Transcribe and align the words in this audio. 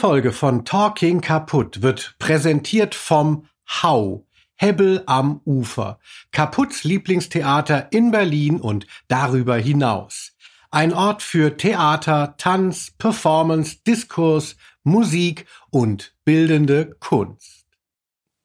Folge 0.00 0.32
von 0.32 0.64
Talking 0.64 1.20
Kaputt 1.20 1.82
wird 1.82 2.14
präsentiert 2.18 2.94
vom 2.94 3.46
Hau. 3.68 4.26
Hebbel 4.56 5.02
am 5.04 5.42
Ufer. 5.44 5.98
Kaputts 6.32 6.84
Lieblingstheater 6.84 7.92
in 7.92 8.10
Berlin 8.10 8.62
und 8.62 8.86
darüber 9.08 9.56
hinaus. 9.58 10.32
Ein 10.70 10.94
Ort 10.94 11.22
für 11.22 11.54
Theater, 11.58 12.34
Tanz, 12.38 12.92
Performance, 12.96 13.82
Diskurs, 13.86 14.56
Musik 14.84 15.44
und 15.68 16.14
bildende 16.24 16.96
Kunst. 17.00 17.66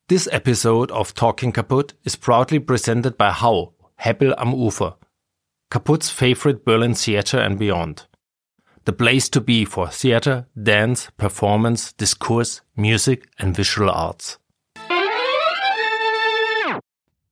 This 0.09 0.27
episode 0.27 0.93
of 0.93 1.13
Talking 1.13 1.53
Kaputt 1.53 1.95
is 2.03 2.17
proudly 2.17 2.59
presented 2.59 3.17
by 3.17 3.31
Hau, 3.31 3.75
Hebbel 3.95 4.35
am 4.37 4.53
Ufer, 4.53 4.97
Kaputt's 5.69 6.09
favorite 6.09 6.65
Berlin 6.65 6.95
theater 6.95 7.39
and 7.39 7.57
beyond. 7.57 8.09
The 8.85 8.93
place 8.93 9.31
to 9.31 9.41
be 9.41 9.65
for 9.65 9.89
theater, 9.89 10.45
dance, 10.53 11.09
performance, 11.17 11.91
discourse, 11.97 12.61
music 12.75 13.27
and 13.39 13.57
visual 13.57 13.89
arts. 13.89 14.39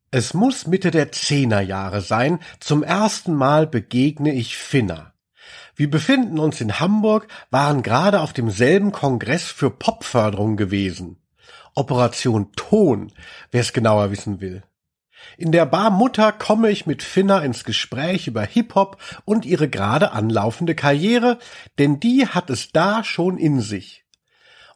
Es 0.09 0.33
muss 0.33 0.65
Mitte 0.65 0.89
der 0.89 1.11
Zehnerjahre 1.11 2.01
sein. 2.01 2.39
Zum 2.59 2.81
ersten 2.81 3.35
Mal 3.35 3.67
begegne 3.67 4.33
ich 4.33 4.57
Finna. 4.57 5.13
Wir 5.75 5.91
befinden 5.91 6.39
uns 6.39 6.59
in 6.59 6.79
Hamburg, 6.79 7.27
waren 7.51 7.83
gerade 7.83 8.21
auf 8.21 8.33
demselben 8.33 8.91
Kongress 8.91 9.43
für 9.43 9.69
Popförderung 9.69 10.57
gewesen. 10.57 11.17
Operation 11.75 12.51
Ton, 12.55 13.11
wer 13.51 13.61
es 13.61 13.73
genauer 13.73 14.09
wissen 14.09 14.41
will. 14.41 14.63
In 15.37 15.51
der 15.51 15.65
Bar 15.65 15.89
Mutter 15.89 16.31
komme 16.31 16.69
ich 16.69 16.85
mit 16.85 17.03
Finna 17.03 17.39
ins 17.39 17.63
Gespräch 17.63 18.27
über 18.27 18.43
Hip-Hop 18.43 18.97
und 19.25 19.45
ihre 19.45 19.69
gerade 19.69 20.11
anlaufende 20.11 20.75
Karriere, 20.75 21.39
denn 21.79 21.99
die 21.99 22.27
hat 22.27 22.49
es 22.49 22.71
da 22.71 23.03
schon 23.03 23.37
in 23.37 23.61
sich. 23.61 24.05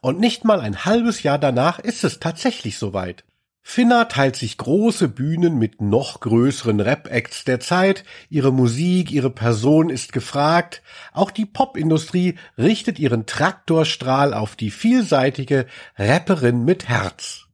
Und 0.00 0.20
nicht 0.20 0.44
mal 0.44 0.60
ein 0.60 0.84
halbes 0.84 1.22
Jahr 1.22 1.38
danach 1.38 1.78
ist 1.78 2.04
es 2.04 2.20
tatsächlich 2.20 2.78
soweit. 2.78 3.24
Finna 3.70 4.06
teilt 4.06 4.34
sich 4.34 4.56
große 4.56 5.08
Bühnen 5.08 5.58
mit 5.58 5.82
noch 5.82 6.20
größeren 6.20 6.80
Rap-Acts 6.80 7.44
der 7.44 7.60
Zeit, 7.60 8.02
ihre 8.30 8.50
Musik, 8.50 9.12
ihre 9.12 9.28
Person 9.28 9.90
ist 9.90 10.14
gefragt, 10.14 10.82
auch 11.12 11.30
die 11.30 11.44
Popindustrie 11.44 12.36
richtet 12.56 12.98
ihren 12.98 13.26
Traktorstrahl 13.26 14.32
auf 14.32 14.56
die 14.56 14.70
vielseitige 14.70 15.66
Rapperin 15.98 16.64
mit 16.64 16.88
Herz. 16.88 17.47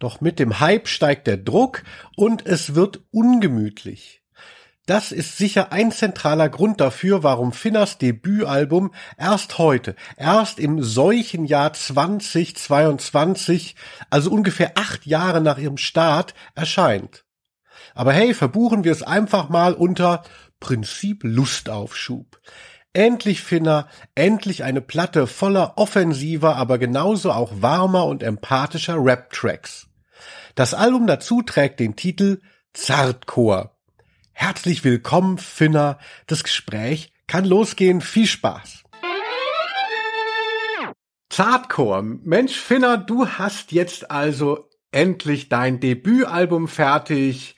Doch 0.00 0.20
mit 0.20 0.40
dem 0.40 0.58
Hype 0.58 0.88
steigt 0.88 1.28
der 1.28 1.36
Druck 1.36 1.84
und 2.16 2.44
es 2.46 2.74
wird 2.74 3.04
ungemütlich. 3.12 4.22
Das 4.86 5.12
ist 5.12 5.36
sicher 5.36 5.72
ein 5.72 5.92
zentraler 5.92 6.48
Grund 6.48 6.80
dafür, 6.80 7.22
warum 7.22 7.52
Finners 7.52 7.98
Debütalbum 7.98 8.92
erst 9.18 9.58
heute, 9.58 9.94
erst 10.16 10.58
im 10.58 10.82
solchen 10.82 11.44
Jahr 11.44 11.74
2022, 11.74 13.76
also 14.08 14.32
ungefähr 14.32 14.72
acht 14.74 15.04
Jahre 15.06 15.42
nach 15.42 15.58
ihrem 15.58 15.76
Start, 15.76 16.34
erscheint. 16.54 17.26
Aber 17.94 18.12
hey, 18.12 18.32
verbuchen 18.32 18.84
wir 18.84 18.92
es 18.92 19.02
einfach 19.02 19.50
mal 19.50 19.74
unter 19.74 20.22
Prinzip 20.60 21.24
Lustaufschub. 21.24 22.40
Endlich 22.94 23.42
Finner, 23.42 23.86
endlich 24.14 24.64
eine 24.64 24.80
Platte 24.80 25.26
voller 25.26 25.76
offensiver, 25.76 26.56
aber 26.56 26.78
genauso 26.78 27.32
auch 27.32 27.52
warmer 27.60 28.06
und 28.06 28.22
empathischer 28.22 28.96
Rap-Tracks. 28.96 29.89
Das 30.54 30.74
Album 30.74 31.06
dazu 31.06 31.42
trägt 31.42 31.80
den 31.80 31.96
Titel 31.96 32.40
Zartcore. 32.72 33.70
Herzlich 34.32 34.84
willkommen, 34.84 35.38
Finner. 35.38 35.98
Das 36.26 36.42
Gespräch 36.42 37.12
kann 37.26 37.44
losgehen. 37.44 38.00
Viel 38.00 38.26
Spaß. 38.26 38.84
Zartcore. 41.28 42.02
Mensch, 42.02 42.58
Finner, 42.58 42.98
du 42.98 43.28
hast 43.28 43.72
jetzt 43.72 44.10
also 44.10 44.68
endlich 44.90 45.48
dein 45.48 45.78
Debütalbum 45.78 46.66
fertig. 46.66 47.54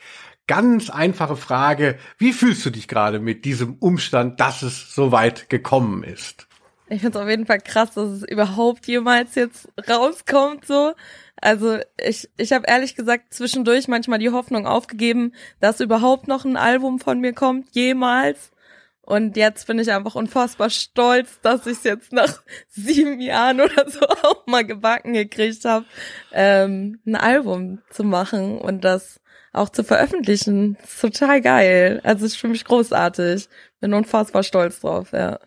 Ganz 0.46 0.90
einfache 0.90 1.36
Frage. 1.36 1.98
Wie 2.18 2.32
fühlst 2.32 2.66
du 2.66 2.70
dich 2.70 2.88
gerade 2.88 3.20
mit 3.20 3.44
diesem 3.44 3.76
Umstand, 3.76 4.40
dass 4.40 4.62
es 4.62 4.94
so 4.94 5.12
weit 5.12 5.48
gekommen 5.48 6.02
ist? 6.02 6.48
Ich 6.92 7.00
finde 7.00 7.18
es 7.18 7.24
auf 7.24 7.30
jeden 7.30 7.46
Fall 7.46 7.58
krass, 7.58 7.94
dass 7.94 8.10
es 8.10 8.22
überhaupt 8.22 8.86
jemals 8.86 9.34
jetzt 9.34 9.66
rauskommt 9.88 10.66
so. 10.66 10.92
Also 11.40 11.78
ich, 11.98 12.28
ich 12.36 12.52
habe 12.52 12.66
ehrlich 12.68 12.94
gesagt 12.94 13.32
zwischendurch 13.32 13.88
manchmal 13.88 14.18
die 14.18 14.28
Hoffnung 14.28 14.66
aufgegeben, 14.66 15.32
dass 15.58 15.80
überhaupt 15.80 16.28
noch 16.28 16.44
ein 16.44 16.58
Album 16.58 17.00
von 17.00 17.18
mir 17.18 17.32
kommt, 17.32 17.74
jemals. 17.74 18.52
Und 19.00 19.38
jetzt 19.38 19.66
bin 19.66 19.78
ich 19.78 19.90
einfach 19.90 20.16
unfassbar 20.16 20.68
stolz, 20.68 21.40
dass 21.40 21.66
ich 21.66 21.78
es 21.78 21.84
jetzt 21.84 22.12
nach 22.12 22.42
sieben 22.68 23.20
Jahren 23.20 23.62
oder 23.62 23.88
so 23.88 24.00
auch 24.22 24.46
mal 24.46 24.66
gebacken 24.66 25.14
gekriegt 25.14 25.64
habe, 25.64 25.86
ähm, 26.30 27.00
ein 27.06 27.16
Album 27.16 27.80
zu 27.88 28.04
machen 28.04 28.58
und 28.58 28.84
das 28.84 29.18
auch 29.54 29.70
zu 29.70 29.82
veröffentlichen. 29.82 30.76
ist 30.84 31.00
total 31.00 31.40
geil. 31.40 32.02
Also 32.04 32.26
ist 32.26 32.36
für 32.36 32.48
mich 32.48 32.66
großartig. 32.66 33.48
Bin 33.80 33.94
unfassbar 33.94 34.42
stolz 34.42 34.80
drauf, 34.80 35.12
ja. 35.12 35.40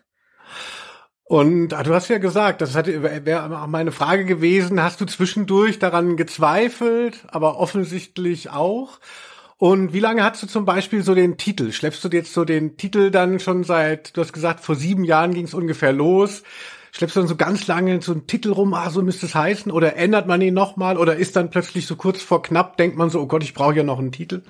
Und 1.28 1.74
ah, 1.74 1.82
du 1.82 1.92
hast 1.92 2.08
ja 2.08 2.18
gesagt, 2.18 2.60
das 2.60 2.74
wäre 2.74 3.60
auch 3.60 3.66
meine 3.66 3.90
Frage 3.90 4.24
gewesen, 4.24 4.80
hast 4.80 5.00
du 5.00 5.06
zwischendurch 5.06 5.80
daran 5.80 6.16
gezweifelt, 6.16 7.24
aber 7.26 7.58
offensichtlich 7.58 8.50
auch? 8.50 9.00
Und 9.58 9.92
wie 9.92 9.98
lange 10.00 10.22
hast 10.22 10.42
du 10.44 10.46
zum 10.46 10.64
Beispiel 10.64 11.02
so 11.02 11.16
den 11.16 11.36
Titel? 11.36 11.72
Schleppst 11.72 12.04
du 12.04 12.08
jetzt 12.08 12.32
so 12.32 12.44
den 12.44 12.76
Titel 12.76 13.10
dann 13.10 13.40
schon 13.40 13.64
seit, 13.64 14.16
du 14.16 14.20
hast 14.20 14.32
gesagt, 14.32 14.60
vor 14.60 14.76
sieben 14.76 15.02
Jahren 15.02 15.34
ging 15.34 15.46
es 15.46 15.54
ungefähr 15.54 15.92
los. 15.92 16.44
Schleppst 16.92 17.16
du 17.16 17.20
dann 17.20 17.28
so 17.28 17.36
ganz 17.36 17.66
lange 17.66 18.00
so 18.02 18.12
einen 18.12 18.28
Titel 18.28 18.52
rum, 18.52 18.72
ah, 18.74 18.90
so 18.90 19.02
müsste 19.02 19.26
es 19.26 19.34
heißen? 19.34 19.72
Oder 19.72 19.96
ändert 19.96 20.28
man 20.28 20.40
ihn 20.40 20.54
nochmal? 20.54 20.96
Oder 20.96 21.16
ist 21.16 21.34
dann 21.34 21.50
plötzlich 21.50 21.88
so 21.88 21.96
kurz 21.96 22.22
vor 22.22 22.42
knapp, 22.42 22.76
denkt 22.76 22.96
man 22.96 23.10
so, 23.10 23.20
oh 23.20 23.26
Gott, 23.26 23.42
ich 23.42 23.52
brauche 23.52 23.74
ja 23.74 23.82
noch 23.82 23.98
einen 23.98 24.12
Titel? 24.12 24.42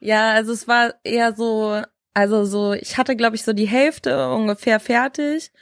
Ja, 0.00 0.32
also 0.32 0.52
es 0.52 0.66
war 0.66 0.94
eher 1.04 1.34
so, 1.36 1.82
also 2.14 2.44
so, 2.44 2.72
ich 2.72 2.98
hatte, 2.98 3.14
glaube 3.14 3.36
ich, 3.36 3.44
so 3.44 3.52
die 3.52 3.68
Hälfte 3.68 4.28
ungefähr 4.30 4.80
fertig. 4.80 5.52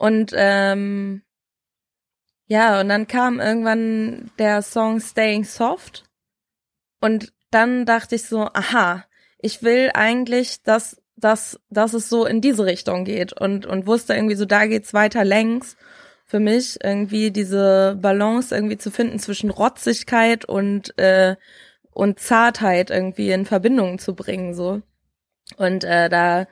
Und 0.00 0.32
ähm, 0.34 1.20
ja, 2.46 2.80
und 2.80 2.88
dann 2.88 3.06
kam 3.06 3.38
irgendwann 3.38 4.30
der 4.38 4.62
Song 4.62 4.98
Staying 4.98 5.44
Soft. 5.44 6.04
Und 7.02 7.34
dann 7.50 7.84
dachte 7.84 8.14
ich 8.14 8.24
so, 8.24 8.48
aha, 8.54 9.04
ich 9.40 9.62
will 9.62 9.90
eigentlich, 9.92 10.62
dass, 10.62 11.02
dass, 11.16 11.60
dass 11.68 11.92
es 11.92 12.08
so 12.08 12.24
in 12.24 12.40
diese 12.40 12.64
Richtung 12.64 13.04
geht. 13.04 13.34
Und, 13.38 13.66
und 13.66 13.86
wusste 13.86 14.14
irgendwie 14.14 14.36
so, 14.36 14.46
da 14.46 14.64
geht's 14.64 14.94
weiter 14.94 15.22
längs. 15.22 15.76
Für 16.24 16.40
mich 16.40 16.82
irgendwie 16.82 17.30
diese 17.30 17.98
Balance 18.00 18.54
irgendwie 18.54 18.78
zu 18.78 18.90
finden 18.90 19.18
zwischen 19.18 19.50
Rotzigkeit 19.50 20.46
und, 20.46 20.98
äh, 20.98 21.36
und 21.90 22.20
Zartheit 22.20 22.88
irgendwie 22.88 23.32
in 23.32 23.44
Verbindung 23.44 23.98
zu 23.98 24.14
bringen, 24.14 24.54
so. 24.54 24.80
Und 25.58 25.84
äh, 25.84 26.08
da 26.08 26.46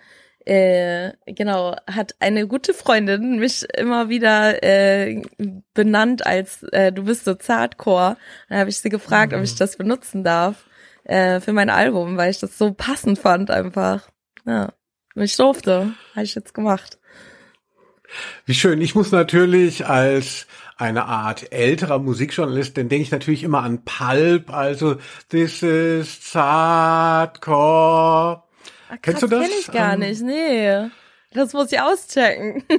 äh, 0.49 1.13
genau, 1.27 1.77
hat 1.87 2.15
eine 2.21 2.49
gute 2.49 2.73
Freundin 2.73 3.39
mich 3.39 3.67
immer 3.77 4.09
wieder 4.09 4.63
äh, 4.63 5.23
benannt 5.75 6.27
als 6.27 6.63
äh, 6.73 6.91
du 6.91 7.05
bist 7.05 7.27
so 7.27 7.35
Zartcore. 7.35 8.17
Dann 8.49 8.61
habe 8.61 8.71
ich 8.71 8.79
sie 8.79 8.89
gefragt, 8.89 9.33
mhm. 9.33 9.39
ob 9.39 9.45
ich 9.45 9.53
mhm. 9.53 9.59
das 9.59 9.77
benutzen 9.77 10.25
darf 10.25 10.65
äh, 11.05 11.41
für 11.41 11.53
mein 11.53 11.69
Album, 11.69 12.17
weil 12.17 12.31
ich 12.31 12.39
das 12.39 12.57
so 12.57 12.73
passend 12.73 13.19
fand 13.19 13.51
einfach. 13.51 14.09
Ja, 14.47 14.73
und 15.15 15.23
ich 15.23 15.37
durfte, 15.37 15.93
habe 16.15 16.25
ich 16.25 16.35
jetzt 16.35 16.55
gemacht. 16.55 16.99
Wie 18.47 18.55
schön. 18.55 18.81
Ich 18.81 18.95
muss 18.95 19.13
natürlich 19.13 19.85
als 19.85 20.47
eine 20.79 21.05
Art 21.05 21.53
älterer 21.53 21.99
Musikjournalist, 21.99 22.79
dann 22.79 22.89
denke 22.89 23.03
ich 23.03 23.11
natürlich 23.11 23.43
immer 23.43 23.63
an 23.65 23.85
Pulp, 23.85 24.51
also 24.51 24.97
This 25.29 25.63
is 25.63 26.23
Zartcore. 26.23 27.29
Ach, 28.89 28.97
Kennst 29.03 29.23
du 29.23 29.27
das? 29.27 29.43
Kenn 29.43 29.59
ich 29.61 29.71
gar 29.71 29.95
ähm, 29.95 30.01
nicht, 30.01 30.23
nee. 30.23 30.89
Das 31.33 31.53
muss 31.53 31.73
ich 31.73 31.81
auschecken. 31.81 32.65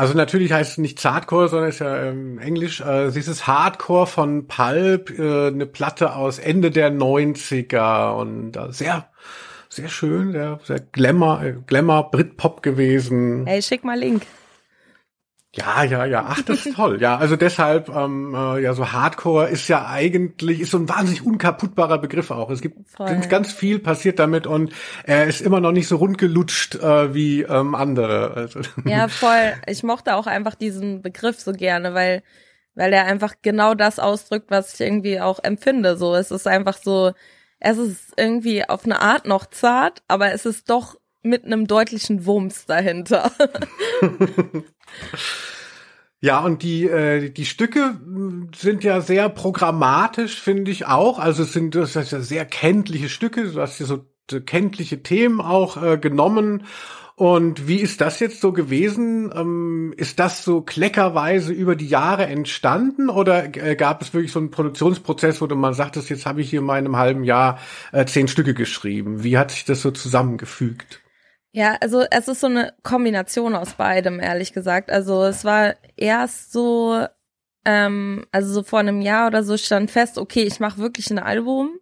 Also 0.00 0.14
natürlich 0.14 0.50
heißt 0.50 0.72
es 0.72 0.78
nicht 0.78 0.98
Zartcore, 0.98 1.48
sondern 1.48 1.68
ist 1.68 1.80
ja 1.80 2.04
ähm, 2.04 2.38
Englisch. 2.38 2.80
Äh, 2.80 3.10
dieses 3.10 3.46
Hardcore 3.46 4.06
von 4.06 4.46
Pulp, 4.46 5.10
äh, 5.10 5.48
eine 5.48 5.66
Platte 5.66 6.14
aus 6.16 6.38
Ende 6.38 6.70
der 6.70 6.90
90er 6.90 8.14
und 8.14 8.56
äh, 8.56 8.72
sehr, 8.72 9.10
sehr 9.68 9.88
schön, 9.88 10.32
sehr, 10.32 10.58
sehr 10.64 10.80
Glamour, 10.80 11.42
äh, 11.42 11.54
Glamour, 11.66 12.10
Britpop 12.10 12.62
gewesen. 12.62 13.46
Ey, 13.46 13.60
schick 13.60 13.84
mal 13.84 13.98
Link. 13.98 14.22
Ja, 15.52 15.82
ja, 15.82 16.04
ja. 16.04 16.26
Ach, 16.28 16.42
das 16.42 16.64
ist 16.64 16.76
toll. 16.76 17.00
Ja, 17.00 17.16
also 17.16 17.34
deshalb, 17.34 17.88
ähm, 17.88 18.34
äh, 18.34 18.62
ja, 18.62 18.72
so 18.72 18.92
Hardcore 18.92 19.48
ist 19.48 19.66
ja 19.66 19.86
eigentlich, 19.88 20.60
ist 20.60 20.70
so 20.70 20.78
ein 20.78 20.88
wahnsinnig 20.88 21.26
unkaputtbarer 21.26 21.98
Begriff 21.98 22.30
auch. 22.30 22.50
Es 22.50 22.60
gibt 22.60 22.88
Voll. 22.88 23.20
ganz 23.28 23.52
viel 23.52 23.80
passiert 23.80 24.20
damit 24.20 24.46
und 24.46 24.72
er 25.02 25.26
ist 25.26 25.40
immer 25.40 25.60
noch 25.60 25.72
nicht 25.72 25.88
so 25.88 25.96
rundgelutscht 25.96 26.76
äh, 26.76 27.14
wie 27.14 27.42
ähm, 27.42 27.74
andere. 27.74 28.34
Also. 28.34 28.60
Ja, 28.84 29.08
voll. 29.08 29.54
Ich 29.66 29.82
mochte 29.82 30.14
auch 30.14 30.28
einfach 30.28 30.54
diesen 30.54 31.02
Begriff 31.02 31.40
so 31.40 31.52
gerne, 31.52 31.94
weil, 31.94 32.22
weil 32.76 32.92
er 32.92 33.06
einfach 33.06 33.34
genau 33.42 33.74
das 33.74 33.98
ausdrückt, 33.98 34.52
was 34.52 34.74
ich 34.74 34.80
irgendwie 34.80 35.20
auch 35.20 35.40
empfinde. 35.42 35.96
So, 35.96 36.14
es 36.14 36.30
ist 36.30 36.46
einfach 36.46 36.76
so, 36.76 37.10
es 37.58 37.76
ist 37.76 38.12
irgendwie 38.16 38.68
auf 38.68 38.84
eine 38.84 39.02
Art 39.02 39.26
noch 39.26 39.46
zart, 39.46 40.04
aber 40.06 40.32
es 40.32 40.46
ist 40.46 40.70
doch 40.70 40.94
mit 41.22 41.44
einem 41.44 41.66
deutlichen 41.66 42.24
Wumms 42.24 42.66
dahinter. 42.66 43.32
Ja, 46.22 46.40
und 46.40 46.62
die, 46.62 46.86
äh, 46.86 47.30
die 47.30 47.46
Stücke 47.46 47.98
sind 48.54 48.84
ja 48.84 49.00
sehr 49.00 49.30
programmatisch, 49.30 50.40
finde 50.40 50.70
ich 50.70 50.86
auch. 50.86 51.18
Also 51.18 51.44
es 51.44 51.54
sind 51.54 51.74
das 51.74 51.96
ist 51.96 52.12
ja 52.12 52.20
sehr 52.20 52.44
kenntliche 52.44 53.08
Stücke, 53.08 53.44
du 53.44 53.60
hast 53.60 53.78
hier 53.78 53.86
so 53.86 54.04
kenntliche 54.38 55.02
Themen 55.02 55.40
auch 55.40 55.82
äh, 55.82 55.98
genommen. 55.98 56.64
Und 57.16 57.68
wie 57.68 57.76
ist 57.76 58.00
das 58.00 58.18
jetzt 58.20 58.40
so 58.40 58.52
gewesen? 58.52 59.30
Ähm, 59.34 59.92
ist 59.96 60.18
das 60.18 60.42
so 60.42 60.62
kleckerweise 60.62 61.52
über 61.52 61.76
die 61.76 61.88
Jahre 61.88 62.26
entstanden 62.26 63.10
oder 63.10 63.54
äh, 63.56 63.76
gab 63.76 64.00
es 64.00 64.14
wirklich 64.14 64.32
so 64.32 64.38
einen 64.38 64.50
Produktionsprozess, 64.50 65.40
wo 65.40 65.46
man 65.54 65.74
sagt, 65.74 65.96
jetzt 65.96 66.24
habe 66.24 66.40
ich 66.40 66.48
hier 66.48 66.60
in 66.60 66.66
meinem 66.66 66.96
halben 66.96 67.24
Jahr 67.24 67.58
äh, 67.92 68.06
zehn 68.06 68.28
Stücke 68.28 68.54
geschrieben? 68.54 69.22
Wie 69.22 69.36
hat 69.36 69.50
sich 69.50 69.64
das 69.64 69.82
so 69.82 69.90
zusammengefügt? 69.90 71.02
Ja, 71.52 71.76
also 71.80 72.04
es 72.10 72.28
ist 72.28 72.40
so 72.40 72.46
eine 72.46 72.74
Kombination 72.84 73.56
aus 73.56 73.74
beidem, 73.74 74.20
ehrlich 74.20 74.52
gesagt. 74.52 74.90
Also 74.90 75.24
es 75.24 75.44
war 75.44 75.74
erst 75.96 76.52
so, 76.52 77.06
ähm, 77.64 78.24
also 78.30 78.52
so 78.52 78.62
vor 78.62 78.78
einem 78.78 79.00
Jahr 79.00 79.26
oder 79.26 79.42
so 79.42 79.56
stand 79.56 79.90
fest, 79.90 80.16
okay, 80.18 80.44
ich 80.44 80.60
mache 80.60 80.78
wirklich 80.78 81.10
ein 81.10 81.18
Album. 81.18 81.80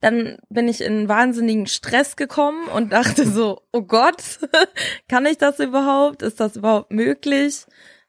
Dann 0.00 0.38
bin 0.50 0.68
ich 0.68 0.82
in 0.82 1.08
wahnsinnigen 1.08 1.66
Stress 1.66 2.16
gekommen 2.16 2.68
und 2.68 2.92
dachte 2.92 3.26
so, 3.26 3.62
oh 3.72 3.82
Gott, 3.82 4.22
kann 5.08 5.26
ich 5.26 5.38
das 5.38 5.60
überhaupt? 5.60 6.22
Ist 6.22 6.40
das 6.40 6.56
überhaupt 6.56 6.92
möglich? 6.92 7.66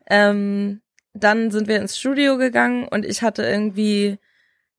Ähm, 0.10 0.82
dann 1.14 1.52
sind 1.52 1.68
wir 1.68 1.78
ins 1.78 1.98
Studio 1.98 2.38
gegangen 2.38 2.88
und 2.88 3.06
ich 3.06 3.22
hatte 3.22 3.44
irgendwie, 3.44 4.20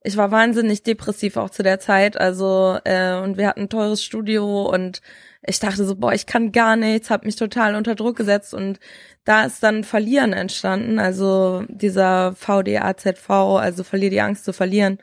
ich 0.03 0.17
war 0.17 0.31
wahnsinnig 0.31 0.83
depressiv 0.83 1.37
auch 1.39 1.51
zu 1.51 1.63
der 1.63 1.81
Zeit. 1.81 2.19
Also, 2.19 2.79
äh, 2.85 3.17
und 3.17 3.39
wir 3.39 3.49
hatten 3.49 3.63
ein 3.63 3.69
teures 3.71 4.05
Studio 4.05 4.65
und 4.71 5.01
ich 5.45 5.59
dachte 5.59 5.85
so, 5.85 5.97
boah, 5.97 6.13
ich 6.13 6.27
kann 6.27 6.53
gar 6.53 6.77
nichts, 6.77 7.11
habe 7.11 7.27
mich 7.27 7.37
total 7.37 7.75
unter 7.75 7.95
Druck 7.95 8.17
gesetzt 8.17 8.55
und 8.55 8.79
da 9.25 9.45
ist 9.45 9.63
dann 9.63 9.85
Verlieren 9.85 10.33
entstanden, 10.33 10.99
also 10.99 11.65
dieser 11.69 12.35
VDAZV, 12.35 13.31
also 13.31 13.85
verlier 13.85 14.11
die 14.11 14.21
Angst 14.21 14.45
zu 14.45 14.53
verlieren. 14.53 14.99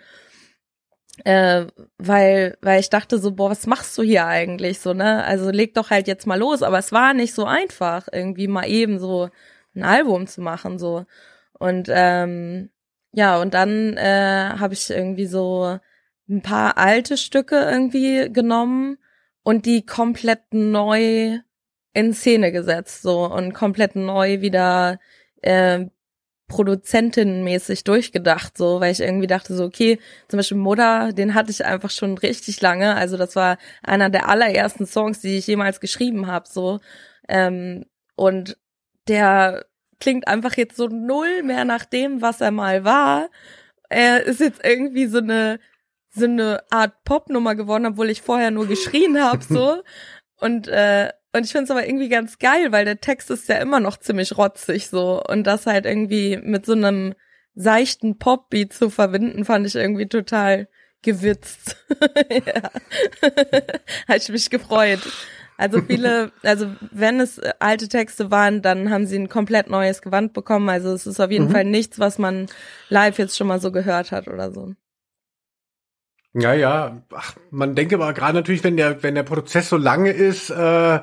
Äh, 1.25 1.67
weil, 1.97 2.57
weil 2.61 2.79
ich 2.79 2.89
dachte 2.89 3.17
so, 3.19 3.33
boah, 3.33 3.49
was 3.49 3.67
machst 3.67 3.97
du 3.97 4.03
hier 4.03 4.25
eigentlich 4.25 4.79
so, 4.79 4.93
ne? 4.93 5.23
Also 5.25 5.49
leg 5.51 5.73
doch 5.73 5.89
halt 5.89 6.07
jetzt 6.07 6.25
mal 6.25 6.39
los, 6.39 6.63
aber 6.63 6.79
es 6.79 6.93
war 6.93 7.13
nicht 7.13 7.33
so 7.33 7.43
einfach, 7.45 8.07
irgendwie 8.11 8.47
mal 8.47 8.67
eben 8.69 8.99
so 8.99 9.29
ein 9.75 9.83
Album 9.83 10.27
zu 10.27 10.41
machen, 10.41 10.79
so. 10.79 11.05
Und 11.53 11.89
ähm, 11.91 12.69
ja, 13.11 13.41
und 13.41 13.53
dann 13.53 13.97
äh, 13.97 14.53
habe 14.59 14.73
ich 14.73 14.89
irgendwie 14.89 15.25
so 15.25 15.79
ein 16.29 16.41
paar 16.41 16.77
alte 16.77 17.17
Stücke 17.17 17.55
irgendwie 17.57 18.31
genommen 18.31 18.97
und 19.49 19.65
die 19.65 19.83
komplett 19.83 20.53
neu 20.53 21.39
in 21.93 22.13
Szene 22.13 22.51
gesetzt 22.51 23.01
so 23.01 23.25
und 23.25 23.55
komplett 23.55 23.95
neu 23.95 24.41
wieder 24.41 24.99
äh, 25.41 25.87
produzentenmäßig 26.47 27.83
durchgedacht, 27.83 28.55
so, 28.55 28.79
weil 28.79 28.91
ich 28.91 28.99
irgendwie 28.99 29.25
dachte 29.25 29.55
so, 29.55 29.63
okay, 29.63 29.97
zum 30.27 30.37
Beispiel 30.37 30.57
Mutter, 30.57 31.13
den 31.13 31.33
hatte 31.33 31.49
ich 31.49 31.65
einfach 31.65 31.89
schon 31.89 32.19
richtig 32.19 32.61
lange, 32.61 32.93
also 32.93 33.17
das 33.17 33.35
war 33.35 33.57
einer 33.81 34.11
der 34.11 34.29
allerersten 34.29 34.85
Songs, 34.85 35.19
die 35.19 35.37
ich 35.39 35.47
jemals 35.47 35.79
geschrieben 35.79 36.27
habe, 36.27 36.47
so, 36.47 36.79
ähm, 37.27 37.85
und 38.15 38.55
der 39.07 39.65
klingt 39.99 40.27
einfach 40.27 40.57
jetzt 40.57 40.77
so 40.77 40.89
null 40.89 41.41
mehr 41.41 41.65
nach 41.65 41.85
dem, 41.85 42.21
was 42.21 42.39
er 42.39 42.51
mal 42.51 42.83
war. 42.83 43.31
Er 43.89 44.23
ist 44.23 44.41
jetzt 44.41 44.63
irgendwie 44.63 45.07
so 45.07 45.17
eine 45.17 45.59
so 46.11 46.25
eine 46.25 46.63
Art 46.69 47.03
Popnummer 47.03 47.55
geworden, 47.55 47.85
obwohl 47.85 48.09
ich 48.09 48.21
vorher 48.21 48.51
nur 48.51 48.67
geschrien 48.67 49.21
habe 49.21 49.43
so. 49.43 49.81
Und 50.41 50.67
äh, 50.69 51.09
und 51.31 51.45
ich 51.45 51.51
finde 51.51 51.65
es 51.65 51.71
aber 51.71 51.85
irgendwie 51.85 52.09
ganz 52.09 52.39
geil, 52.39 52.71
weil 52.71 52.85
der 52.85 53.01
Text 53.01 53.29
ist 53.29 53.47
ja 53.49 53.57
immer 53.57 53.79
noch 53.79 53.97
ziemlich 53.97 54.35
rotzig 54.37 54.87
so 54.87 55.21
und 55.23 55.43
das 55.45 55.67
halt 55.67 55.85
irgendwie 55.85 56.37
mit 56.37 56.65
so 56.65 56.73
einem 56.73 57.13
seichten 57.53 58.17
Popbeat 58.17 58.73
zu 58.73 58.89
verbinden, 58.89 59.45
fand 59.45 59.67
ich 59.67 59.75
irgendwie 59.75 60.07
total 60.07 60.67
gewitzt. 61.01 61.77
ja. 62.45 62.71
Hat 64.07 64.23
ich 64.23 64.29
mich 64.29 64.49
gefreut. 64.49 65.01
Also 65.57 65.81
viele, 65.81 66.31
also 66.41 66.73
wenn 66.91 67.19
es 67.19 67.37
alte 67.59 67.89
Texte 67.89 68.31
waren, 68.31 68.61
dann 68.61 68.89
haben 68.89 69.05
sie 69.05 69.19
ein 69.19 69.27
komplett 69.27 69.69
neues 69.69 70.01
Gewand 70.01 70.31
bekommen. 70.31 70.69
Also 70.69 70.93
es 70.93 71.05
ist 71.05 71.19
auf 71.19 71.31
jeden 71.31 71.47
mhm. 71.47 71.51
Fall 71.51 71.65
nichts, 71.65 71.99
was 71.99 72.17
man 72.17 72.47
live 72.87 73.17
jetzt 73.17 73.37
schon 73.37 73.47
mal 73.47 73.59
so 73.59 73.71
gehört 73.71 74.11
hat 74.11 74.29
oder 74.29 74.53
so. 74.53 74.73
Ja, 76.33 76.53
ja. 76.53 77.01
Ach, 77.13 77.35
man 77.49 77.75
denke 77.75 77.95
aber 77.95 78.13
gerade 78.13 78.33
natürlich, 78.35 78.63
wenn 78.63 78.77
der, 78.77 79.01
wenn 79.01 79.15
der 79.15 79.23
Prozess 79.23 79.69
so 79.69 79.77
lange 79.77 80.11
ist, 80.11 80.49
äh, 80.51 80.99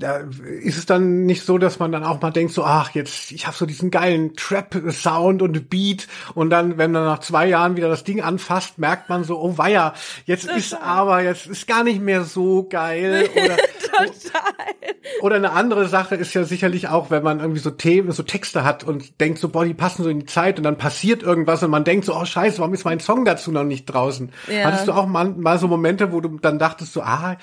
da 0.00 0.18
ist 0.62 0.78
es 0.78 0.86
dann 0.86 1.26
nicht 1.26 1.44
so, 1.44 1.58
dass 1.58 1.80
man 1.80 1.90
dann 1.90 2.04
auch 2.04 2.20
mal 2.20 2.30
denkt, 2.30 2.52
so, 2.52 2.62
ach, 2.62 2.90
jetzt, 2.94 3.32
ich 3.32 3.48
habe 3.48 3.56
so 3.56 3.66
diesen 3.66 3.90
geilen 3.90 4.36
Trap-Sound 4.36 5.42
und 5.42 5.68
Beat 5.70 6.06
und 6.34 6.50
dann, 6.50 6.78
wenn 6.78 6.92
man 6.92 7.04
nach 7.04 7.18
zwei 7.18 7.48
Jahren 7.48 7.76
wieder 7.76 7.88
das 7.88 8.04
Ding 8.04 8.20
anfasst, 8.20 8.78
merkt 8.78 9.08
man 9.08 9.24
so, 9.24 9.40
oh 9.40 9.58
weia, 9.58 9.94
jetzt 10.24 10.48
das 10.48 10.56
ist 10.56 10.74
aber, 10.80 11.22
jetzt 11.22 11.48
ist 11.48 11.66
gar 11.66 11.82
nicht 11.82 12.00
mehr 12.00 12.22
so 12.22 12.68
geil. 12.68 13.28
Oder, 13.34 13.56
Total. 13.98 14.76
Oder 15.20 15.36
eine 15.36 15.50
andere 15.50 15.88
Sache 15.88 16.14
ist 16.14 16.32
ja 16.32 16.44
sicherlich 16.44 16.88
auch, 16.88 17.10
wenn 17.10 17.24
man 17.24 17.40
irgendwie 17.40 17.60
so 17.60 17.70
Themen, 17.70 18.12
so 18.12 18.22
Texte 18.22 18.62
hat 18.62 18.84
und 18.84 19.20
denkt 19.20 19.40
so, 19.40 19.48
boah, 19.48 19.64
die 19.64 19.74
passen 19.74 20.04
so 20.04 20.10
in 20.10 20.20
die 20.20 20.26
Zeit 20.26 20.58
und 20.58 20.62
dann 20.62 20.78
passiert 20.78 21.24
irgendwas 21.24 21.64
und 21.64 21.70
man 21.70 21.82
denkt 21.82 22.04
so, 22.04 22.14
oh 22.14 22.24
scheiße, 22.24 22.58
warum 22.58 22.74
ist 22.74 22.84
mein 22.84 23.00
Song 23.00 23.24
dazu 23.24 23.50
noch 23.50 23.64
nicht 23.64 23.86
draußen? 23.86 24.30
Ja. 24.46 24.64
Hattest 24.64 24.86
du 24.86 24.92
auch 24.92 25.06
mal, 25.06 25.30
mal 25.30 25.58
so 25.58 25.66
Momente, 25.66 26.12
wo 26.12 26.20
du 26.20 26.38
dann 26.38 26.60
dachtest 26.60 26.92
so, 26.92 27.02
ah, 27.02 27.36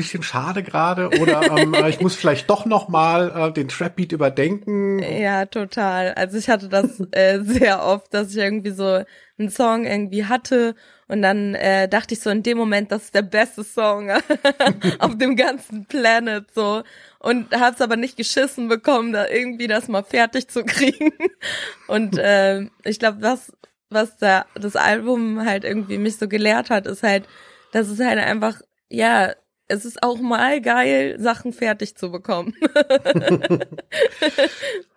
bisschen 0.00 0.22
schade 0.22 0.62
gerade 0.62 1.10
oder 1.20 1.42
ähm, 1.58 1.74
äh, 1.74 1.90
ich 1.90 2.00
muss 2.00 2.16
vielleicht 2.16 2.48
doch 2.48 2.64
noch 2.64 2.88
mal 2.88 3.48
äh, 3.48 3.52
den 3.52 3.68
Trap 3.68 3.96
Beat 3.96 4.12
überdenken. 4.12 4.98
Ja, 4.98 5.44
total. 5.46 6.14
Also 6.14 6.38
ich 6.38 6.48
hatte 6.48 6.68
das 6.68 7.02
äh, 7.12 7.40
sehr 7.42 7.84
oft, 7.84 8.12
dass 8.14 8.30
ich 8.30 8.38
irgendwie 8.38 8.70
so 8.70 9.04
einen 9.38 9.50
Song 9.50 9.84
irgendwie 9.84 10.24
hatte 10.24 10.74
und 11.06 11.22
dann 11.22 11.54
äh, 11.54 11.88
dachte 11.88 12.14
ich 12.14 12.20
so 12.20 12.30
in 12.30 12.42
dem 12.42 12.56
Moment, 12.56 12.92
das 12.92 13.04
ist 13.04 13.14
der 13.14 13.22
beste 13.22 13.62
Song 13.62 14.10
auf 14.98 15.18
dem 15.18 15.36
ganzen 15.36 15.84
Planet 15.86 16.46
so 16.54 16.82
und 17.18 17.52
hab's 17.52 17.80
aber 17.80 17.96
nicht 17.96 18.16
geschissen 18.16 18.68
bekommen, 18.68 19.12
da 19.12 19.28
irgendwie 19.28 19.66
das 19.66 19.88
mal 19.88 20.04
fertig 20.04 20.48
zu 20.48 20.64
kriegen. 20.64 21.12
Und 21.88 22.16
äh, 22.16 22.66
ich 22.84 22.98
glaube, 22.98 23.18
was 23.20 23.52
was 23.90 24.16
da 24.16 24.46
das 24.54 24.76
Album 24.76 25.44
halt 25.44 25.64
irgendwie 25.64 25.98
mich 25.98 26.16
so 26.16 26.28
gelehrt 26.28 26.70
hat, 26.70 26.86
ist 26.86 27.02
halt, 27.02 27.26
dass 27.72 27.88
es 27.88 27.98
halt 28.00 28.18
einfach 28.18 28.60
ja 28.88 29.34
es 29.70 29.84
ist 29.84 30.02
auch 30.02 30.18
mal 30.18 30.60
geil, 30.60 31.16
Sachen 31.18 31.52
fertig 31.52 31.96
zu 31.96 32.10
bekommen. 32.10 32.54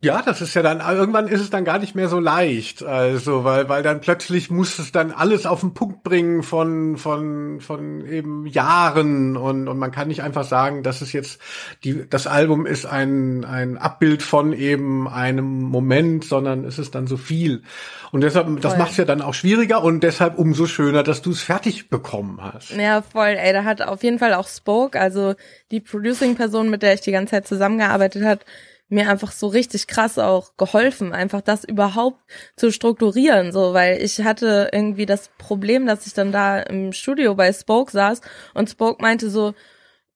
Ja, 0.00 0.22
das 0.24 0.40
ist 0.40 0.54
ja 0.54 0.62
dann, 0.62 0.78
irgendwann 0.78 1.26
ist 1.26 1.40
es 1.40 1.50
dann 1.50 1.64
gar 1.64 1.80
nicht 1.80 1.96
mehr 1.96 2.08
so 2.08 2.20
leicht, 2.20 2.84
also, 2.84 3.42
weil, 3.42 3.68
weil 3.68 3.82
dann 3.82 4.00
plötzlich 4.00 4.48
muss 4.48 4.78
es 4.78 4.92
dann 4.92 5.10
alles 5.10 5.44
auf 5.44 5.58
den 5.58 5.74
Punkt 5.74 6.04
bringen 6.04 6.44
von, 6.44 6.96
von, 6.96 7.60
von 7.60 8.06
eben 8.06 8.46
Jahren 8.46 9.36
und, 9.36 9.66
und 9.66 9.76
man 9.76 9.90
kann 9.90 10.06
nicht 10.06 10.22
einfach 10.22 10.44
sagen, 10.44 10.84
dass 10.84 11.00
es 11.00 11.12
jetzt, 11.12 11.40
die, 11.82 12.08
das 12.08 12.28
Album 12.28 12.64
ist 12.64 12.86
ein, 12.86 13.44
ein 13.44 13.76
Abbild 13.76 14.22
von 14.22 14.52
eben 14.52 15.08
einem 15.08 15.62
Moment, 15.62 16.24
sondern 16.24 16.64
es 16.64 16.78
ist 16.78 16.94
dann 16.94 17.08
so 17.08 17.16
viel. 17.16 17.64
Und 18.12 18.20
deshalb, 18.20 18.60
das 18.60 18.78
macht 18.78 18.92
es 18.92 18.98
ja 18.98 19.04
dann 19.04 19.20
auch 19.20 19.34
schwieriger 19.34 19.82
und 19.82 20.04
deshalb 20.04 20.38
umso 20.38 20.66
schöner, 20.66 21.02
dass 21.02 21.22
du 21.22 21.32
es 21.32 21.42
fertig 21.42 21.88
bekommen 21.88 22.38
hast. 22.40 22.70
Ja, 22.70 23.02
voll, 23.02 23.34
ey, 23.36 23.52
da 23.52 23.64
hat 23.64 23.82
auf 23.82 24.04
jeden 24.04 24.20
Fall 24.20 24.34
auch 24.34 24.46
Spoke, 24.46 25.00
also 25.00 25.34
die 25.72 25.80
Producing-Person, 25.80 26.70
mit 26.70 26.82
der 26.82 26.94
ich 26.94 27.00
die 27.00 27.10
ganze 27.10 27.32
Zeit 27.32 27.48
zusammengearbeitet 27.48 28.24
hat, 28.24 28.44
mir 28.88 29.10
einfach 29.10 29.32
so 29.32 29.48
richtig 29.48 29.86
krass 29.86 30.18
auch 30.18 30.56
geholfen, 30.56 31.12
einfach 31.12 31.42
das 31.42 31.64
überhaupt 31.64 32.20
zu 32.56 32.72
strukturieren, 32.72 33.52
so, 33.52 33.74
weil 33.74 34.02
ich 34.02 34.20
hatte 34.22 34.70
irgendwie 34.72 35.06
das 35.06 35.30
Problem, 35.36 35.86
dass 35.86 36.06
ich 36.06 36.14
dann 36.14 36.32
da 36.32 36.60
im 36.60 36.92
Studio 36.92 37.34
bei 37.34 37.52
Spoke 37.52 37.92
saß 37.92 38.20
und 38.54 38.70
Spoke 38.70 39.02
meinte 39.02 39.28
so, 39.28 39.54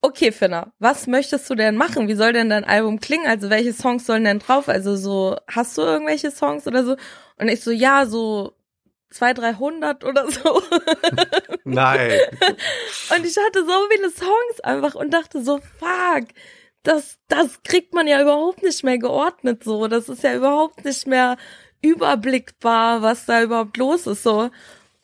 okay, 0.01 0.33
Finna, 0.33 0.73
was 0.79 1.07
möchtest 1.07 1.49
du 1.49 1.55
denn 1.55 1.77
machen? 1.77 2.09
Wie 2.09 2.15
soll 2.15 2.33
denn 2.33 2.51
dein 2.51 2.65
Album 2.65 2.99
klingen? 2.99 3.27
Also 3.27 3.51
welche 3.51 3.73
Songs 3.73 4.05
sollen 4.05 4.25
denn 4.25 4.41
drauf? 4.41 4.69
Also 4.69 4.97
so, 4.97 5.37
hast 5.47 5.79
du 5.79 5.83
irgendwelche 5.83 6.31
Songs 6.31 6.67
oder 6.67 6.85
so? 6.85 6.97
Und 7.39 7.49
ich 7.49 7.63
so, 7.63 7.71
ja, 7.71 8.05
so 8.07 8.55
zwei, 9.11 9.33
dreihundert 9.33 10.05
oder 10.05 10.29
so. 10.31 10.61
Nein. 11.65 12.19
und 13.17 13.27
ich 13.27 13.37
hatte 13.37 13.65
so 13.65 13.89
viele 13.91 14.11
Songs 14.11 14.61
einfach 14.65 14.95
und 14.97 15.11
dachte 15.15 15.43
so, 15.43 15.59
fuck, 15.79 16.29
das, 16.83 17.19
das 17.29 17.63
kriegt 17.63 17.95
man 17.95 18.07
ja 18.07 18.21
überhaupt 18.21 18.63
nicht 18.63 18.83
mehr 18.85 18.99
geordnet 18.99 19.65
so. 19.65 19.89
Das 19.89 20.09
ist 20.09 20.23
ja 20.23 20.35
überhaupt 20.35 20.85
nicht 20.85 21.07
mehr 21.07 21.37
überblickbar, 21.81 23.03
was 23.03 23.27
da 23.27 23.43
überhaupt 23.43 23.77
los 23.77 24.07
ist 24.07 24.23
so. 24.23 24.51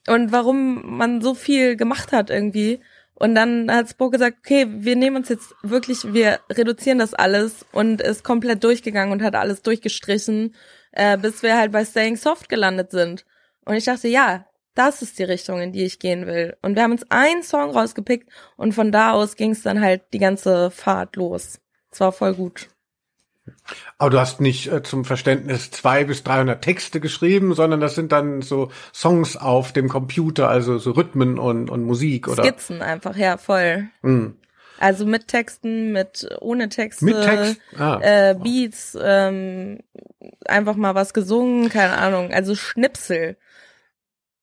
Und 0.07 0.33
warum 0.33 0.97
man 0.97 1.21
so 1.21 1.35
viel 1.35 1.77
gemacht 1.77 2.13
hat 2.13 2.31
irgendwie. 2.31 2.81
Und 3.15 3.35
dann 3.35 3.71
hat 3.71 3.91
Spock 3.91 4.13
gesagt, 4.13 4.39
okay, 4.39 4.67
wir 4.69 4.97
nehmen 4.97 5.17
uns 5.17 5.29
jetzt 5.29 5.55
wirklich, 5.63 6.13
wir 6.13 6.39
reduzieren 6.51 7.01
das 7.01 7.15
alles 7.15 7.67
und 7.73 8.01
ist 8.01 8.23
komplett 8.23 8.63
durchgegangen 8.63 9.13
und 9.13 9.23
hat 9.23 9.35
alles 9.35 9.63
durchgestrichen, 9.63 10.55
äh, 10.93 11.19
bis 11.19 11.43
wir 11.43 11.57
halt 11.57 11.73
bei 11.73 11.85
Staying 11.85 12.17
Soft 12.17 12.49
gelandet 12.49 12.93
sind. 12.93 13.27
Und 13.65 13.75
ich 13.75 13.85
dachte, 13.85 14.07
ja, 14.09 14.47
das 14.75 15.03
ist 15.03 15.19
die 15.19 15.25
Richtung, 15.25 15.61
in 15.61 15.73
die 15.73 15.85
ich 15.85 15.99
gehen 15.99 16.27
will. 16.27 16.57
Und 16.63 16.77
wir 16.77 16.85
haben 16.85 16.93
uns 16.93 17.11
einen 17.11 17.43
Song 17.43 17.71
rausgepickt 17.71 18.31
und 18.57 18.73
von 18.73 18.93
da 18.93 19.11
aus 19.13 19.35
ging 19.35 19.51
es 19.51 19.63
dann 19.63 19.81
halt 19.81 20.03
die 20.13 20.21
ganze 20.21 20.71
Fahrt 20.71 21.17
los. 21.17 21.61
Es 21.91 22.01
war 22.01 22.13
voll 22.13 22.35
gut. 22.35 22.69
Aber 23.99 24.11
du 24.11 24.21
hast 24.21 24.41
nicht 24.41 24.71
äh, 24.71 24.83
zum 24.83 25.05
Verständnis 25.05 25.71
zwei 25.71 26.05
bis 26.05 26.23
300 26.23 26.63
Texte 26.63 27.01
geschrieben, 27.01 27.55
sondern 27.55 27.81
das 27.81 27.95
sind 27.95 28.13
dann 28.13 28.43
so 28.43 28.71
Songs 28.95 29.37
auf 29.37 29.73
dem 29.73 29.89
Computer, 29.89 30.49
also 30.49 30.79
so 30.79 30.93
Rhythmen 30.93 31.39
und, 31.39 31.71
und 31.71 31.85
Musik, 31.85 32.29
oder? 32.29 32.45
Skizzen 32.45 32.83
einfach, 32.83 33.17
ja, 33.17 33.37
voll. 33.37 33.89
Mhm. 34.03 34.37
Also 34.79 35.07
mit 35.07 35.27
Texten, 35.27 35.93
mit 35.93 36.29
ohne 36.41 36.69
Texte, 36.69 37.05
mit 37.05 37.21
Text? 37.21 37.61
ah. 37.77 37.99
äh, 38.01 38.37
Beats, 38.41 38.97
ähm, 39.01 39.81
einfach 40.47 40.77
mal 40.77 40.95
was 40.95 41.13
gesungen, 41.13 41.69
keine 41.69 41.99
Ahnung, 41.99 42.33
also 42.33 42.55
Schnipsel. 42.55 43.37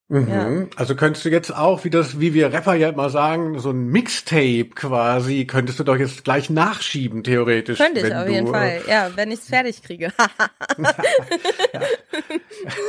Mhm. 0.08 0.28
Ja. 0.30 0.68
Also 0.76 0.96
könntest 0.96 1.26
du 1.26 1.30
jetzt 1.30 1.56
auch, 1.56 1.84
wie 1.84 1.90
das, 1.90 2.20
wie 2.20 2.36
wir 2.36 2.54
Rapper 2.54 2.76
ja 2.76 2.90
immer 2.90 3.10
sagen, 3.10 3.58
so 3.60 3.72
ein 3.72 3.88
Mixtape 3.88 4.70
quasi, 4.76 5.46
könntest 5.46 5.80
du 5.80 5.84
doch 5.84 5.98
jetzt 5.98 6.24
gleich 6.24 6.52
nachschieben, 6.52 7.24
theoretisch. 7.24 7.80
Könnte 7.80 8.02
ich 8.02 8.14
auf 8.14 8.26
du, 8.26 8.32
jeden 8.32 8.48
Fall, 8.48 8.82
ja, 8.88 9.10
wenn 9.16 9.32
ich 9.32 9.40
es 9.40 9.48
fertig 9.48 9.82
kriege. 9.82 10.12
ja, 10.78 10.90
ja. 11.74 11.82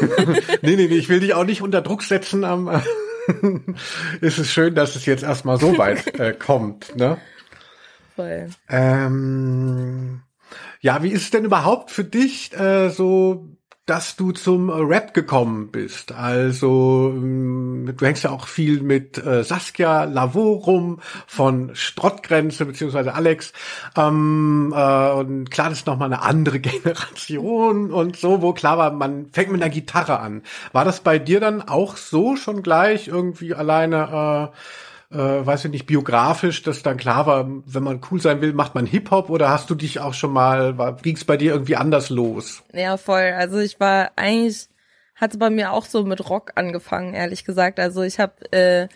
nee, 0.62 0.76
nee, 0.76 0.88
nee, 0.88 0.96
ich 0.96 1.08
will 1.08 1.20
dich 1.20 1.32
auch 1.32 1.44
nicht 1.44 1.62
unter 1.62 1.80
Druck 1.80 2.02
setzen 2.02 2.44
am 2.44 2.82
ist 4.20 4.38
es 4.38 4.50
schön, 4.50 4.74
dass 4.74 4.94
es 4.94 5.06
jetzt 5.06 5.24
erstmal 5.24 5.58
so 5.58 5.78
weit 5.78 6.18
äh, 6.20 6.32
kommt, 6.32 6.94
ne? 6.96 7.18
Voll. 8.14 8.48
Ähm, 8.68 10.20
ja, 10.80 11.02
wie 11.02 11.10
ist 11.10 11.22
es 11.22 11.30
denn 11.30 11.44
überhaupt 11.44 11.90
für 11.90 12.04
dich 12.04 12.56
äh, 12.56 12.88
so 12.90 13.55
dass 13.86 14.16
du 14.16 14.32
zum 14.32 14.68
Rap 14.68 15.14
gekommen 15.14 15.70
bist. 15.70 16.10
Also 16.10 17.12
ähm, 17.14 17.94
du 17.96 18.04
hängst 18.04 18.24
ja 18.24 18.30
auch 18.30 18.48
viel 18.48 18.82
mit 18.82 19.16
äh, 19.24 19.44
Saskia 19.44 20.04
Lavo 20.04 20.54
rum 20.54 21.00
von 21.28 21.70
Strottgrenze 21.74 22.66
beziehungsweise 22.66 23.14
Alex. 23.14 23.52
Ähm, 23.96 24.74
äh, 24.76 25.10
und 25.12 25.52
klar, 25.52 25.70
das 25.70 25.78
ist 25.78 25.86
nochmal 25.86 26.12
eine 26.12 26.22
andere 26.22 26.58
Generation 26.60 27.92
und 27.92 28.16
so, 28.16 28.42
wo 28.42 28.52
klar 28.52 28.76
war, 28.76 28.90
man 28.90 29.30
fängt 29.32 29.52
mit 29.52 29.62
einer 29.62 29.72
Gitarre 29.72 30.18
an. 30.18 30.42
War 30.72 30.84
das 30.84 31.00
bei 31.00 31.20
dir 31.20 31.38
dann 31.38 31.62
auch 31.62 31.96
so 31.96 32.34
schon 32.34 32.64
gleich 32.64 33.06
irgendwie 33.06 33.54
alleine 33.54 34.50
äh, 34.52 34.56
äh, 35.10 35.16
weiß 35.16 35.66
ich 35.66 35.70
nicht, 35.70 35.86
biografisch, 35.86 36.62
dass 36.62 36.82
dann 36.82 36.96
klar 36.96 37.26
war, 37.26 37.46
wenn 37.48 37.82
man 37.82 38.00
cool 38.10 38.20
sein 38.20 38.40
will, 38.40 38.52
macht 38.52 38.74
man 38.74 38.86
Hip-Hop 38.86 39.30
oder 39.30 39.50
hast 39.50 39.70
du 39.70 39.74
dich 39.74 40.00
auch 40.00 40.14
schon 40.14 40.32
mal, 40.32 40.96
ging 41.02 41.16
es 41.16 41.24
bei 41.24 41.36
dir 41.36 41.52
irgendwie 41.52 41.76
anders 41.76 42.10
los? 42.10 42.62
Ja, 42.72 42.96
voll. 42.96 43.32
Also 43.36 43.58
ich 43.58 43.78
war 43.78 44.12
eigentlich, 44.16 44.68
hat 45.14 45.32
es 45.32 45.38
bei 45.38 45.50
mir 45.50 45.72
auch 45.72 45.84
so 45.84 46.04
mit 46.04 46.28
Rock 46.28 46.52
angefangen, 46.56 47.14
ehrlich 47.14 47.44
gesagt. 47.44 47.78
Also 47.78 48.02
ich 48.02 48.18
habe 48.18 48.52
äh, 48.52 48.88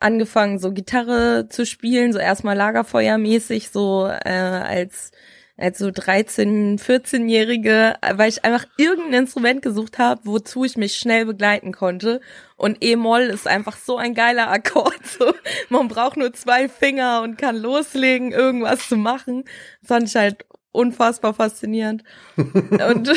angefangen, 0.00 0.58
so 0.58 0.72
Gitarre 0.72 1.48
zu 1.48 1.66
spielen, 1.66 2.12
so 2.12 2.18
erstmal 2.18 2.56
Lagerfeuermäßig, 2.56 3.70
so 3.70 4.06
äh, 4.06 4.30
als 4.30 5.12
als 5.56 5.78
so 5.78 5.90
13, 5.90 6.78
14-Jährige, 6.78 7.94
weil 8.14 8.28
ich 8.28 8.44
einfach 8.44 8.64
irgendein 8.78 9.22
Instrument 9.22 9.62
gesucht 9.62 9.98
habe, 9.98 10.22
wozu 10.24 10.64
ich 10.64 10.76
mich 10.76 10.96
schnell 10.96 11.26
begleiten 11.26 11.72
konnte. 11.72 12.20
Und 12.56 12.78
E-Moll 12.82 13.22
ist 13.22 13.46
einfach 13.46 13.76
so 13.76 13.96
ein 13.96 14.14
geiler 14.14 14.50
Akkord. 14.50 14.92
So, 15.18 15.34
man 15.68 15.88
braucht 15.88 16.16
nur 16.16 16.32
zwei 16.32 16.68
Finger 16.68 17.22
und 17.22 17.36
kann 17.36 17.56
loslegen, 17.56 18.32
irgendwas 18.32 18.88
zu 18.88 18.96
machen. 18.96 19.44
Das 19.80 19.88
fand 19.88 20.08
ich 20.08 20.16
halt 20.16 20.46
unfassbar 20.72 21.34
faszinierend. 21.34 22.02
und, 22.36 23.12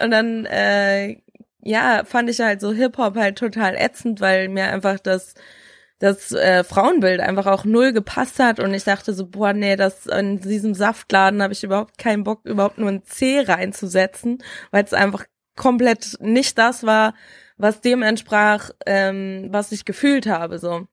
und 0.00 0.10
dann, 0.10 0.46
äh, 0.46 1.16
ja, 1.62 2.04
fand 2.04 2.30
ich 2.30 2.38
halt 2.38 2.60
so 2.60 2.72
Hip-Hop 2.72 3.16
halt 3.16 3.38
total 3.38 3.74
ätzend, 3.74 4.20
weil 4.20 4.48
mir 4.48 4.70
einfach 4.70 5.00
das 5.00 5.34
das 5.98 6.32
äh, 6.32 6.64
Frauenbild 6.64 7.20
einfach 7.20 7.46
auch 7.46 7.64
null 7.64 7.92
gepasst 7.92 8.38
hat. 8.38 8.60
Und 8.60 8.74
ich 8.74 8.84
dachte 8.84 9.14
so, 9.14 9.26
boah, 9.26 9.52
nee, 9.52 9.76
das 9.76 10.06
in 10.06 10.40
diesem 10.40 10.74
Saftladen 10.74 11.42
habe 11.42 11.52
ich 11.52 11.64
überhaupt 11.64 11.98
keinen 11.98 12.24
Bock, 12.24 12.44
überhaupt 12.44 12.78
nur 12.78 12.90
ein 12.90 13.04
C 13.04 13.40
reinzusetzen, 13.40 14.42
weil 14.70 14.84
es 14.84 14.92
einfach 14.92 15.24
komplett 15.56 16.18
nicht 16.20 16.58
das 16.58 16.84
war, 16.84 17.14
was 17.56 17.80
dem 17.80 18.02
entsprach, 18.02 18.70
ähm, 18.84 19.48
was 19.50 19.72
ich 19.72 19.84
gefühlt 19.84 20.26
habe, 20.26 20.58
so. 20.58 20.86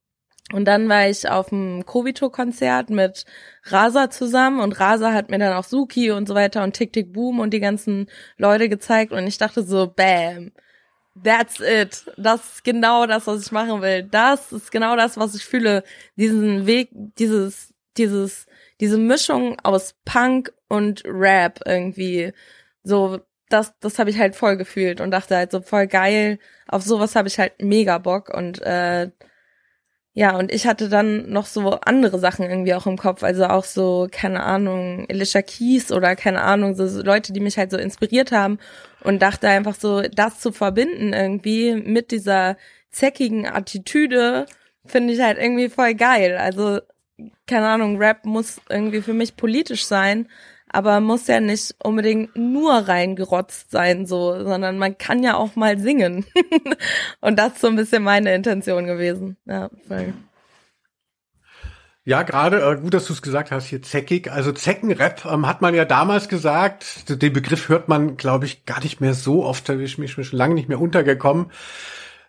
Und 0.51 0.65
dann 0.65 0.89
war 0.89 1.07
ich 1.07 1.29
auf 1.29 1.49
dem 1.49 1.85
Kobito-Konzert 1.85 2.89
mit 2.89 3.25
Rasa 3.63 4.09
zusammen 4.09 4.59
und 4.59 4.79
Rasa 4.79 5.13
hat 5.13 5.29
mir 5.29 5.39
dann 5.39 5.53
auch 5.53 5.63
Suki 5.63 6.11
und 6.11 6.27
so 6.27 6.35
weiter 6.35 6.63
und 6.63 6.73
Tick 6.73 6.93
Tick 6.93 7.13
Boom 7.13 7.39
und 7.39 7.53
die 7.53 7.59
ganzen 7.59 8.07
Leute 8.37 8.69
gezeigt. 8.69 9.13
Und 9.13 9.25
ich 9.25 9.37
dachte 9.37 9.63
so, 9.63 9.87
bam, 9.87 10.51
That's 11.21 11.59
it. 11.59 12.11
Das 12.17 12.53
ist 12.53 12.63
genau 12.63 13.05
das, 13.05 13.27
was 13.27 13.45
ich 13.45 13.51
machen 13.51 13.81
will. 13.81 14.03
Das 14.03 14.51
ist 14.51 14.71
genau 14.71 14.95
das, 14.95 15.17
was 15.17 15.35
ich 15.35 15.45
fühle. 15.45 15.83
Diesen 16.15 16.65
Weg, 16.65 16.89
dieses, 16.91 17.73
dieses, 17.97 18.47
diese 18.79 18.97
Mischung 18.97 19.59
aus 19.63 19.95
Punk 20.05 20.51
und 20.69 21.03
Rap 21.05 21.59
irgendwie. 21.65 22.33
So, 22.83 23.19
das, 23.49 23.73
das 23.79 23.99
habe 23.99 24.09
ich 24.09 24.17
halt 24.17 24.35
voll 24.35 24.57
gefühlt 24.57 25.01
und 25.01 25.11
dachte 25.11 25.35
halt 25.35 25.51
so 25.51 25.61
voll 25.61 25.85
geil. 25.87 26.39
Auf 26.67 26.83
sowas 26.83 27.15
habe 27.15 27.27
ich 27.27 27.37
halt 27.37 27.61
mega 27.61 27.99
Bock 27.99 28.29
und 28.29 28.61
äh, 28.63 29.11
ja, 30.15 30.37
und 30.37 30.53
ich 30.53 30.67
hatte 30.67 30.89
dann 30.89 31.29
noch 31.31 31.47
so 31.47 31.71
andere 31.81 32.19
Sachen 32.19 32.45
irgendwie 32.47 32.75
auch 32.75 32.85
im 32.85 32.97
Kopf, 32.97 33.23
also 33.23 33.45
auch 33.45 33.63
so, 33.63 34.07
keine 34.11 34.43
Ahnung, 34.43 35.07
Alicia 35.09 35.41
Keys 35.41 35.91
oder 35.91 36.15
keine 36.15 36.41
Ahnung, 36.41 36.75
so 36.75 37.01
Leute, 37.01 37.33
die 37.33 37.39
mich 37.39 37.57
halt 37.57 37.71
so 37.71 37.77
inspiriert 37.77 38.31
haben 38.31 38.59
und 39.01 39.23
dachte 39.23 39.47
einfach 39.47 39.73
so, 39.73 40.01
das 40.03 40.39
zu 40.39 40.51
verbinden 40.51 41.13
irgendwie 41.13 41.73
mit 41.75 42.11
dieser 42.11 42.57
zeckigen 42.91 43.47
Attitüde, 43.47 44.45
finde 44.85 45.13
ich 45.13 45.21
halt 45.21 45.39
irgendwie 45.39 45.69
voll 45.69 45.95
geil. 45.95 46.37
Also, 46.37 46.79
keine 47.47 47.67
Ahnung, 47.67 47.97
Rap 47.97 48.25
muss 48.25 48.61
irgendwie 48.69 49.01
für 49.01 49.13
mich 49.13 49.35
politisch 49.35 49.85
sein, 49.85 50.27
aber 50.73 50.99
muss 50.99 51.27
ja 51.27 51.39
nicht 51.39 51.75
unbedingt 51.83 52.35
nur 52.35 52.73
reingerotzt 52.73 53.71
sein, 53.71 54.05
so, 54.05 54.43
sondern 54.43 54.77
man 54.77 54.97
kann 54.97 55.23
ja 55.23 55.35
auch 55.35 55.55
mal 55.55 55.79
singen. 55.79 56.25
und 57.21 57.37
das 57.37 57.53
ist 57.53 57.61
so 57.61 57.67
ein 57.67 57.75
bisschen 57.75 58.03
meine 58.03 58.33
Intention 58.33 58.85
gewesen. 58.85 59.37
Ja, 59.45 59.69
voll. 59.87 60.13
Ja, 62.05 62.23
gerade 62.23 62.61
äh, 62.61 62.75
gut, 62.81 62.93
dass 62.93 63.05
du 63.05 63.13
es 63.13 63.21
gesagt 63.21 63.51
hast, 63.51 63.67
hier 63.67 63.81
zeckig. 63.81 64.29
Also 64.29 64.51
Zeckenrap 64.51 65.23
ähm, 65.25 65.47
hat 65.47 65.61
man 65.61 65.73
ja 65.73 65.85
damals 65.85 66.27
gesagt. 66.27 67.09
Den 67.21 67.31
Begriff 67.31 67.69
hört 67.69 67.87
man, 67.87 68.17
glaube 68.17 68.45
ich, 68.45 68.65
gar 68.65 68.81
nicht 68.81 68.99
mehr 68.99 69.13
so 69.13 69.45
oft. 69.45 69.69
Da 69.69 69.73
ist 69.73 69.97
mir 69.97 70.09
schon 70.09 70.25
lange 70.31 70.55
nicht 70.55 70.67
mehr 70.67 70.81
untergekommen. 70.81 71.51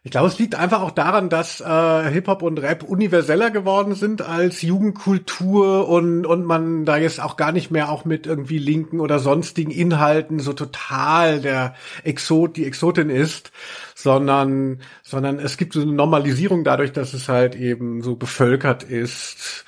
Ich 0.07 0.11
glaube, 0.11 0.29
es 0.29 0.39
liegt 0.39 0.55
einfach 0.55 0.83
auch 0.83 0.91
daran, 0.91 1.31
dass 1.31 1.63
äh, 1.63 2.11
Hip-Hop 2.11 2.43
und 2.43 2.59
Rap 2.59 2.83
universeller 2.83 3.51
geworden 3.51 3.95
sind 3.95 4.21
als 4.21 4.61
Jugendkultur 4.61 5.89
und, 5.89 6.27
und 6.27 6.45
man 6.45 6.85
da 6.85 6.99
jetzt 6.99 7.23
auch 7.23 7.39
gar 7.39 7.53
nicht 7.53 7.71
mehr 7.71 7.89
auch 7.89 8.05
mit 8.05 8.27
irgendwie 8.27 8.59
linken 8.59 9.01
oder 9.01 9.19
sonstigen 9.19 9.71
Inhalten 9.71 10.41
so 10.41 10.53
total 10.53 11.41
der 11.41 11.75
Exot, 12.05 12.59
die 12.59 12.67
Exotin 12.67 13.09
ist, 13.09 13.51
sondern, 13.95 14.83
sondern 15.03 15.39
es 15.39 15.57
gibt 15.57 15.73
so 15.73 15.81
eine 15.81 15.93
Normalisierung 15.93 16.65
dadurch, 16.65 16.93
dass 16.93 17.15
es 17.15 17.31
halt 17.31 17.55
eben 17.55 18.03
so 18.03 18.15
bevölkert 18.15 18.83
ist. 18.83 19.65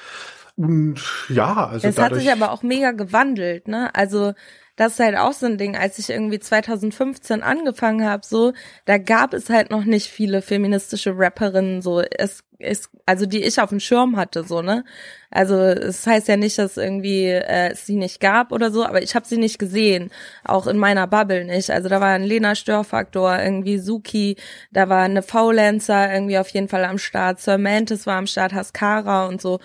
Und 0.54 1.00
ja, 1.30 1.66
also. 1.66 1.88
Es 1.88 1.96
hat 1.96 2.14
sich 2.14 2.30
aber 2.30 2.52
auch 2.52 2.62
mega 2.62 2.90
gewandelt, 2.90 3.68
ne? 3.68 3.94
Also 3.94 4.34
das 4.76 4.94
ist 4.94 5.00
halt 5.00 5.16
auch 5.16 5.32
so 5.32 5.46
ein 5.46 5.58
Ding, 5.58 5.76
als 5.76 5.98
ich 5.98 6.10
irgendwie 6.10 6.38
2015 6.38 7.42
angefangen 7.42 8.06
habe, 8.06 8.24
so, 8.26 8.52
da 8.84 8.98
gab 8.98 9.34
es 9.34 9.50
halt 9.50 9.70
noch 9.70 9.84
nicht 9.84 10.08
viele 10.08 10.42
feministische 10.42 11.12
Rapperinnen, 11.16 11.82
so, 11.82 12.00
es 12.00 12.44
ist, 12.58 12.90
also 13.04 13.26
die 13.26 13.42
ich 13.42 13.60
auf 13.60 13.70
dem 13.70 13.80
Schirm 13.80 14.16
hatte, 14.16 14.44
so, 14.44 14.62
ne? 14.62 14.84
Also 15.30 15.56
es 15.56 16.06
heißt 16.06 16.28
ja 16.28 16.36
nicht, 16.36 16.58
dass 16.58 16.76
irgendwie 16.76 17.26
äh, 17.26 17.72
es 17.72 17.86
sie 17.86 17.96
nicht 17.96 18.20
gab 18.20 18.52
oder 18.52 18.70
so, 18.70 18.84
aber 18.84 19.02
ich 19.02 19.14
habe 19.14 19.26
sie 19.26 19.36
nicht 19.36 19.58
gesehen, 19.58 20.10
auch 20.44 20.66
in 20.66 20.78
meiner 20.78 21.06
Bubble 21.06 21.44
nicht. 21.44 21.70
Also 21.70 21.88
da 21.88 22.00
war 22.00 22.08
ein 22.14 22.24
Lena 22.24 22.54
Störfaktor, 22.54 23.38
irgendwie 23.38 23.78
Suki, 23.78 24.36
da 24.72 24.88
war 24.88 25.02
eine 25.04 25.22
Faulenzer 25.22 26.12
irgendwie 26.12 26.38
auf 26.38 26.48
jeden 26.48 26.68
Fall 26.68 26.84
am 26.84 26.98
Start, 26.98 27.40
Sir 27.40 27.58
Mantis 27.58 28.06
war 28.06 28.16
am 28.16 28.26
Start, 28.26 28.54
Haskara 28.54 29.26
und 29.26 29.40
so. 29.42 29.60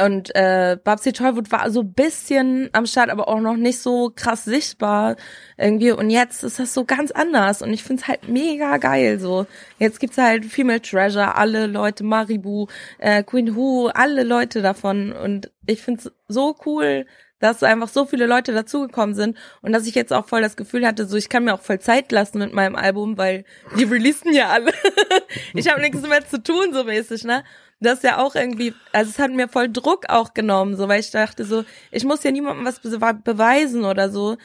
Und 0.00 0.34
äh, 0.34 0.78
Babsi 0.82 1.12
Tollwood 1.12 1.52
war 1.52 1.70
so 1.70 1.82
bisschen 1.82 2.70
am 2.72 2.86
Start, 2.86 3.10
aber 3.10 3.28
auch 3.28 3.40
noch 3.40 3.56
nicht 3.56 3.78
so 3.78 4.10
krass 4.14 4.44
sichtbar 4.44 5.16
irgendwie. 5.58 5.92
Und 5.92 6.08
jetzt 6.08 6.42
ist 6.44 6.58
das 6.58 6.72
so 6.72 6.84
ganz 6.84 7.10
anders. 7.10 7.60
Und 7.60 7.72
ich 7.72 7.82
find's 7.82 8.08
halt 8.08 8.28
mega 8.28 8.78
geil 8.78 9.20
so. 9.20 9.46
Jetzt 9.78 10.00
gibt's 10.00 10.16
halt 10.16 10.46
Female 10.46 10.80
Treasure, 10.80 11.36
alle 11.36 11.66
Leute, 11.66 12.04
Maribu, 12.04 12.68
äh, 12.98 13.22
Queen 13.22 13.54
Who, 13.54 13.88
alle 13.88 14.22
Leute 14.22 14.62
davon. 14.62 15.12
Und 15.12 15.50
ich 15.66 15.82
find's 15.82 16.10
so 16.26 16.56
cool, 16.64 17.06
dass 17.42 17.62
einfach 17.62 17.88
so 17.88 18.06
viele 18.06 18.26
Leute 18.26 18.52
dazugekommen 18.52 19.14
sind 19.14 19.36
und 19.62 19.72
dass 19.72 19.86
ich 19.86 19.94
jetzt 19.94 20.12
auch 20.12 20.26
voll 20.26 20.40
das 20.40 20.56
Gefühl 20.56 20.86
hatte, 20.86 21.06
so 21.06 21.16
ich 21.16 21.28
kann 21.28 21.44
mir 21.44 21.54
auch 21.54 21.60
voll 21.60 21.80
Zeit 21.80 22.12
lassen 22.12 22.38
mit 22.38 22.52
meinem 22.52 22.76
Album, 22.76 23.18
weil 23.18 23.44
die 23.76 23.84
releasen 23.84 24.32
ja 24.32 24.48
alle. 24.48 24.72
ich 25.54 25.68
habe 25.68 25.80
nichts 25.80 26.00
mehr 26.02 26.24
zu 26.24 26.40
tun, 26.40 26.72
so 26.72 26.84
mäßig, 26.84 27.24
ne? 27.24 27.42
Das 27.82 27.98
ist 27.98 28.04
ja 28.04 28.18
auch 28.18 28.34
irgendwie, 28.34 28.74
also 28.92 29.10
es 29.10 29.18
hat 29.18 29.30
mir 29.30 29.48
voll 29.48 29.70
Druck 29.70 30.06
auch 30.08 30.34
genommen, 30.34 30.76
so 30.76 30.88
weil 30.88 31.00
ich 31.00 31.10
dachte 31.10 31.44
so, 31.44 31.64
ich 31.90 32.04
muss 32.04 32.22
ja 32.22 32.30
niemandem 32.30 32.64
was 32.64 32.80
beweisen 32.80 33.84
oder 33.84 34.10
so 34.10 34.36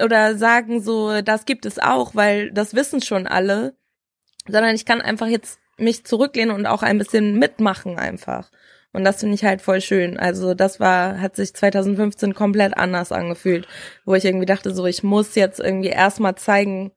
oder 0.00 0.36
sagen 0.36 0.82
so, 0.82 1.22
das 1.22 1.44
gibt 1.44 1.66
es 1.66 1.78
auch, 1.78 2.14
weil 2.14 2.50
das 2.52 2.74
wissen 2.74 3.02
schon 3.02 3.26
alle, 3.26 3.76
sondern 4.46 4.74
ich 4.74 4.84
kann 4.84 5.00
einfach 5.00 5.26
jetzt 5.26 5.58
mich 5.78 6.04
zurücklehnen 6.04 6.54
und 6.54 6.66
auch 6.66 6.82
ein 6.82 6.98
bisschen 6.98 7.38
mitmachen 7.38 7.98
einfach. 7.98 8.50
Und 8.92 9.04
das 9.04 9.20
finde 9.20 9.34
ich 9.34 9.44
halt 9.44 9.62
voll 9.62 9.80
schön. 9.80 10.18
Also 10.18 10.54
das 10.54 10.78
war, 10.78 11.20
hat 11.20 11.36
sich 11.36 11.54
2015 11.54 12.34
komplett 12.34 12.76
anders 12.76 13.10
angefühlt, 13.10 13.66
wo 14.04 14.14
ich 14.14 14.24
irgendwie 14.24 14.46
dachte, 14.46 14.74
so 14.74 14.86
ich 14.86 15.02
muss 15.02 15.34
jetzt 15.34 15.60
irgendwie 15.60 15.88
erstmal 15.88 16.34
zeigen, 16.34 16.92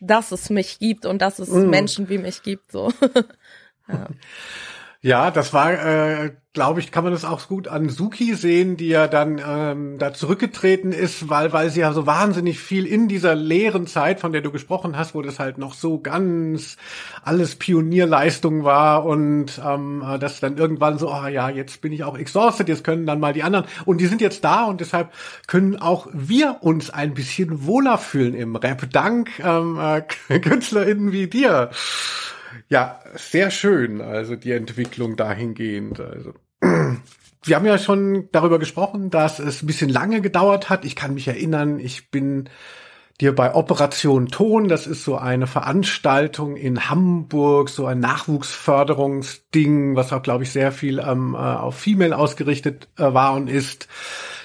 dass 0.00 0.32
es 0.32 0.50
mich 0.50 0.78
gibt 0.78 1.04
und 1.04 1.20
dass 1.20 1.38
es 1.38 1.48
mm. 1.48 1.68
Menschen 1.68 2.08
wie 2.08 2.18
mich 2.18 2.42
gibt. 2.42 2.70
So. 2.70 2.92
ja. 3.88 4.08
Ja, 5.04 5.32
das 5.32 5.52
war, 5.52 5.72
äh, 5.72 6.30
glaube 6.52 6.78
ich, 6.78 6.92
kann 6.92 7.02
man 7.02 7.12
das 7.12 7.24
auch 7.24 7.48
gut 7.48 7.66
an 7.66 7.88
Suki 7.88 8.34
sehen, 8.36 8.76
die 8.76 8.86
ja 8.86 9.08
dann 9.08 9.42
ähm, 9.44 9.98
da 9.98 10.14
zurückgetreten 10.14 10.92
ist, 10.92 11.28
weil 11.28 11.52
weil 11.52 11.70
sie 11.70 11.80
ja 11.80 11.92
so 11.92 12.06
wahnsinnig 12.06 12.60
viel 12.60 12.86
in 12.86 13.08
dieser 13.08 13.34
leeren 13.34 13.88
Zeit, 13.88 14.20
von 14.20 14.30
der 14.30 14.42
du 14.42 14.52
gesprochen 14.52 14.96
hast, 14.96 15.16
wo 15.16 15.22
das 15.22 15.40
halt 15.40 15.58
noch 15.58 15.74
so 15.74 15.98
ganz 15.98 16.76
alles 17.24 17.56
Pionierleistung 17.56 18.62
war 18.62 19.04
und 19.04 19.60
ähm, 19.66 20.04
äh, 20.06 20.20
das 20.20 20.38
dann 20.38 20.56
irgendwann 20.56 20.98
so, 20.98 21.10
ah 21.10 21.24
oh 21.24 21.28
ja, 21.28 21.48
jetzt 21.50 21.80
bin 21.80 21.90
ich 21.92 22.04
auch 22.04 22.16
exhausted, 22.16 22.68
jetzt 22.68 22.84
können 22.84 23.04
dann 23.04 23.18
mal 23.18 23.32
die 23.32 23.42
anderen 23.42 23.66
und 23.84 24.00
die 24.00 24.06
sind 24.06 24.20
jetzt 24.20 24.44
da 24.44 24.66
und 24.66 24.80
deshalb 24.80 25.10
können 25.48 25.74
auch 25.74 26.06
wir 26.12 26.58
uns 26.60 26.90
ein 26.90 27.14
bisschen 27.14 27.66
wohler 27.66 27.98
fühlen 27.98 28.34
im 28.34 28.54
Rap, 28.54 28.88
dank 28.92 29.30
ähm, 29.40 29.80
äh, 29.80 30.02
KünstlerInnen 30.38 31.10
wie 31.10 31.26
dir. 31.26 31.70
Ja, 32.72 33.00
sehr 33.16 33.50
schön, 33.50 34.00
also 34.00 34.34
die 34.34 34.52
Entwicklung 34.52 35.14
dahingehend. 35.16 36.00
Also 36.00 36.32
wir 36.62 37.54
haben 37.54 37.66
ja 37.66 37.76
schon 37.76 38.30
darüber 38.32 38.58
gesprochen, 38.58 39.10
dass 39.10 39.40
es 39.40 39.62
ein 39.62 39.66
bisschen 39.66 39.90
lange 39.90 40.22
gedauert 40.22 40.70
hat. 40.70 40.86
Ich 40.86 40.96
kann 40.96 41.12
mich 41.12 41.28
erinnern, 41.28 41.78
ich 41.78 42.10
bin 42.10 42.48
dir 43.20 43.34
bei 43.34 43.54
Operation 43.54 44.28
Ton, 44.28 44.68
das 44.68 44.86
ist 44.86 45.04
so 45.04 45.18
eine 45.18 45.46
Veranstaltung 45.46 46.56
in 46.56 46.88
Hamburg, 46.88 47.68
so 47.68 47.84
ein 47.84 48.00
Nachwuchsförderungsding, 48.00 49.94
was 49.94 50.10
auch, 50.14 50.22
glaube 50.22 50.44
ich, 50.44 50.50
sehr 50.50 50.72
viel 50.72 50.98
ähm, 50.98 51.34
äh, 51.34 51.36
auf 51.36 51.78
Female 51.78 52.16
ausgerichtet 52.16 52.88
äh, 52.96 53.12
war 53.12 53.34
und 53.34 53.50
ist 53.50 53.86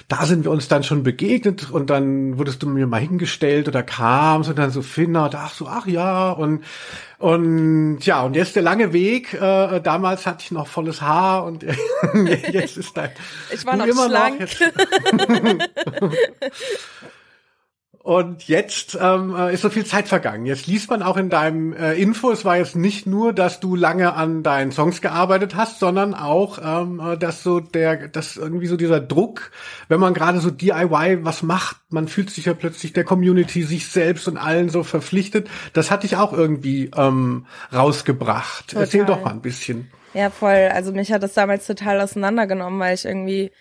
da 0.08 0.24
sind 0.24 0.44
wir 0.44 0.50
uns 0.50 0.68
dann 0.68 0.84
schon 0.84 1.02
begegnet 1.02 1.70
und 1.70 1.90
dann 1.90 2.38
wurdest 2.38 2.62
du 2.62 2.68
mir 2.68 2.86
mal 2.86 3.00
hingestellt 3.00 3.68
oder 3.68 3.82
kamst 3.82 4.48
und 4.48 4.58
dann 4.58 4.70
so 4.70 4.80
Finna, 4.80 5.28
da 5.28 5.44
ach 5.44 5.54
so, 5.54 5.68
ach 5.68 5.86
ja 5.86 6.30
und 6.30 6.64
und 7.18 8.00
ja 8.00 8.22
und 8.22 8.34
jetzt 8.34 8.56
der 8.56 8.62
lange 8.62 8.94
Weg. 8.94 9.34
Äh, 9.34 9.80
damals 9.80 10.24
hatte 10.24 10.44
ich 10.44 10.50
noch 10.50 10.66
volles 10.66 11.02
Haar 11.02 11.44
und 11.44 11.62
jetzt 12.52 12.78
ist 12.78 12.96
dein 12.96 13.10
ich 13.52 13.66
war 13.66 13.76
noch 13.76 13.86
schlank. 13.86 14.40
Noch 14.40 16.08
Und 18.08 18.48
jetzt 18.48 18.96
ähm, 18.98 19.36
äh, 19.36 19.52
ist 19.52 19.60
so 19.60 19.68
viel 19.68 19.84
Zeit 19.84 20.08
vergangen. 20.08 20.46
Jetzt 20.46 20.66
liest 20.66 20.88
man 20.88 21.02
auch 21.02 21.18
in 21.18 21.28
deinem 21.28 21.74
äh, 21.74 21.92
Info, 21.92 22.30
es 22.30 22.42
war 22.42 22.56
jetzt 22.56 22.74
nicht 22.74 23.06
nur, 23.06 23.34
dass 23.34 23.60
du 23.60 23.76
lange 23.76 24.14
an 24.14 24.42
deinen 24.42 24.72
Songs 24.72 25.02
gearbeitet 25.02 25.56
hast, 25.56 25.78
sondern 25.78 26.14
auch, 26.14 26.58
ähm, 26.64 27.02
äh, 27.04 27.18
dass 27.18 27.42
so 27.42 27.60
der, 27.60 28.08
dass 28.08 28.38
irgendwie 28.38 28.66
so 28.66 28.78
dieser 28.78 28.98
Druck, 28.98 29.50
wenn 29.88 30.00
man 30.00 30.14
gerade 30.14 30.40
so 30.40 30.50
DIY 30.50 31.26
was 31.26 31.42
macht, 31.42 31.76
man 31.90 32.08
fühlt 32.08 32.30
sich 32.30 32.46
ja 32.46 32.54
plötzlich 32.54 32.94
der 32.94 33.04
Community, 33.04 33.62
sich 33.62 33.88
selbst 33.88 34.26
und 34.26 34.38
allen 34.38 34.70
so 34.70 34.84
verpflichtet. 34.84 35.50
Das 35.74 35.90
hatte 35.90 36.06
ich 36.06 36.16
auch 36.16 36.32
irgendwie 36.32 36.90
ähm, 36.96 37.44
rausgebracht. 37.74 38.68
Total. 38.68 38.84
Erzähl 38.84 39.04
doch 39.04 39.22
mal 39.22 39.32
ein 39.32 39.42
bisschen. 39.42 39.90
Ja, 40.14 40.30
voll. 40.30 40.70
Also 40.72 40.92
mich 40.92 41.12
hat 41.12 41.22
das 41.22 41.34
damals 41.34 41.66
total 41.66 42.00
auseinandergenommen, 42.00 42.80
weil 42.80 42.94
ich 42.94 43.04
irgendwie 43.04 43.52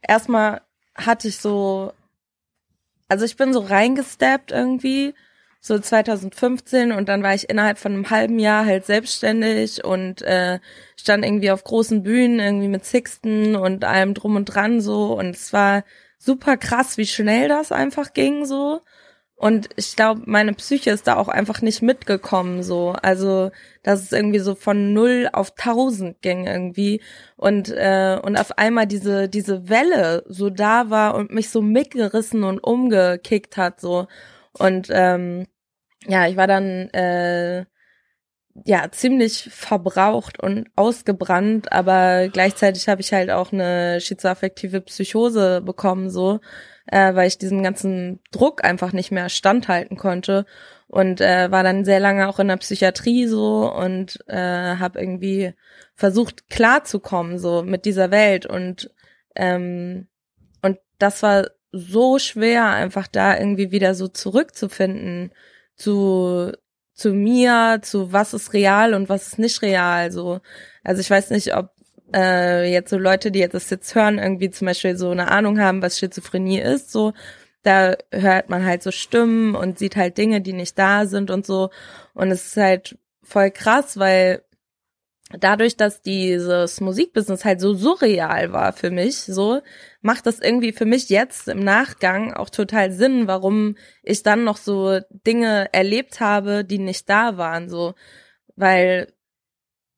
erstmal 0.00 0.60
hatte 0.94 1.26
ich 1.26 1.38
so 1.38 1.92
also 3.08 3.24
ich 3.24 3.36
bin 3.36 3.52
so 3.52 3.60
reingesteppt 3.60 4.50
irgendwie, 4.52 5.14
so 5.60 5.78
2015 5.78 6.92
und 6.92 7.08
dann 7.08 7.22
war 7.22 7.34
ich 7.34 7.50
innerhalb 7.50 7.78
von 7.78 7.92
einem 7.92 8.10
halben 8.10 8.38
Jahr 8.38 8.64
halt 8.64 8.86
selbstständig 8.86 9.84
und 9.84 10.22
äh, 10.22 10.60
stand 10.96 11.24
irgendwie 11.24 11.50
auf 11.50 11.64
großen 11.64 12.02
Bühnen 12.04 12.38
irgendwie 12.38 12.68
mit 12.68 12.84
Sixten 12.84 13.56
und 13.56 13.84
allem 13.84 14.14
drum 14.14 14.36
und 14.36 14.44
dran 14.44 14.80
so 14.80 15.18
und 15.18 15.30
es 15.30 15.52
war 15.52 15.84
super 16.18 16.56
krass, 16.56 16.98
wie 16.98 17.06
schnell 17.06 17.48
das 17.48 17.72
einfach 17.72 18.12
ging 18.12 18.44
so 18.46 18.80
und 19.38 19.68
ich 19.76 19.96
glaube, 19.96 20.22
meine 20.24 20.54
Psyche 20.54 20.90
ist 20.90 21.06
da 21.06 21.16
auch 21.16 21.28
einfach 21.28 21.60
nicht 21.60 21.82
mitgekommen, 21.82 22.62
so. 22.62 22.92
Also, 23.02 23.50
dass 23.82 24.02
es 24.02 24.12
irgendwie 24.12 24.38
so 24.38 24.54
von 24.54 24.94
null 24.94 25.28
auf 25.32 25.54
tausend 25.54 26.22
ging 26.22 26.46
irgendwie. 26.46 27.02
Und, 27.36 27.68
äh, 27.70 28.18
und 28.22 28.38
auf 28.38 28.56
einmal 28.56 28.86
diese, 28.86 29.28
diese 29.28 29.68
Welle 29.68 30.24
so 30.26 30.48
da 30.48 30.88
war 30.88 31.14
und 31.16 31.32
mich 31.32 31.50
so 31.50 31.60
mitgerissen 31.60 32.44
und 32.44 32.60
umgekickt 32.60 33.58
hat, 33.58 33.78
so. 33.80 34.06
Und, 34.52 34.88
ähm, 34.90 35.46
ja, 36.06 36.26
ich 36.28 36.36
war 36.36 36.46
dann, 36.46 36.88
äh, 36.90 37.66
ja, 38.64 38.90
ziemlich 38.90 39.50
verbraucht 39.52 40.40
und 40.42 40.68
ausgebrannt, 40.76 41.72
aber 41.72 42.28
gleichzeitig 42.28 42.88
habe 42.88 43.00
ich 43.02 43.12
halt 43.12 43.30
auch 43.30 43.52
eine 43.52 44.00
schizoaffektive 44.00 44.80
Psychose 44.80 45.60
bekommen, 45.62 46.08
so 46.10 46.40
äh, 46.86 47.14
weil 47.14 47.28
ich 47.28 47.38
diesem 47.38 47.62
ganzen 47.62 48.20
Druck 48.30 48.64
einfach 48.64 48.92
nicht 48.92 49.10
mehr 49.10 49.28
standhalten 49.28 49.96
konnte 49.96 50.46
und 50.88 51.20
äh, 51.20 51.50
war 51.50 51.62
dann 51.62 51.84
sehr 51.84 52.00
lange 52.00 52.28
auch 52.28 52.38
in 52.38 52.48
der 52.48 52.56
Psychiatrie 52.56 53.26
so 53.26 53.72
und 53.72 54.22
äh, 54.28 54.76
habe 54.76 55.00
irgendwie 55.00 55.54
versucht 55.94 56.48
klarzukommen 56.48 57.38
so 57.38 57.62
mit 57.62 57.84
dieser 57.84 58.10
Welt 58.10 58.46
und 58.46 58.90
ähm, 59.34 60.08
und 60.62 60.78
das 60.98 61.22
war 61.22 61.48
so 61.72 62.18
schwer 62.18 62.66
einfach 62.66 63.06
da 63.06 63.36
irgendwie 63.38 63.70
wieder 63.70 63.94
so 63.94 64.08
zurückzufinden 64.08 65.32
zu 65.74 66.52
zu 66.94 67.12
mir, 67.12 67.80
zu 67.82 68.12
was 68.12 68.32
ist 68.32 68.54
real 68.54 68.94
und 68.94 69.10
was 69.10 69.26
ist 69.26 69.38
nicht 69.38 69.60
real 69.60 70.10
so. 70.10 70.40
Also 70.82 71.02
ich 71.02 71.10
weiß 71.10 71.30
nicht, 71.30 71.54
ob 71.54 71.75
äh, 72.14 72.70
jetzt 72.70 72.90
so 72.90 72.98
Leute, 72.98 73.30
die 73.30 73.40
jetzt 73.40 73.54
das 73.54 73.70
jetzt 73.70 73.94
hören, 73.94 74.18
irgendwie 74.18 74.50
zum 74.50 74.66
Beispiel 74.66 74.96
so 74.96 75.10
eine 75.10 75.30
Ahnung 75.30 75.60
haben, 75.60 75.82
was 75.82 75.98
Schizophrenie 75.98 76.60
ist, 76.60 76.92
so, 76.92 77.12
da 77.62 77.96
hört 78.12 78.48
man 78.48 78.64
halt 78.64 78.82
so 78.82 78.92
Stimmen 78.92 79.56
und 79.56 79.78
sieht 79.78 79.96
halt 79.96 80.18
Dinge, 80.18 80.40
die 80.40 80.52
nicht 80.52 80.78
da 80.78 81.06
sind 81.06 81.30
und 81.30 81.44
so. 81.44 81.70
Und 82.14 82.30
es 82.30 82.46
ist 82.48 82.56
halt 82.56 82.96
voll 83.22 83.50
krass, 83.50 83.98
weil 83.98 84.44
dadurch, 85.32 85.76
dass 85.76 86.00
dieses 86.02 86.80
Musikbusiness 86.80 87.44
halt 87.44 87.60
so 87.60 87.74
surreal 87.74 88.52
war 88.52 88.72
für 88.72 88.90
mich, 88.90 89.16
so, 89.16 89.60
macht 90.00 90.26
das 90.26 90.38
irgendwie 90.38 90.72
für 90.72 90.84
mich 90.84 91.08
jetzt 91.08 91.48
im 91.48 91.58
Nachgang 91.58 92.32
auch 92.32 92.50
total 92.50 92.92
Sinn, 92.92 93.26
warum 93.26 93.76
ich 94.02 94.22
dann 94.22 94.44
noch 94.44 94.56
so 94.56 95.00
Dinge 95.10 95.68
erlebt 95.72 96.20
habe, 96.20 96.64
die 96.64 96.78
nicht 96.78 97.08
da 97.08 97.36
waren, 97.36 97.68
so, 97.68 97.94
weil, 98.54 99.12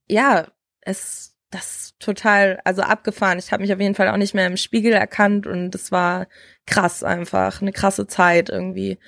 ja, 0.09 0.47
es 0.81 1.38
das 1.51 1.95
total, 1.99 2.61
also 2.65 2.83
abgefahren. 2.83 3.39
Ich 3.39 3.53
habe 3.53 3.63
mich 3.63 3.73
auf 3.73 3.81
jeden 3.81 3.95
Fall 3.95 4.09
auch 4.09 4.17
nicht 4.17 4.35
mehr 4.35 4.47
im 4.47 4.57
Spiegel 4.57 4.93
erkannt 4.93 5.47
und 5.47 5.75
es 5.75 5.91
war 5.91 6.27
krass 6.67 7.03
einfach, 7.03 7.63
eine 7.63 7.73
krasse 7.73 8.07
Zeit 8.07 8.51
irgendwie. 8.51 8.99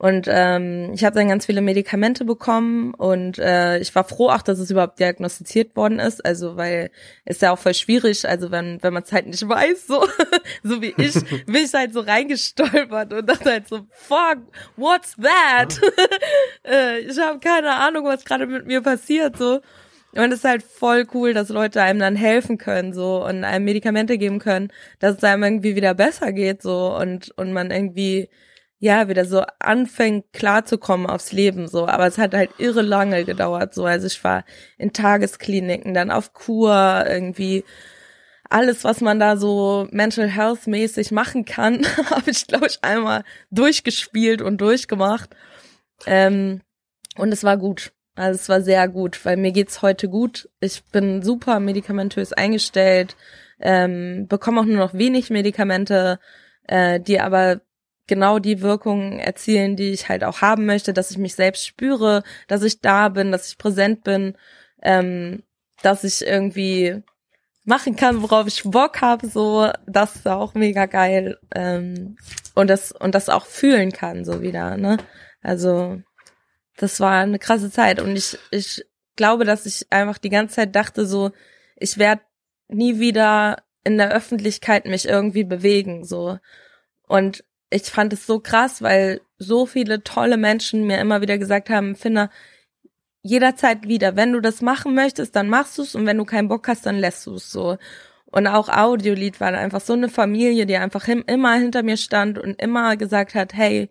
Und 0.00 0.28
ähm, 0.30 0.92
ich 0.94 1.04
habe 1.04 1.16
dann 1.16 1.28
ganz 1.28 1.46
viele 1.46 1.60
Medikamente 1.60 2.24
bekommen 2.24 2.94
und 2.94 3.36
äh, 3.38 3.80
ich 3.80 3.92
war 3.96 4.04
froh 4.04 4.28
auch, 4.28 4.42
dass 4.42 4.60
es 4.60 4.70
überhaupt 4.70 5.00
diagnostiziert 5.00 5.74
worden 5.74 5.98
ist. 5.98 6.24
Also 6.24 6.56
weil 6.56 6.92
ist 7.24 7.42
ja 7.42 7.52
auch 7.52 7.58
voll 7.58 7.74
schwierig, 7.74 8.28
also 8.28 8.52
wenn 8.52 8.80
wenn 8.80 8.94
man 8.94 9.02
es 9.02 9.10
halt 9.10 9.26
nicht 9.26 9.48
weiß, 9.48 9.88
so 9.88 10.06
so 10.62 10.80
wie 10.80 10.94
ich, 10.96 11.14
bin 11.46 11.56
ich 11.56 11.74
halt 11.74 11.92
so 11.92 12.00
reingestolpert 12.00 13.12
und 13.12 13.28
dachte 13.28 13.50
halt 13.50 13.66
so, 13.66 13.88
fuck, 13.90 14.38
what's 14.76 15.16
that? 15.16 15.80
äh, 16.64 17.00
ich 17.00 17.18
habe 17.18 17.40
keine 17.40 17.74
Ahnung, 17.74 18.04
was 18.04 18.24
gerade 18.24 18.46
mit 18.46 18.66
mir 18.66 18.80
passiert 18.82 19.36
so. 19.36 19.60
Und 20.18 20.32
es 20.32 20.40
ist 20.40 20.44
halt 20.44 20.64
voll 20.64 21.06
cool, 21.14 21.32
dass 21.32 21.48
Leute 21.48 21.80
einem 21.80 22.00
dann 22.00 22.16
helfen 22.16 22.58
können, 22.58 22.92
so, 22.92 23.24
und 23.24 23.44
einem 23.44 23.64
Medikamente 23.64 24.18
geben 24.18 24.40
können, 24.40 24.72
dass 24.98 25.16
es 25.16 25.24
einem 25.24 25.44
irgendwie 25.44 25.76
wieder 25.76 25.94
besser 25.94 26.32
geht, 26.32 26.60
so, 26.60 26.96
und, 26.96 27.30
und 27.38 27.52
man 27.52 27.70
irgendwie, 27.70 28.28
ja, 28.80 29.08
wieder 29.08 29.24
so 29.24 29.44
anfängt 29.60 30.32
klarzukommen 30.32 31.06
aufs 31.06 31.30
Leben, 31.32 31.68
so. 31.68 31.86
Aber 31.86 32.06
es 32.06 32.18
hat 32.18 32.34
halt 32.34 32.50
irre 32.58 32.82
lange 32.82 33.24
gedauert, 33.24 33.74
so. 33.74 33.84
Also 33.84 34.08
ich 34.08 34.22
war 34.24 34.44
in 34.76 34.92
Tageskliniken, 34.92 35.94
dann 35.94 36.10
auf 36.10 36.32
Kur, 36.32 37.04
irgendwie, 37.08 37.64
alles, 38.50 38.84
was 38.84 39.00
man 39.00 39.20
da 39.20 39.36
so 39.36 39.86
mental 39.92 40.28
health 40.28 40.66
mäßig 40.66 41.12
machen 41.12 41.44
kann, 41.44 41.84
habe 42.10 42.30
ich, 42.30 42.46
glaube 42.46 42.66
ich, 42.66 42.82
einmal 42.82 43.24
durchgespielt 43.50 44.42
und 44.42 44.60
durchgemacht. 44.60 45.30
Ähm, 46.06 46.62
und 47.16 47.32
es 47.32 47.44
war 47.44 47.56
gut. 47.56 47.92
Also 48.18 48.36
es 48.40 48.48
war 48.48 48.60
sehr 48.62 48.88
gut, 48.88 49.24
weil 49.24 49.36
mir 49.36 49.52
geht's 49.52 49.82
heute 49.82 50.08
gut. 50.08 50.48
Ich 50.60 50.84
bin 50.92 51.22
super 51.22 51.60
medikamentös 51.60 52.32
eingestellt, 52.32 53.16
ähm, 53.60 54.26
bekomme 54.28 54.60
auch 54.60 54.64
nur 54.64 54.76
noch 54.76 54.94
wenig 54.94 55.30
Medikamente. 55.30 56.18
äh, 56.68 57.00
die 57.00 57.20
aber 57.20 57.60
genau 58.06 58.38
die 58.38 58.62
Wirkung 58.62 59.18
erzielen, 59.18 59.76
die 59.76 59.90
ich 59.90 60.08
halt 60.08 60.24
auch 60.24 60.40
haben 60.42 60.66
möchte, 60.66 60.92
dass 60.92 61.10
ich 61.10 61.18
mich 61.18 61.34
selbst 61.34 61.66
spüre, 61.66 62.22
dass 62.48 62.62
ich 62.62 62.80
da 62.80 63.08
bin, 63.08 63.32
dass 63.32 63.48
ich 63.48 63.58
präsent 63.58 64.04
bin, 64.04 64.36
ähm, 64.82 65.42
dass 65.82 66.04
ich 66.04 66.26
irgendwie 66.26 67.02
machen 67.64 67.96
kann, 67.96 68.22
worauf 68.22 68.46
ich 68.46 68.62
Bock 68.64 69.02
habe, 69.02 69.28
so, 69.28 69.70
das 69.86 70.16
ist 70.16 70.28
auch 70.28 70.54
mega 70.54 70.86
geil. 70.86 71.38
Ähm, 71.54 72.16
und 72.54 72.68
das, 72.70 72.92
und 72.92 73.14
das 73.14 73.28
auch 73.28 73.46
fühlen 73.46 73.92
kann, 73.92 74.24
so 74.24 74.42
wieder, 74.42 74.76
ne? 74.76 74.96
Also, 75.42 76.00
das 76.78 77.00
war 77.00 77.20
eine 77.20 77.38
krasse 77.38 77.70
Zeit. 77.70 78.00
Und 78.00 78.16
ich, 78.16 78.38
ich 78.50 78.84
glaube, 79.16 79.44
dass 79.44 79.66
ich 79.66 79.86
einfach 79.90 80.18
die 80.18 80.30
ganze 80.30 80.56
Zeit 80.56 80.74
dachte, 80.74 81.06
so, 81.06 81.32
ich 81.76 81.98
werde 81.98 82.22
nie 82.68 82.98
wieder 82.98 83.62
in 83.84 83.98
der 83.98 84.12
Öffentlichkeit 84.12 84.86
mich 84.86 85.06
irgendwie 85.06 85.44
bewegen, 85.44 86.04
so. 86.04 86.38
Und 87.06 87.44
ich 87.70 87.84
fand 87.84 88.12
es 88.12 88.26
so 88.26 88.40
krass, 88.40 88.80
weil 88.80 89.20
so 89.38 89.66
viele 89.66 90.02
tolle 90.02 90.36
Menschen 90.36 90.86
mir 90.86 90.98
immer 90.98 91.20
wieder 91.20 91.38
gesagt 91.38 91.68
haben, 91.68 91.96
Finna, 91.96 92.30
jederzeit 93.22 93.86
wieder. 93.86 94.16
Wenn 94.16 94.32
du 94.32 94.40
das 94.40 94.62
machen 94.62 94.94
möchtest, 94.94 95.36
dann 95.36 95.48
machst 95.48 95.78
du 95.78 95.82
es 95.82 95.94
und 95.94 96.06
wenn 96.06 96.18
du 96.18 96.24
keinen 96.24 96.48
Bock 96.48 96.68
hast, 96.68 96.86
dann 96.86 96.98
lässt 96.98 97.26
du 97.26 97.34
es 97.34 97.50
so. 97.50 97.76
Und 98.26 98.46
auch 98.46 98.68
Audiolied 98.68 99.40
war 99.40 99.52
einfach 99.54 99.80
so 99.80 99.94
eine 99.94 100.08
Familie, 100.08 100.66
die 100.66 100.76
einfach 100.76 101.08
immer 101.08 101.54
hinter 101.54 101.82
mir 101.82 101.96
stand 101.96 102.38
und 102.38 102.60
immer 102.60 102.96
gesagt 102.96 103.34
hat, 103.34 103.54
hey, 103.54 103.90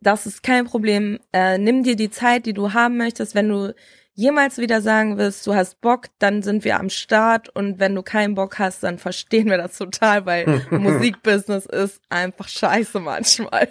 das 0.00 0.26
ist 0.26 0.42
kein 0.42 0.64
Problem, 0.64 1.18
äh, 1.32 1.58
nimm 1.58 1.82
dir 1.82 1.96
die 1.96 2.10
Zeit, 2.10 2.46
die 2.46 2.52
du 2.52 2.72
haben 2.72 2.96
möchtest. 2.96 3.34
Wenn 3.34 3.48
du 3.48 3.74
jemals 4.14 4.58
wieder 4.58 4.80
sagen 4.80 5.18
wirst, 5.18 5.46
du 5.46 5.54
hast 5.54 5.80
Bock, 5.80 6.06
dann 6.18 6.42
sind 6.42 6.64
wir 6.64 6.78
am 6.78 6.90
Start 6.90 7.48
und 7.50 7.78
wenn 7.78 7.94
du 7.94 8.02
keinen 8.02 8.34
Bock 8.34 8.58
hast, 8.58 8.82
dann 8.82 8.98
verstehen 8.98 9.48
wir 9.48 9.58
das 9.58 9.78
total, 9.78 10.26
weil 10.26 10.62
Musikbusiness 10.70 11.66
ist 11.66 12.00
einfach 12.08 12.48
scheiße 12.48 13.00
manchmal. 13.00 13.68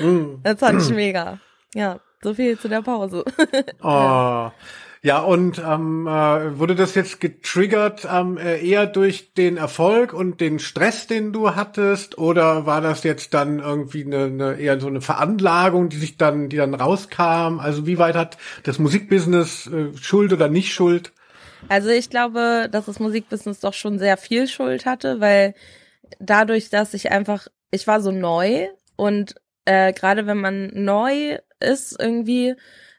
Mm. 0.00 0.42
das 0.42 0.58
fand 0.58 0.82
ich 0.82 0.90
mega. 0.90 1.38
Ja. 1.74 2.00
So 2.22 2.34
viel 2.34 2.58
zu 2.58 2.68
der 2.68 2.82
Pause. 2.82 3.24
oh. 3.82 4.50
Ja, 5.02 5.20
und 5.20 5.58
ähm, 5.58 6.06
äh, 6.08 6.58
wurde 6.58 6.74
das 6.74 6.94
jetzt 6.96 7.20
getriggert 7.20 8.06
ähm, 8.10 8.36
äh, 8.36 8.58
eher 8.66 8.86
durch 8.86 9.32
den 9.32 9.56
Erfolg 9.56 10.12
und 10.12 10.40
den 10.40 10.58
Stress, 10.58 11.06
den 11.06 11.32
du 11.32 11.54
hattest, 11.54 12.18
oder 12.18 12.66
war 12.66 12.80
das 12.80 13.04
jetzt 13.04 13.32
dann 13.32 13.60
irgendwie 13.60 14.04
eine, 14.04 14.24
eine 14.24 14.54
eher 14.58 14.80
so 14.80 14.88
eine 14.88 15.00
Veranlagung, 15.00 15.88
die 15.88 15.98
sich 15.98 16.16
dann, 16.16 16.48
die 16.48 16.56
dann 16.56 16.74
rauskam? 16.74 17.60
Also 17.60 17.86
wie 17.86 17.98
weit 17.98 18.16
hat 18.16 18.38
das 18.64 18.80
Musikbusiness 18.80 19.68
äh, 19.68 19.96
Schuld 20.00 20.32
oder 20.32 20.48
nicht 20.48 20.74
Schuld? 20.74 21.12
Also 21.68 21.90
ich 21.90 22.10
glaube, 22.10 22.68
dass 22.70 22.86
das 22.86 22.98
Musikbusiness 22.98 23.60
doch 23.60 23.74
schon 23.74 23.98
sehr 23.98 24.16
viel 24.16 24.48
Schuld 24.48 24.84
hatte, 24.84 25.20
weil 25.20 25.54
dadurch, 26.18 26.70
dass 26.70 26.94
ich 26.94 27.12
einfach, 27.12 27.46
ich 27.70 27.86
war 27.86 28.00
so 28.00 28.10
neu 28.10 28.68
und 28.96 29.36
äh, 29.64 29.92
gerade 29.92 30.26
wenn 30.26 30.40
man 30.40 30.70
neu 30.72 31.38
ist 31.60 31.96
irgendwie 32.00 32.54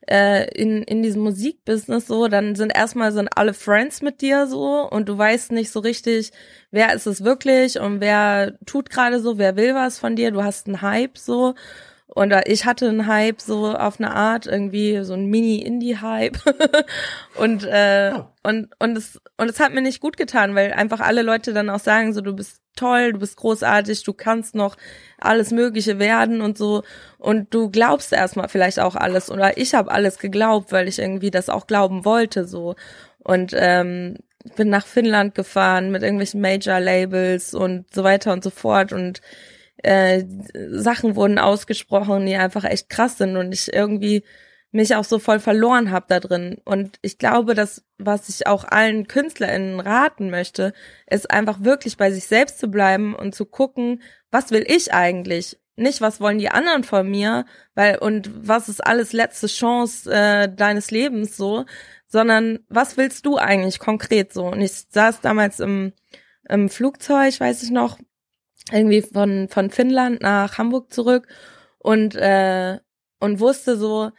äh, 0.09 0.49
in, 0.59 0.83
in 0.83 1.03
diesem 1.03 1.21
Musikbusiness 1.21 2.07
so, 2.07 2.27
dann 2.27 2.55
sind 2.55 2.71
erstmal 2.75 3.11
sind 3.11 3.29
alle 3.35 3.53
Friends 3.53 4.01
mit 4.01 4.21
dir 4.21 4.47
so 4.47 4.89
und 4.89 5.07
du 5.07 5.17
weißt 5.17 5.51
nicht 5.51 5.71
so 5.71 5.79
richtig, 5.79 6.31
wer 6.71 6.93
ist 6.93 7.05
es 7.05 7.23
wirklich 7.23 7.79
und 7.79 8.01
wer 8.01 8.57
tut 8.65 8.89
gerade 8.89 9.19
so, 9.19 9.37
wer 9.37 9.55
will 9.55 9.75
was 9.75 9.99
von 9.99 10.15
dir, 10.15 10.31
du 10.31 10.43
hast 10.43 10.67
einen 10.67 10.81
Hype 10.81 11.17
so 11.17 11.53
und 12.15 12.33
ich 12.47 12.65
hatte 12.65 12.89
einen 12.89 13.05
Hype 13.05 13.39
so 13.39 13.71
auf 13.73 13.99
eine 13.99 14.15
Art, 14.15 14.47
irgendwie 14.47 15.03
so 15.03 15.13
ein 15.13 15.27
Mini-Indie-Hype. 15.27 16.37
und, 17.35 17.63
äh, 17.65 18.13
oh. 18.15 18.25
und, 18.41 18.69
und 18.79 18.97
es, 18.97 19.21
und 19.37 19.47
es 19.49 19.59
hat 19.59 19.73
mir 19.73 19.81
nicht 19.81 20.01
gut 20.01 20.17
getan, 20.17 20.55
weil 20.55 20.73
einfach 20.73 21.01
alle 21.01 21.21
Leute 21.21 21.53
dann 21.53 21.69
auch 21.69 21.79
sagen, 21.79 22.13
so, 22.13 22.21
du 22.21 22.33
bist 22.35 22.63
toll, 22.75 23.13
du 23.13 23.19
bist 23.19 23.37
großartig, 23.37 24.03
du 24.03 24.13
kannst 24.13 24.55
noch 24.55 24.75
alles 25.19 25.51
Mögliche 25.51 25.99
werden 25.99 26.41
und 26.41 26.57
so. 26.57 26.83
Und 27.19 27.53
du 27.53 27.69
glaubst 27.69 28.11
erstmal 28.11 28.49
vielleicht 28.49 28.79
auch 28.79 28.95
alles. 28.95 29.29
Oder 29.29 29.57
ich 29.57 29.75
habe 29.75 29.91
alles 29.91 30.17
geglaubt, 30.17 30.71
weil 30.71 30.87
ich 30.87 30.97
irgendwie 30.97 31.31
das 31.31 31.47
auch 31.47 31.67
glauben 31.67 32.05
wollte, 32.05 32.45
so. 32.45 32.75
Und 33.19 33.53
ähm, 33.55 34.15
bin 34.55 34.69
nach 34.69 34.87
Finnland 34.87 35.35
gefahren 35.35 35.91
mit 35.91 36.01
irgendwelchen 36.01 36.41
Major-Labels 36.41 37.53
und 37.53 37.93
so 37.93 38.03
weiter 38.03 38.33
und 38.33 38.43
so 38.43 38.49
fort. 38.49 38.93
Und 38.93 39.21
äh, 39.83 40.23
Sachen 40.69 41.15
wurden 41.15 41.39
ausgesprochen, 41.39 42.25
die 42.25 42.35
einfach 42.35 42.63
echt 42.63 42.89
krass 42.89 43.17
sind 43.17 43.37
und 43.37 43.51
ich 43.53 43.73
irgendwie 43.73 44.23
mich 44.71 44.95
auch 44.95 45.03
so 45.03 45.19
voll 45.19 45.39
verloren 45.39 45.91
habe 45.91 46.05
da 46.09 46.19
drin. 46.19 46.57
Und 46.63 46.99
ich 47.01 47.17
glaube, 47.17 47.55
dass 47.55 47.83
was 47.97 48.29
ich 48.29 48.47
auch 48.47 48.63
allen 48.65 49.07
KünstlerInnen 49.07 49.79
raten 49.79 50.29
möchte, 50.29 50.73
ist 51.09 51.31
einfach 51.31 51.63
wirklich 51.63 51.97
bei 51.97 52.11
sich 52.11 52.25
selbst 52.25 52.59
zu 52.59 52.69
bleiben 52.69 53.15
und 53.15 53.33
zu 53.33 53.45
gucken, 53.45 54.01
was 54.31 54.51
will 54.51 54.65
ich 54.67 54.93
eigentlich? 54.93 55.57
Nicht, 55.75 56.01
was 56.01 56.19
wollen 56.21 56.39
die 56.39 56.49
anderen 56.49 56.83
von 56.83 57.09
mir, 57.09 57.45
weil 57.73 57.97
und 57.97 58.29
was 58.47 58.69
ist 58.69 58.85
alles 58.85 59.13
letzte 59.13 59.47
Chance 59.47 60.11
äh, 60.11 60.53
deines 60.53 60.91
Lebens 60.91 61.37
so, 61.37 61.65
sondern 62.05 62.59
was 62.67 62.97
willst 62.97 63.25
du 63.25 63.37
eigentlich 63.37 63.79
konkret 63.79 64.33
so? 64.33 64.47
Und 64.47 64.61
ich 64.61 64.71
saß 64.89 65.21
damals 65.21 65.59
im, 65.59 65.93
im 66.47 66.69
Flugzeug, 66.69 67.39
weiß 67.39 67.63
ich 67.63 67.71
noch, 67.71 67.97
irgendwie 68.71 69.01
von, 69.01 69.47
von 69.49 69.69
Finnland 69.69 70.21
nach 70.21 70.57
Hamburg 70.57 70.91
zurück 70.93 71.27
und, 71.79 72.15
äh, 72.15 72.79
und 73.19 73.39
wusste 73.39 73.77
so, 73.77 74.11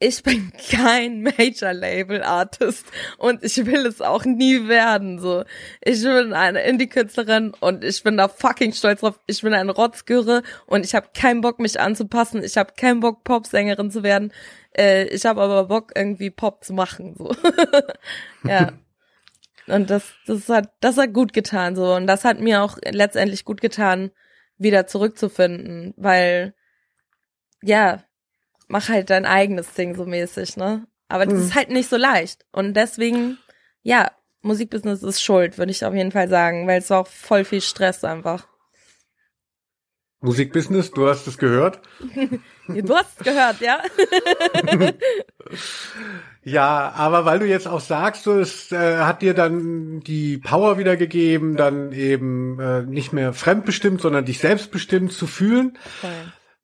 ich 0.00 0.22
bin 0.22 0.52
kein 0.70 1.22
Major-Label-Artist 1.22 2.86
und 3.18 3.42
ich 3.42 3.56
will 3.66 3.86
es 3.86 4.00
auch 4.00 4.24
nie 4.24 4.68
werden, 4.68 5.18
so. 5.18 5.44
Ich 5.82 6.02
bin 6.02 6.32
eine 6.32 6.62
Indie-Künstlerin 6.62 7.52
und 7.60 7.84
ich 7.84 8.02
bin 8.02 8.16
da 8.16 8.28
fucking 8.28 8.72
stolz 8.72 9.00
drauf. 9.00 9.18
Ich 9.26 9.42
bin 9.42 9.54
eine 9.54 9.72
Rotzgürre 9.72 10.42
und 10.66 10.84
ich 10.84 10.94
habe 10.94 11.08
keinen 11.14 11.40
Bock, 11.40 11.58
mich 11.58 11.80
anzupassen. 11.80 12.44
Ich 12.44 12.56
habe 12.56 12.74
keinen 12.76 13.00
Bock, 13.00 13.24
Popsängerin 13.24 13.90
zu 13.90 14.02
werden. 14.02 14.32
Äh, 14.76 15.04
ich 15.06 15.24
habe 15.26 15.42
aber 15.42 15.64
Bock, 15.64 15.92
irgendwie 15.96 16.30
Pop 16.30 16.64
zu 16.64 16.72
machen, 16.72 17.14
so. 17.16 17.32
ja. 18.44 18.72
Und 19.70 19.90
das, 19.90 20.14
das 20.26 20.48
hat, 20.48 20.72
das 20.80 20.96
hat 20.96 21.12
gut 21.12 21.32
getan, 21.32 21.76
so. 21.76 21.94
Und 21.94 22.06
das 22.06 22.24
hat 22.24 22.40
mir 22.40 22.62
auch 22.62 22.78
letztendlich 22.84 23.44
gut 23.44 23.60
getan, 23.60 24.10
wieder 24.56 24.86
zurückzufinden, 24.86 25.94
weil, 25.96 26.54
ja, 27.62 28.02
mach 28.66 28.88
halt 28.88 29.10
dein 29.10 29.26
eigenes 29.26 29.74
Ding 29.74 29.94
so 29.94 30.04
mäßig, 30.04 30.56
ne? 30.56 30.86
Aber 31.08 31.24
das 31.24 31.34
mhm. 31.34 31.40
ist 31.40 31.54
halt 31.54 31.70
nicht 31.70 31.88
so 31.88 31.96
leicht. 31.96 32.44
Und 32.52 32.74
deswegen, 32.74 33.38
ja, 33.82 34.10
Musikbusiness 34.42 35.02
ist 35.02 35.22
schuld, 35.22 35.58
würde 35.58 35.72
ich 35.72 35.84
auf 35.84 35.94
jeden 35.94 36.12
Fall 36.12 36.28
sagen, 36.28 36.66
weil 36.66 36.78
es 36.78 36.90
war 36.90 37.00
auch 37.00 37.06
voll 37.06 37.44
viel 37.44 37.60
Stress 37.60 38.04
einfach. 38.04 38.46
Musikbusiness, 40.20 40.90
du 40.90 41.08
hast 41.08 41.26
es 41.28 41.38
gehört? 41.38 41.80
du 42.68 42.96
hast 42.96 43.18
es 43.20 43.24
gehört, 43.24 43.60
ja. 43.60 43.82
ja, 46.48 46.92
aber 46.96 47.24
weil 47.24 47.38
du 47.38 47.46
jetzt 47.46 47.68
auch 47.68 47.80
sagst, 47.80 48.24
so, 48.24 48.38
es 48.38 48.72
äh, 48.72 48.98
hat 48.98 49.22
dir 49.22 49.34
dann 49.34 50.00
die 50.00 50.38
Power 50.38 50.78
wiedergegeben, 50.78 51.56
dann 51.56 51.92
eben 51.92 52.58
äh, 52.58 52.82
nicht 52.82 53.12
mehr 53.12 53.32
fremdbestimmt, 53.32 54.00
sondern 54.00 54.24
dich 54.24 54.38
selbstbestimmt 54.38 55.12
zu 55.12 55.26
fühlen. 55.26 55.76
Okay. 56.02 56.14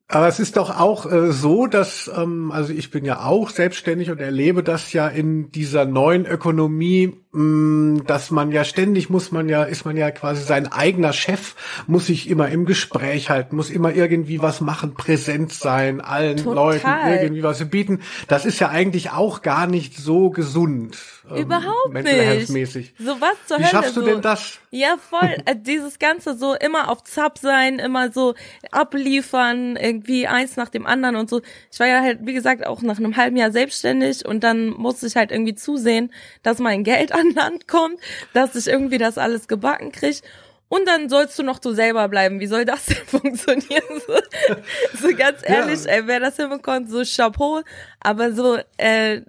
Aber 0.07 0.27
es 0.27 0.39
ist 0.39 0.57
doch 0.57 0.79
auch 0.79 1.11
äh, 1.11 1.31
so, 1.31 1.65
dass, 1.65 2.11
ähm, 2.15 2.51
also 2.51 2.71
ich 2.71 2.91
bin 2.91 3.05
ja 3.05 3.23
auch 3.23 3.49
selbstständig 3.49 4.11
und 4.11 4.21
erlebe 4.21 4.61
das 4.61 4.93
ja 4.93 5.07
in 5.07 5.49
dieser 5.51 5.85
neuen 5.85 6.27
Ökonomie, 6.27 7.17
mh, 7.31 7.41
mm, 7.41 8.05
dass 8.05 8.29
man 8.29 8.51
ja 8.51 8.63
ständig 8.63 9.09
muss 9.09 9.31
man 9.31 9.49
ja, 9.49 9.63
ist 9.63 9.83
man 9.83 9.97
ja 9.97 10.11
quasi 10.11 10.43
sein 10.43 10.71
eigener 10.71 11.11
Chef, 11.11 11.55
muss 11.87 12.05
sich 12.05 12.29
immer 12.29 12.49
im 12.49 12.65
Gespräch 12.65 13.31
halten, 13.31 13.55
muss 13.55 13.71
immer 13.71 13.95
irgendwie 13.95 14.43
was 14.43 14.61
machen, 14.61 14.93
präsent 14.93 15.51
sein, 15.53 16.01
allen 16.01 16.37
Total. 16.37 16.55
Leuten 16.55 16.87
irgendwie 17.23 17.43
was 17.43 17.67
bieten. 17.67 18.01
Das 18.27 18.45
ist 18.45 18.59
ja 18.59 18.69
eigentlich 18.69 19.09
auch 19.09 19.41
gar 19.41 19.65
nicht 19.65 19.97
so 19.97 20.29
gesund. 20.29 20.97
Ähm, 21.29 21.37
Überhaupt 21.37 21.93
nicht. 21.93 22.93
So 22.99 23.19
was 23.19 23.35
zur 23.47 23.57
Wie 23.57 23.63
Hölle. 23.63 23.71
schaffst 23.71 23.95
du 23.97 24.01
so. 24.01 24.05
denn 24.07 24.21
das? 24.21 24.59
Ja, 24.71 24.97
voll. 24.97 25.37
Äh, 25.45 25.55
dieses 25.57 25.99
Ganze 25.99 26.35
so 26.35 26.55
immer 26.55 26.89
auf 26.89 27.03
Zap 27.03 27.37
sein, 27.37 27.77
immer 27.77 28.11
so 28.11 28.33
abliefern, 28.71 29.75
irgendwie 29.75 30.27
eins 30.27 30.55
nach 30.55 30.69
dem 30.69 30.85
anderen 30.85 31.15
und 31.15 31.29
so. 31.29 31.41
Ich 31.71 31.79
war 31.79 31.87
ja 31.87 32.01
halt, 32.01 32.19
wie 32.23 32.33
gesagt, 32.33 32.65
auch 32.65 32.81
nach 32.81 32.97
einem 32.97 33.15
halben 33.15 33.37
Jahr 33.37 33.51
selbstständig 33.51 34.25
und 34.25 34.43
dann 34.43 34.69
musste 34.69 35.07
ich 35.07 35.15
halt 35.15 35.31
irgendwie 35.31 35.55
zusehen, 35.55 36.11
dass 36.41 36.59
mein 36.59 36.83
Geld 36.83 37.11
an 37.13 37.31
Land 37.31 37.67
kommt, 37.67 37.99
dass 38.33 38.55
ich 38.55 38.67
irgendwie 38.67 38.97
das 38.97 39.17
alles 39.17 39.47
gebacken 39.47 39.91
krieg. 39.91 40.21
Und 40.67 40.87
dann 40.87 41.09
sollst 41.09 41.37
du 41.37 41.43
noch 41.43 41.59
du 41.59 41.73
selber 41.73 42.07
bleiben. 42.07 42.39
Wie 42.39 42.47
soll 42.47 42.65
das 42.65 42.85
denn 42.87 43.05
funktionieren? 43.05 43.83
So, 44.07 45.07
so 45.07 45.15
ganz 45.15 45.39
ehrlich, 45.43 45.85
ja. 45.85 45.91
ey, 45.91 46.07
wer 46.07 46.19
das 46.19 46.37
hinbekommt, 46.37 46.89
so 46.89 47.03
Chapeau. 47.03 47.61
Aber 47.99 48.31
so, 48.33 48.57
äh, 48.77 49.21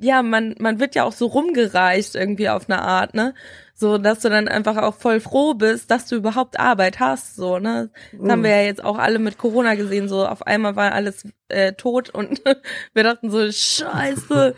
ja, 0.00 0.22
man, 0.22 0.54
man 0.58 0.80
wird 0.80 0.94
ja 0.94 1.04
auch 1.04 1.12
so 1.12 1.26
rumgereicht 1.26 2.14
irgendwie 2.14 2.48
auf 2.48 2.68
eine 2.68 2.82
Art, 2.82 3.14
ne? 3.14 3.34
So, 3.74 3.96
dass 3.96 4.20
du 4.20 4.28
dann 4.28 4.46
einfach 4.46 4.76
auch 4.76 4.94
voll 4.94 5.20
froh 5.20 5.54
bist, 5.54 5.90
dass 5.90 6.06
du 6.06 6.16
überhaupt 6.16 6.60
Arbeit 6.60 7.00
hast, 7.00 7.36
so, 7.36 7.58
ne? 7.58 7.90
Das 8.12 8.20
mhm. 8.20 8.30
haben 8.30 8.42
wir 8.42 8.50
ja 8.50 8.62
jetzt 8.62 8.84
auch 8.84 8.98
alle 8.98 9.18
mit 9.18 9.38
Corona 9.38 9.74
gesehen, 9.74 10.08
so 10.08 10.26
auf 10.26 10.46
einmal 10.46 10.76
war 10.76 10.92
alles 10.92 11.24
äh, 11.48 11.72
tot 11.72 12.10
und 12.10 12.42
wir 12.92 13.04
dachten 13.04 13.30
so, 13.30 13.50
scheiße. 13.50 14.54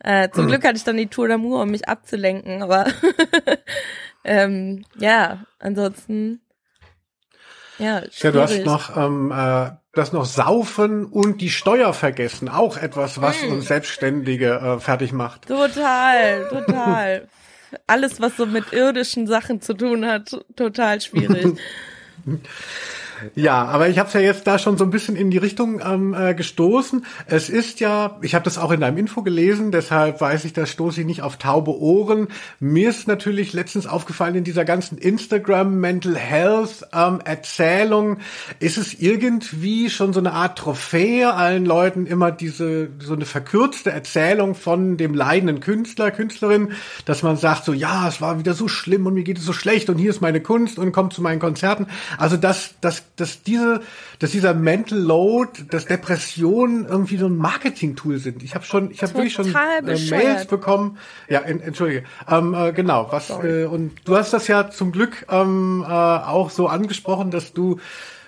Äh, 0.00 0.28
zum 0.30 0.44
mhm. 0.44 0.48
Glück 0.48 0.64
hatte 0.64 0.76
ich 0.76 0.84
dann 0.84 0.96
die 0.96 1.08
Tour 1.08 1.26
d'Amour, 1.26 1.62
um 1.62 1.70
mich 1.70 1.88
abzulenken, 1.88 2.62
aber 2.62 2.86
ähm, 4.24 4.84
ja, 4.98 5.44
ansonsten. 5.58 6.40
Ja, 7.78 8.02
ja, 8.10 8.32
du 8.32 8.42
hast 8.42 8.64
noch 8.64 8.96
ähm, 8.96 9.30
äh, 9.30 9.70
das 9.92 10.12
noch 10.12 10.24
Saufen 10.24 11.04
und 11.04 11.40
die 11.40 11.50
Steuer 11.50 11.92
vergessen. 11.92 12.48
Auch 12.48 12.76
etwas, 12.76 13.20
was 13.20 13.42
mm. 13.42 13.52
uns 13.52 13.68
Selbstständige 13.68 14.54
äh, 14.54 14.80
fertig 14.80 15.12
macht. 15.12 15.46
Total, 15.46 16.48
total. 16.48 17.28
Alles, 17.86 18.20
was 18.20 18.36
so 18.36 18.46
mit 18.46 18.72
irdischen 18.72 19.26
Sachen 19.26 19.60
zu 19.60 19.74
tun 19.74 20.06
hat, 20.06 20.44
total 20.56 21.00
schwierig. 21.00 21.58
Ja, 23.34 23.64
aber 23.64 23.88
ich 23.88 23.98
habe 23.98 24.08
es 24.08 24.14
ja 24.14 24.20
jetzt 24.20 24.46
da 24.46 24.58
schon 24.58 24.76
so 24.76 24.84
ein 24.84 24.90
bisschen 24.90 25.16
in 25.16 25.30
die 25.30 25.38
Richtung 25.38 25.80
ähm, 25.84 26.14
äh, 26.14 26.34
gestoßen. 26.34 27.04
Es 27.26 27.48
ist 27.48 27.80
ja, 27.80 28.18
ich 28.22 28.34
habe 28.34 28.44
das 28.44 28.58
auch 28.58 28.70
in 28.70 28.80
deinem 28.80 28.98
Info 28.98 29.22
gelesen, 29.22 29.72
deshalb 29.72 30.20
weiß 30.20 30.44
ich, 30.44 30.52
das 30.52 30.70
stoße 30.70 31.00
ich 31.00 31.06
nicht 31.06 31.22
auf 31.22 31.36
taube 31.36 31.76
Ohren. 31.78 32.28
Mir 32.60 32.90
ist 32.90 33.08
natürlich 33.08 33.52
letztens 33.52 33.86
aufgefallen 33.86 34.34
in 34.34 34.44
dieser 34.44 34.64
ganzen 34.64 34.98
Instagram 34.98 35.78
Mental 35.80 36.16
Health 36.16 36.86
ähm, 36.92 37.20
Erzählung, 37.24 38.18
ist 38.60 38.78
es 38.78 38.94
irgendwie 38.94 39.90
schon 39.90 40.12
so 40.12 40.20
eine 40.20 40.32
Art 40.32 40.58
Trophäe 40.58 41.32
allen 41.32 41.64
Leuten 41.64 42.06
immer 42.06 42.30
diese 42.30 42.88
so 42.98 43.14
eine 43.14 43.24
verkürzte 43.24 43.90
Erzählung 43.90 44.54
von 44.54 44.96
dem 44.96 45.14
leidenden 45.14 45.60
Künstler, 45.60 46.10
Künstlerin, 46.10 46.72
dass 47.04 47.22
man 47.22 47.36
sagt 47.36 47.64
so, 47.64 47.72
ja, 47.72 48.08
es 48.08 48.20
war 48.20 48.38
wieder 48.38 48.54
so 48.54 48.68
schlimm 48.68 49.06
und 49.06 49.14
mir 49.14 49.24
geht 49.24 49.38
es 49.38 49.44
so 49.44 49.52
schlecht 49.52 49.90
und 49.90 49.98
hier 49.98 50.10
ist 50.10 50.20
meine 50.20 50.40
Kunst 50.40 50.78
und 50.78 50.92
kommt 50.92 51.12
zu 51.12 51.22
meinen 51.22 51.40
Konzerten. 51.40 51.86
Also 52.18 52.36
das, 52.36 52.74
das 52.80 53.02
dass 53.20 53.42
diese, 53.42 53.80
dass 54.18 54.30
dieser 54.30 54.54
Mental 54.54 54.98
Load, 54.98 55.64
dass 55.70 55.86
Depressionen 55.86 56.86
irgendwie 56.86 57.16
so 57.16 57.26
ein 57.26 57.36
Marketing-Tool 57.36 58.18
sind. 58.18 58.42
Ich 58.42 58.54
habe 58.54 58.64
schon, 58.64 58.90
ich 58.90 59.02
habe 59.02 59.14
wirklich 59.14 59.34
schon 59.34 59.54
äh, 59.54 59.82
Mails 59.82 60.46
bekommen. 60.46 60.98
Ja, 61.28 61.40
en, 61.40 61.60
entschuldige. 61.60 62.04
Ähm, 62.28 62.54
äh, 62.54 62.72
genau. 62.72 63.08
Was 63.10 63.30
äh, 63.30 63.64
und 63.64 63.92
du 64.04 64.16
hast 64.16 64.32
das 64.32 64.48
ja 64.48 64.70
zum 64.70 64.92
Glück 64.92 65.26
ähm, 65.30 65.84
äh, 65.86 65.90
auch 65.90 66.50
so 66.50 66.68
angesprochen, 66.68 67.30
dass 67.30 67.52
du 67.52 67.78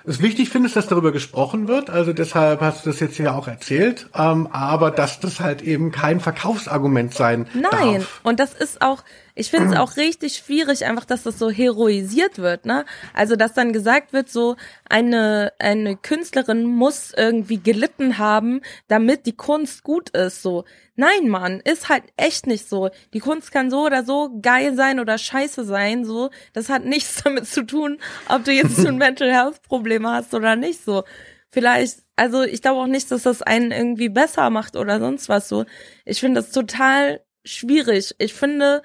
es 0.05 0.23
wichtig 0.23 0.49
findest, 0.49 0.77
dass 0.77 0.87
darüber 0.87 1.13
gesprochen 1.13 1.69
wird. 1.69 1.91
Also 1.91 2.13
deshalb 2.13 2.61
hast 2.61 2.85
du 2.85 2.91
das 2.91 3.01
jetzt 3.01 3.19
ja 3.19 3.35
auch 3.35 3.49
erzählt. 3.49 4.09
Ähm, 4.15 4.49
aber 4.51 4.91
dass 4.91 5.21
das 5.21 5.41
halt 5.41 5.63
eben 5.63 5.93
kein 5.93 6.21
Verkaufsargument 6.21 7.15
sein 7.15 7.47
Nein. 7.55 7.95
Darf. 7.95 8.21
Und 8.23 8.41
das 8.41 8.55
ist 8.55 8.83
auch, 8.83 9.05
ich 9.41 9.51
finde 9.51 9.71
es 9.71 9.77
auch 9.77 9.97
richtig 9.97 10.35
schwierig, 10.35 10.85
einfach, 10.85 11.07
dass 11.07 11.23
das 11.23 11.39
so 11.39 11.51
heroisiert 11.51 12.39
wird, 12.39 12.67
ne? 12.67 12.85
Also, 13.15 13.37
dass 13.37 13.55
dann 13.55 13.73
gesagt 13.73 14.13
wird, 14.13 14.29
so 14.29 14.57
eine, 14.87 15.55
eine 15.59 15.97
Künstlerin 15.97 16.65
muss 16.65 17.15
irgendwie 17.17 17.59
gelitten 17.59 18.19
haben, 18.19 18.61
damit 18.87 19.25
die 19.25 19.35
Kunst 19.35 19.83
gut 19.83 20.11
ist, 20.11 20.43
so. 20.43 20.65
Nein, 20.95 21.31
Mann, 21.31 21.61
ist 21.65 21.89
halt 21.89 22.05
echt 22.19 22.47
nicht 22.47 22.69
so. 22.69 22.91
Die 23.15 23.21
Kunst 23.21 23.51
kann 23.51 23.71
so 23.71 23.87
oder 23.87 24.05
so 24.05 24.39
geil 24.43 24.77
sein 24.77 25.01
oder 25.01 25.17
scheiße 25.17 25.65
sein, 25.65 26.05
so. 26.05 26.29
Das 26.53 26.69
hat 26.69 26.85
nichts 26.85 27.21
damit 27.25 27.47
zu 27.47 27.65
tun, 27.65 27.99
ob 28.29 28.45
du 28.45 28.53
jetzt 28.53 28.77
so 28.77 28.89
ein 28.89 28.99
Mental 28.99 29.33
Health 29.33 29.63
Problem 29.63 30.07
hast 30.07 30.35
oder 30.35 30.55
nicht, 30.55 30.85
so. 30.85 31.05
Vielleicht, 31.49 32.01
also 32.15 32.43
ich 32.43 32.61
glaube 32.61 32.81
auch 32.83 32.87
nicht, 32.87 33.11
dass 33.11 33.23
das 33.23 33.41
einen 33.41 33.73
irgendwie 33.73 34.11
besser 34.11 34.51
macht 34.51 34.77
oder 34.77 35.01
sonst 35.01 35.31
was 35.31 35.49
so. 35.49 35.65
Ich 36.05 36.21
finde 36.21 36.43
das 36.43 36.53
total 36.53 37.23
schwierig. 37.43 38.15
Ich 38.19 38.35
finde, 38.35 38.83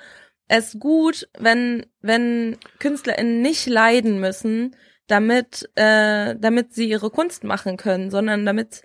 es 0.47 0.79
gut, 0.79 1.27
wenn, 1.37 1.85
wenn 2.01 2.57
KünstlerInnen 2.79 3.41
nicht 3.41 3.67
leiden 3.67 4.19
müssen, 4.19 4.75
damit, 5.07 5.69
äh, 5.75 6.35
damit 6.37 6.73
sie 6.73 6.89
ihre 6.89 7.09
Kunst 7.09 7.43
machen 7.43 7.77
können, 7.77 8.09
sondern 8.11 8.45
damit, 8.45 8.83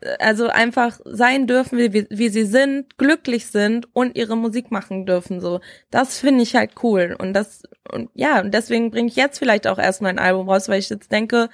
äh, 0.00 0.16
also 0.18 0.48
einfach 0.48 1.00
sein 1.04 1.46
dürfen, 1.46 1.78
wie, 1.78 2.06
wie 2.10 2.28
sie 2.28 2.44
sind, 2.44 2.98
glücklich 2.98 3.46
sind 3.46 3.88
und 3.94 4.16
ihre 4.16 4.36
Musik 4.36 4.70
machen 4.70 5.06
dürfen, 5.06 5.40
so. 5.40 5.60
Das 5.90 6.18
finde 6.18 6.42
ich 6.42 6.56
halt 6.56 6.72
cool. 6.82 7.16
Und 7.18 7.32
das, 7.34 7.62
und 7.90 8.10
ja, 8.14 8.40
und 8.40 8.52
deswegen 8.52 8.90
bringe 8.90 9.08
ich 9.08 9.16
jetzt 9.16 9.38
vielleicht 9.38 9.66
auch 9.66 9.78
erstmal 9.78 10.10
ein 10.12 10.18
Album 10.18 10.48
raus, 10.48 10.68
weil 10.68 10.80
ich 10.80 10.90
jetzt 10.90 11.12
denke, 11.12 11.48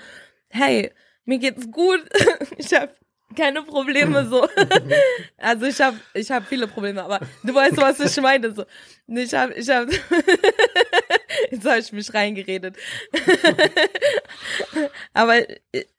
hey, 0.49 0.93
mir 1.25 1.39
geht's 1.39 1.71
gut, 1.71 2.01
ich 2.59 2.73
habe 2.75 2.93
keine 3.37 3.62
Probleme 3.62 4.27
so. 4.27 4.47
also 5.38 5.67
ich 5.67 5.81
habe 5.81 5.97
ich 6.14 6.31
hab 6.31 6.47
viele 6.47 6.67
Probleme, 6.67 7.03
aber 7.03 7.21
du 7.43 7.55
weißt, 7.55 7.77
was 7.77 8.01
ich 8.01 8.23
meine 8.23 8.53
so. 8.53 8.64
Ich 9.07 9.35
habe 9.35 9.55
ich 9.55 9.69
habe 9.69 9.93
jetzt 11.51 11.67
habe 11.67 11.79
ich 11.79 11.93
mich 11.93 12.12
reingeredet. 12.12 12.77
aber 15.12 15.43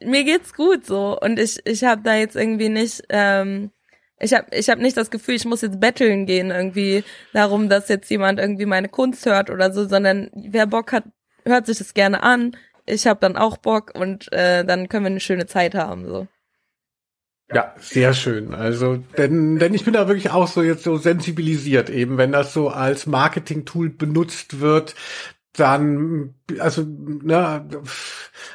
mir 0.04 0.24
geht's 0.24 0.54
gut 0.54 0.86
so 0.86 1.20
und 1.20 1.39
ich 1.39 1.60
ich 1.65 1.84
habe 1.84 2.02
da 2.04 2.15
jetzt 2.15 2.36
irgendwie 2.36 2.70
nicht 2.70 3.04
ähm, 3.10 3.72
ich 4.20 4.34
habe 4.34 4.48
ich 4.52 4.70
hab 4.70 4.80
nicht 4.80 4.98
das 4.98 5.12
Gefühl, 5.12 5.36
ich 5.36 5.46
muss 5.46 5.62
jetzt 5.62 5.80
betteln 5.80 6.26
gehen 6.26 6.52
irgendwie 6.52 7.04
darum, 7.34 7.70
dass 7.70 7.89
jetzt 7.89 8.10
jemand 8.10 8.39
irgendwie 8.39 8.65
meine 8.65 8.89
Kunst 8.89 9.26
hört 9.26 9.50
oder 9.50 9.72
so, 9.72 9.88
sondern 9.88 10.30
wer 10.34 10.68
Bock 10.68 10.92
hat, 10.92 11.06
hört 11.46 11.68
sich 11.68 11.78
das 11.78 11.94
gerne 11.94 12.22
an. 12.22 12.58
Ich 12.86 13.08
habe 13.08 13.20
dann 13.22 13.38
auch 13.38 13.58
Bock 13.58 13.94
und 13.96 14.32
äh, 14.34 14.65
dann 14.65 14.89
können 14.89 15.06
wir 15.06 15.12
eine 15.12 15.20
schöne 15.20 15.46
Zeit 15.46 15.76
haben 15.76 16.06
so. 16.06 16.28
Ja, 17.52 17.74
sehr 17.80 18.14
schön. 18.14 18.54
Also, 18.54 18.98
denn, 19.18 19.58
denn 19.58 19.74
ich 19.74 19.84
bin 19.84 19.94
da 19.94 20.08
wirklich 20.08 20.30
auch 20.30 20.48
so 20.48 20.62
jetzt 20.62 20.84
so 20.84 20.98
sensibilisiert 20.98 21.90
eben, 21.90 22.18
wenn 22.18 22.32
das 22.32 22.54
so 22.54 22.70
als 22.70 23.08
Marketing-Tool 23.08 23.90
benutzt 23.90 24.60
wird, 24.60 24.94
dann, 25.54 26.36
also, 26.60 26.84
ne, 26.86 27.66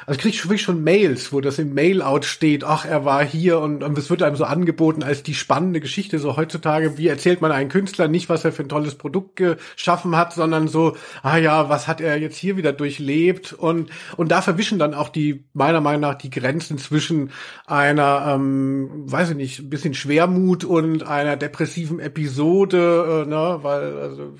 also 0.05 0.19
krieg 0.19 0.33
ich 0.33 0.61
schon 0.61 0.83
Mails, 0.83 1.31
wo 1.33 1.41
das 1.41 1.59
im 1.59 1.73
Mail-out 1.73 2.25
steht, 2.25 2.63
ach, 2.63 2.85
er 2.85 3.05
war 3.05 3.23
hier 3.23 3.59
und, 3.59 3.83
und 3.83 3.97
es 3.97 4.09
wird 4.09 4.23
einem 4.23 4.35
so 4.35 4.43
angeboten 4.43 5.03
als 5.03 5.23
die 5.23 5.33
spannende 5.33 5.79
Geschichte. 5.79 6.19
So 6.19 6.37
heutzutage, 6.37 6.97
wie 6.97 7.07
erzählt 7.07 7.41
man 7.41 7.51
einen 7.51 7.69
Künstler 7.69 8.07
nicht, 8.07 8.29
was 8.29 8.45
er 8.45 8.51
für 8.51 8.63
ein 8.63 8.69
tolles 8.69 8.95
Produkt 8.95 9.35
geschaffen 9.35 10.15
hat, 10.15 10.33
sondern 10.33 10.67
so, 10.67 10.95
ah 11.23 11.37
ja, 11.37 11.69
was 11.69 11.87
hat 11.87 12.01
er 12.01 12.17
jetzt 12.17 12.37
hier 12.37 12.57
wieder 12.57 12.73
durchlebt? 12.73 13.53
Und, 13.53 13.89
und 14.17 14.31
da 14.31 14.41
verwischen 14.41 14.79
dann 14.79 14.93
auch 14.93 15.09
die, 15.09 15.45
meiner 15.53 15.81
Meinung 15.81 16.01
nach, 16.01 16.15
die 16.15 16.29
Grenzen 16.29 16.77
zwischen 16.77 17.31
einer, 17.65 18.35
ähm, 18.35 18.89
weiß 19.05 19.31
ich 19.31 19.35
nicht, 19.35 19.59
ein 19.59 19.69
bisschen 19.69 19.93
Schwermut 19.93 20.63
und 20.63 21.07
einer 21.07 21.37
depressiven 21.37 21.99
Episode, 21.99 23.23
äh, 23.25 23.29
ne, 23.29 23.59
weil, 23.61 23.97
also, 23.97 24.33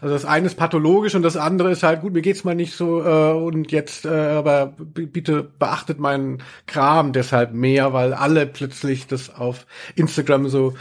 also 0.00 0.14
das 0.14 0.24
eine 0.24 0.46
ist 0.46 0.56
pathologisch 0.56 1.14
und 1.14 1.22
das 1.22 1.36
andere 1.36 1.70
ist 1.70 1.82
halt, 1.82 2.00
gut, 2.00 2.12
mir 2.12 2.22
geht's 2.22 2.44
mal 2.44 2.54
nicht 2.54 2.74
so, 2.74 2.89
äh, 2.98 3.32
und 3.32 3.70
jetzt, 3.70 4.04
äh, 4.04 4.08
aber 4.08 4.74
bitte 4.76 5.42
beachtet 5.42 6.00
meinen 6.00 6.42
Kram 6.66 7.12
deshalb 7.12 7.52
mehr, 7.52 7.92
weil 7.92 8.12
alle 8.12 8.46
plötzlich 8.46 9.06
das 9.06 9.34
auf 9.34 9.66
Instagram 9.94 10.48
so 10.48 10.74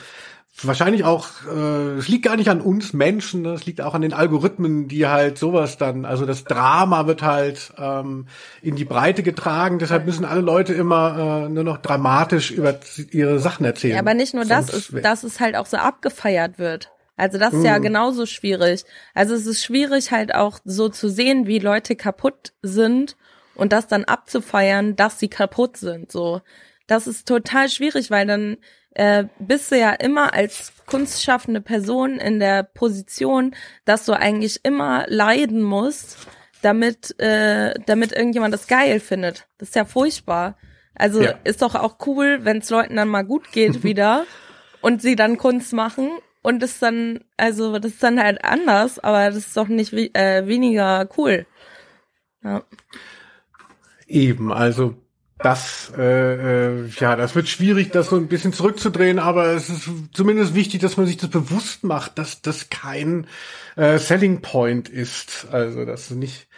wahrscheinlich 0.64 1.04
auch, 1.04 1.28
äh, 1.50 1.98
es 1.98 2.08
liegt 2.08 2.26
gar 2.26 2.36
nicht 2.36 2.50
an 2.50 2.62
uns 2.62 2.94
Menschen, 2.94 3.46
es 3.46 3.66
liegt 3.66 3.82
auch 3.82 3.94
an 3.94 4.02
den 4.02 4.14
Algorithmen, 4.14 4.88
die 4.88 5.08
halt 5.08 5.38
sowas 5.38 5.78
dann, 5.78 6.06
also 6.06 6.26
das 6.26 6.44
Drama 6.44 7.08
wird 7.08 7.22
halt 7.22 7.74
ähm, 7.78 8.28
in 8.62 8.76
die 8.76 8.86
Breite 8.86 9.24
getragen, 9.24 9.80
deshalb 9.80 10.06
müssen 10.06 10.26
alle 10.26 10.42
Leute 10.42 10.74
immer 10.74 11.46
äh, 11.46 11.50
nur 11.50 11.64
noch 11.64 11.78
dramatisch 11.78 12.52
über 12.52 12.80
ihre 13.12 13.40
Sachen 13.40 13.66
erzählen. 13.66 13.96
Ja, 13.96 14.00
aber 14.02 14.14
nicht 14.14 14.34
nur 14.34 14.46
das, 14.46 14.70
ist, 14.70 14.94
dass 15.04 15.24
es 15.24 15.40
halt 15.40 15.56
auch 15.56 15.66
so 15.66 15.78
abgefeiert 15.78 16.60
wird. 16.60 16.92
Also 17.20 17.38
das 17.38 17.54
ist 17.54 17.66
ja 17.66 17.78
mhm. 17.78 17.84
genauso 17.84 18.26
schwierig. 18.26 18.86
Also 19.14 19.36
es 19.36 19.46
ist 19.46 19.62
schwierig 19.62 20.12
halt 20.12 20.34
auch 20.34 20.60
so 20.64 20.88
zu 20.88 21.10
sehen, 21.10 21.48
wie 21.48 21.60
Leute 21.60 21.98
kaputt 21.98 22.54
sind 22.62 23.18
und 23.56 23.74
das 23.74 23.88
dann 23.88 24.06
abzufeiern, 24.06 24.96
dass 24.96 25.20
sie 25.20 25.28
kaputt 25.28 25.76
sind. 25.76 26.14
So, 26.14 26.40
das 26.88 27.08
ist 27.08 27.28
total 27.28 27.68
schwierig, 27.68 28.10
weil 28.10 28.26
dann 28.26 28.56
äh, 28.92 29.26
bist 29.38 29.70
du 29.70 29.78
ja 29.78 29.92
immer 29.92 30.34
als 30.34 30.72
kunstschaffende 30.86 31.60
Person 31.60 32.20
in 32.20 32.40
der 32.40 32.64
Position, 32.64 33.54
dass 33.84 34.06
du 34.06 34.14
eigentlich 34.14 34.62
immer 34.64 35.04
leiden 35.10 35.62
musst, 35.62 36.18
damit 36.62 37.20
äh, 37.20 37.74
damit 37.86 38.14
irgendjemand 38.14 38.54
das 38.54 38.68
geil 38.68 39.02
findet. 39.02 39.46
Das 39.58 39.70
ist 39.70 39.76
ja 39.76 39.84
furchtbar. 39.84 40.58
Also 40.96 41.22
ja. 41.22 41.34
ist 41.44 41.62
doch 41.64 41.76
auch 41.76 41.98
cool, 42.08 42.46
wenn 42.46 42.60
es 42.60 42.70
Leuten 42.70 42.96
dann 42.96 43.10
mal 43.10 43.26
gut 43.26 43.52
geht 43.52 43.84
wieder 43.84 44.26
und 44.80 45.02
sie 45.02 45.18
dann 45.18 45.38
Kunst 45.38 45.74
machen 45.74 46.12
und 46.42 46.62
das 46.62 46.80
dann 46.80 47.20
also 47.38 47.78
das 47.80 47.94
ist 47.94 48.04
dann 48.04 48.22
halt 48.22 48.44
anders, 48.44 49.00
aber 49.00 49.26
das 49.28 49.38
ist 49.38 49.58
doch 49.58 49.68
nicht 49.68 49.94
äh, 49.94 50.48
weniger 50.48 51.08
cool. 51.18 51.46
Ja. 52.44 52.64
Eben, 54.08 54.52
also 54.52 54.96
das, 55.40 55.94
äh, 55.98 56.02
äh, 56.74 56.88
ja, 57.00 57.16
das 57.16 57.34
wird 57.34 57.48
schwierig, 57.48 57.92
das 57.92 58.10
so 58.10 58.18
ein 58.18 58.28
bisschen 58.28 58.52
zurückzudrehen, 58.52 59.20
aber 59.20 59.48
es 59.54 59.70
ist 59.70 59.90
zumindest 60.12 60.54
wichtig, 60.54 60.82
dass 60.82 60.98
man 60.98 61.06
sich 61.06 61.16
das 61.16 61.30
bewusst 61.30 61.84
macht, 61.86 62.18
dass 62.18 62.42
das 62.42 62.70
kein 62.70 63.26
äh, 63.78 63.98
Selling 64.00 64.42
Point 64.42 64.90
ist. 64.90 65.48
Also 65.50 65.86
das 65.86 66.12
ist 66.12 66.18
nicht. 66.18 66.50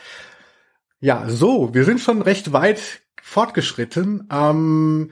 Ja, 1.00 1.30
so, 1.30 1.74
wir 1.74 1.86
sind 1.86 2.00
schon 2.00 2.22
recht 2.24 2.54
weit 2.54 3.02
fortgeschritten. 3.22 4.28
Ähm, 4.32 5.12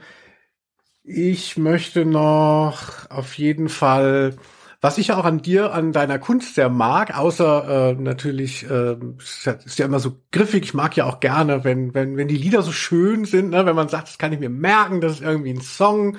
ich 1.04 1.56
möchte 1.56 2.04
noch 2.04 3.08
auf 3.08 3.34
jeden 3.34 3.68
Fall 3.68 4.36
was 4.80 4.96
ich 4.96 5.12
auch 5.12 5.24
an 5.24 5.42
dir, 5.42 5.72
an 5.74 5.92
deiner 5.92 6.18
Kunst 6.18 6.54
sehr 6.54 6.70
mag, 6.70 7.16
außer 7.16 7.90
äh, 7.90 7.94
natürlich 8.00 8.68
äh, 8.70 8.96
ist 9.18 9.78
ja 9.78 9.84
immer 9.84 10.00
so 10.00 10.16
griffig. 10.32 10.64
Ich 10.64 10.74
mag 10.74 10.96
ja 10.96 11.04
auch 11.04 11.20
gerne, 11.20 11.64
wenn 11.64 11.92
wenn 11.94 12.16
wenn 12.16 12.28
die 12.28 12.38
Lieder 12.38 12.62
so 12.62 12.72
schön 12.72 13.26
sind, 13.26 13.50
ne? 13.50 13.66
wenn 13.66 13.76
man 13.76 13.88
sagt, 13.88 14.08
das 14.08 14.18
kann 14.18 14.32
ich 14.32 14.40
mir 14.40 14.50
merken, 14.50 15.00
das 15.00 15.12
ist 15.12 15.22
irgendwie 15.22 15.52
ein 15.52 15.60
Song. 15.60 16.16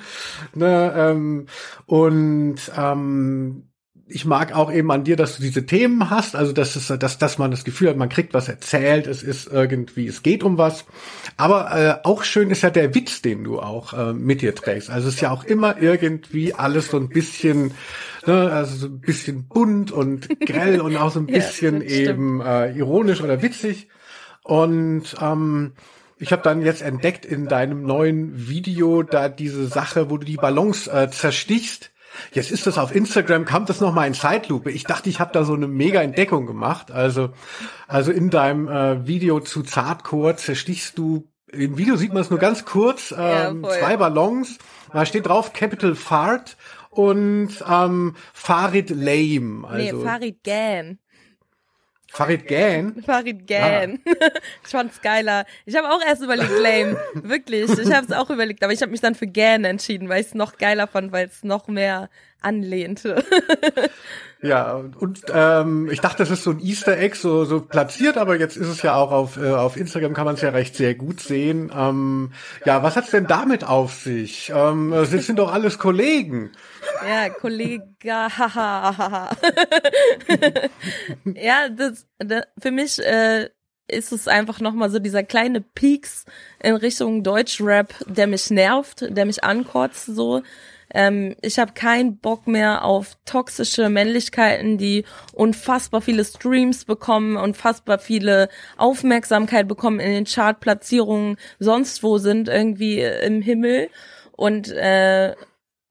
Ne? 0.54 0.92
Ähm, 0.96 1.46
und 1.86 2.56
ähm, 2.76 3.64
ich 4.14 4.24
mag 4.24 4.54
auch 4.54 4.72
eben 4.72 4.90
an 4.90 5.04
dir, 5.04 5.16
dass 5.16 5.36
du 5.36 5.42
diese 5.42 5.66
Themen 5.66 6.10
hast, 6.10 6.36
also 6.36 6.52
dass 6.52 6.76
es, 6.76 6.88
dass, 6.88 7.18
dass 7.18 7.38
man 7.38 7.50
das 7.50 7.64
Gefühl 7.64 7.88
hat, 7.88 7.96
man 7.96 8.08
kriegt 8.08 8.34
was 8.34 8.48
erzählt, 8.48 9.06
es 9.06 9.22
ist 9.22 9.50
irgendwie, 9.50 10.06
es 10.06 10.22
geht 10.22 10.42
um 10.42 10.58
was. 10.58 10.84
Aber 11.36 11.74
äh, 11.76 12.06
auch 12.06 12.22
schön 12.22 12.50
ist 12.50 12.62
ja 12.62 12.70
der 12.70 12.94
Witz, 12.94 13.22
den 13.22 13.44
du 13.44 13.60
auch 13.60 13.92
äh, 13.92 14.12
mit 14.12 14.42
dir 14.42 14.54
trägst. 14.54 14.90
Also 14.90 15.08
es 15.08 15.14
ist 15.14 15.20
ja 15.20 15.30
auch 15.30 15.44
immer 15.44 15.80
irgendwie 15.80 16.54
alles 16.54 16.88
so 16.88 16.98
ein 16.98 17.08
bisschen, 17.08 17.72
ne, 18.26 18.50
also 18.52 18.76
so 18.76 18.86
ein 18.86 19.00
bisschen 19.00 19.48
bunt 19.48 19.90
und 19.90 20.28
grell 20.40 20.80
und 20.80 20.96
auch 20.96 21.10
so 21.10 21.20
ein 21.20 21.26
bisschen 21.28 21.80
ja, 21.80 21.88
eben 21.88 22.40
äh, 22.40 22.72
ironisch 22.72 23.22
oder 23.22 23.42
witzig. 23.42 23.88
Und 24.44 25.14
ähm, 25.20 25.72
ich 26.18 26.32
habe 26.32 26.42
dann 26.42 26.62
jetzt 26.62 26.82
entdeckt 26.82 27.24
in 27.24 27.46
deinem 27.46 27.82
neuen 27.82 28.48
Video 28.48 29.02
da 29.02 29.28
diese 29.28 29.66
Sache, 29.66 30.10
wo 30.10 30.18
du 30.18 30.24
die 30.24 30.36
Ballons 30.36 30.86
äh, 30.86 31.08
zerstichst 31.10 31.92
Jetzt 32.32 32.50
ist 32.50 32.66
das 32.66 32.78
auf 32.78 32.94
Instagram, 32.94 33.44
kam 33.44 33.66
das 33.66 33.80
nochmal 33.80 34.06
in 34.06 34.14
Zeitlupe. 34.14 34.70
Ich 34.70 34.84
dachte, 34.84 35.08
ich 35.08 35.20
habe 35.20 35.32
da 35.32 35.44
so 35.44 35.54
eine 35.54 35.68
mega 35.68 36.02
Entdeckung 36.02 36.46
gemacht. 36.46 36.90
Also, 36.90 37.30
also 37.88 38.12
in 38.12 38.30
deinem 38.30 38.68
äh, 38.68 39.06
Video 39.06 39.40
zu 39.40 39.62
Zartcore 39.62 40.36
zerstichst 40.36 40.98
du, 40.98 41.28
im 41.50 41.76
Video 41.76 41.96
sieht 41.96 42.12
man 42.12 42.22
es 42.22 42.30
nur 42.30 42.38
ganz 42.38 42.64
kurz, 42.64 43.12
ähm, 43.16 43.64
ja, 43.64 43.70
zwei 43.70 43.96
Ballons. 43.96 44.58
Da 44.92 45.06
steht 45.06 45.26
drauf 45.26 45.52
Capital 45.52 45.94
Fart 45.94 46.56
und 46.92 47.50
ähm, 47.68 48.14
Farid 48.34 48.90
Lame. 48.90 49.66
Also, 49.66 49.96
nee, 49.96 50.04
Farid 50.04 50.44
Gan. 50.44 50.98
Farid 52.12 52.46
Gan? 52.46 53.02
Farid 53.02 53.46
Gan. 53.46 53.98
Ah. 54.06 54.28
ich 54.64 54.70
fand's 54.70 55.00
geiler. 55.00 55.46
Ich 55.64 55.74
habe 55.74 55.88
auch 55.88 56.02
erst 56.04 56.22
überlegt, 56.22 56.50
lame. 56.60 56.98
Wirklich. 57.14 57.70
Ich 57.70 57.92
habe 57.92 58.06
es 58.06 58.12
auch 58.12 58.28
überlegt, 58.28 58.62
aber 58.62 58.74
ich 58.74 58.82
habe 58.82 58.92
mich 58.92 59.00
dann 59.00 59.14
für 59.14 59.26
Gan 59.26 59.64
entschieden, 59.64 60.10
weil 60.10 60.20
ich 60.20 60.26
es 60.26 60.34
noch 60.34 60.58
geiler 60.58 60.86
fand, 60.86 61.10
weil 61.12 61.26
es 61.26 61.42
noch 61.42 61.68
mehr 61.68 62.10
anlehnte. 62.42 63.24
ja, 64.42 64.84
und 64.98 65.22
ähm, 65.32 65.88
ich 65.90 66.00
dachte, 66.00 66.18
das 66.18 66.30
ist 66.30 66.42
so 66.42 66.50
ein 66.50 66.60
Easter 66.60 66.98
Egg, 66.98 67.16
so, 67.16 67.44
so 67.44 67.60
platziert, 67.60 68.18
aber 68.18 68.38
jetzt 68.38 68.56
ist 68.56 68.68
es 68.68 68.82
ja 68.82 68.94
auch 68.94 69.10
auf, 69.10 69.36
äh, 69.38 69.50
auf 69.50 69.76
Instagram, 69.76 70.12
kann 70.12 70.26
man 70.26 70.34
es 70.34 70.42
ja 70.42 70.50
recht 70.50 70.74
sehr 70.74 70.94
gut 70.94 71.20
sehen. 71.20 71.72
Ähm, 71.74 72.32
ja, 72.66 72.82
was 72.82 72.96
hat's 72.96 73.10
denn 73.10 73.26
damit 73.26 73.64
auf 73.64 73.94
sich? 73.94 74.52
Ähm, 74.54 74.92
es 74.92 75.10
sind 75.10 75.38
doch 75.38 75.52
alles 75.52 75.78
Kollegen. 75.78 76.50
Ja, 77.06 77.28
Kollege, 77.30 77.82
haha. 78.06 79.30
ja, 81.24 81.68
das, 81.68 82.06
das, 82.18 82.44
für 82.58 82.70
mich 82.70 82.98
äh, 82.98 83.48
ist 83.88 84.12
es 84.12 84.28
einfach 84.28 84.60
nochmal 84.60 84.90
so 84.90 84.98
dieser 84.98 85.22
kleine 85.22 85.60
Peaks 85.60 86.24
in 86.62 86.74
Richtung 86.74 87.22
Deutschrap, 87.22 87.94
der 88.06 88.26
mich 88.26 88.50
nervt, 88.50 89.04
der 89.08 89.26
mich 89.26 89.44
ankotzt 89.44 90.06
so. 90.06 90.42
Ähm, 90.94 91.36
ich 91.40 91.58
habe 91.58 91.72
keinen 91.72 92.18
Bock 92.18 92.46
mehr 92.46 92.84
auf 92.84 93.16
toxische 93.24 93.88
Männlichkeiten, 93.88 94.76
die 94.76 95.04
unfassbar 95.32 96.02
viele 96.02 96.24
Streams 96.24 96.84
bekommen, 96.84 97.36
unfassbar 97.36 97.98
viele 97.98 98.48
Aufmerksamkeit 98.76 99.68
bekommen 99.68 100.00
in 100.00 100.12
den 100.12 100.24
Chartplatzierungen, 100.24 101.36
sonst 101.58 102.02
wo 102.02 102.18
sind 102.18 102.48
irgendwie 102.48 103.00
im 103.00 103.40
Himmel 103.40 103.88
und 104.32 104.70
äh, 104.70 105.34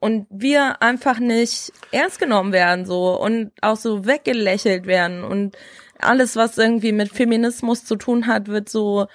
und 0.02 0.26
wir 0.32 0.82
einfach 0.82 1.20
nicht 1.20 1.72
ernst 1.92 2.18
genommen 2.18 2.52
werden 2.52 2.86
so. 2.86 3.22
Und 3.22 3.52
auch 3.62 3.78
so 3.78 4.08
weggelächelt 4.08 4.88
werden. 4.88 5.24
Und 5.24 5.56
alles 6.00 6.36
was 6.36 6.58
irgendwie 6.58 6.92
mit 6.92 7.12
Feminismus 7.12 7.86
zu 7.86 7.96
tun 7.96 8.26
hat 8.26 8.48
wird 8.48 8.68
so 8.68 9.06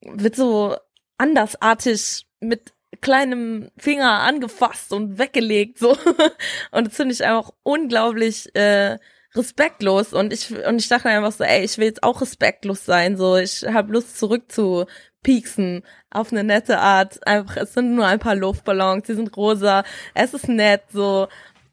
wird 0.00 0.36
so 0.36 0.76
andersartig 1.18 2.26
mit 2.38 2.72
kleinem 3.00 3.72
Finger 3.76 4.20
angefasst 4.20 4.92
und 4.92 5.18
weggelegt 5.18 5.78
so. 5.80 5.96
Und 6.70 6.86
das 6.86 6.94
finde 6.94 7.14
ich 7.14 7.24
einfach 7.24 7.50
unglaublich 7.64 8.54
äh, 8.54 8.98
respektlos. 9.34 10.12
Und 10.12 10.32
ich 10.32 10.52
und 10.64 10.80
ich 10.80 10.88
dachte 10.88 11.08
einfach 11.08 11.32
so 11.32 11.42
ey 11.42 11.64
ich 11.64 11.76
will 11.78 11.86
jetzt 11.86 12.04
auch 12.04 12.20
respektlos 12.20 12.84
sein 12.84 13.16
so. 13.16 13.36
Ich 13.36 13.66
habe 13.66 13.92
Lust 13.92 14.16
zurück 14.16 14.52
zu 14.52 14.86
pieksen 15.24 15.82
auf 16.10 16.30
eine 16.30 16.44
nette 16.44 16.78
Art. 16.78 17.26
Einfach, 17.26 17.56
es 17.56 17.74
sind 17.74 17.96
nur 17.96 18.06
ein 18.06 18.20
paar 18.20 18.36
Luftballons, 18.36 19.06
die 19.06 19.14
sind 19.14 19.36
rosa, 19.36 19.82
es 20.14 20.32
ist 20.32 20.48
nett, 20.48 20.82
so. 20.92 21.26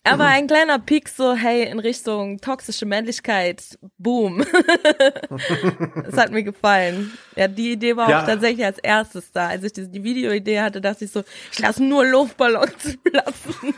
Aber 0.04 0.26
ein 0.26 0.48
kleiner 0.48 0.80
Peak 0.80 1.08
so, 1.10 1.36
hey, 1.36 1.70
in 1.70 1.78
Richtung 1.78 2.42
toxische 2.42 2.88
Männlichkeit, 2.88 3.78
boom. 4.00 4.40
das 6.04 6.18
hat 6.18 6.32
mir 6.32 6.42
gefallen. 6.42 7.12
Ja, 7.36 7.48
die 7.48 7.74
Idee 7.74 7.96
war 7.96 8.10
ja. 8.10 8.22
auch 8.22 8.26
tatsächlich 8.26 8.66
als 8.66 8.80
erstes 8.80 9.32
da. 9.32 9.50
Als 9.50 9.64
ich 9.64 9.74
die, 9.74 9.88
die 9.88 10.04
Videoidee 10.04 10.60
hatte, 10.60 10.82
dachte 10.82 11.06
ich 11.06 11.12
so, 11.12 11.24
ich 11.52 11.60
lasse 11.60 11.84
nur 11.84 12.04
Luftballons 12.04 12.98
platzen. 13.04 13.76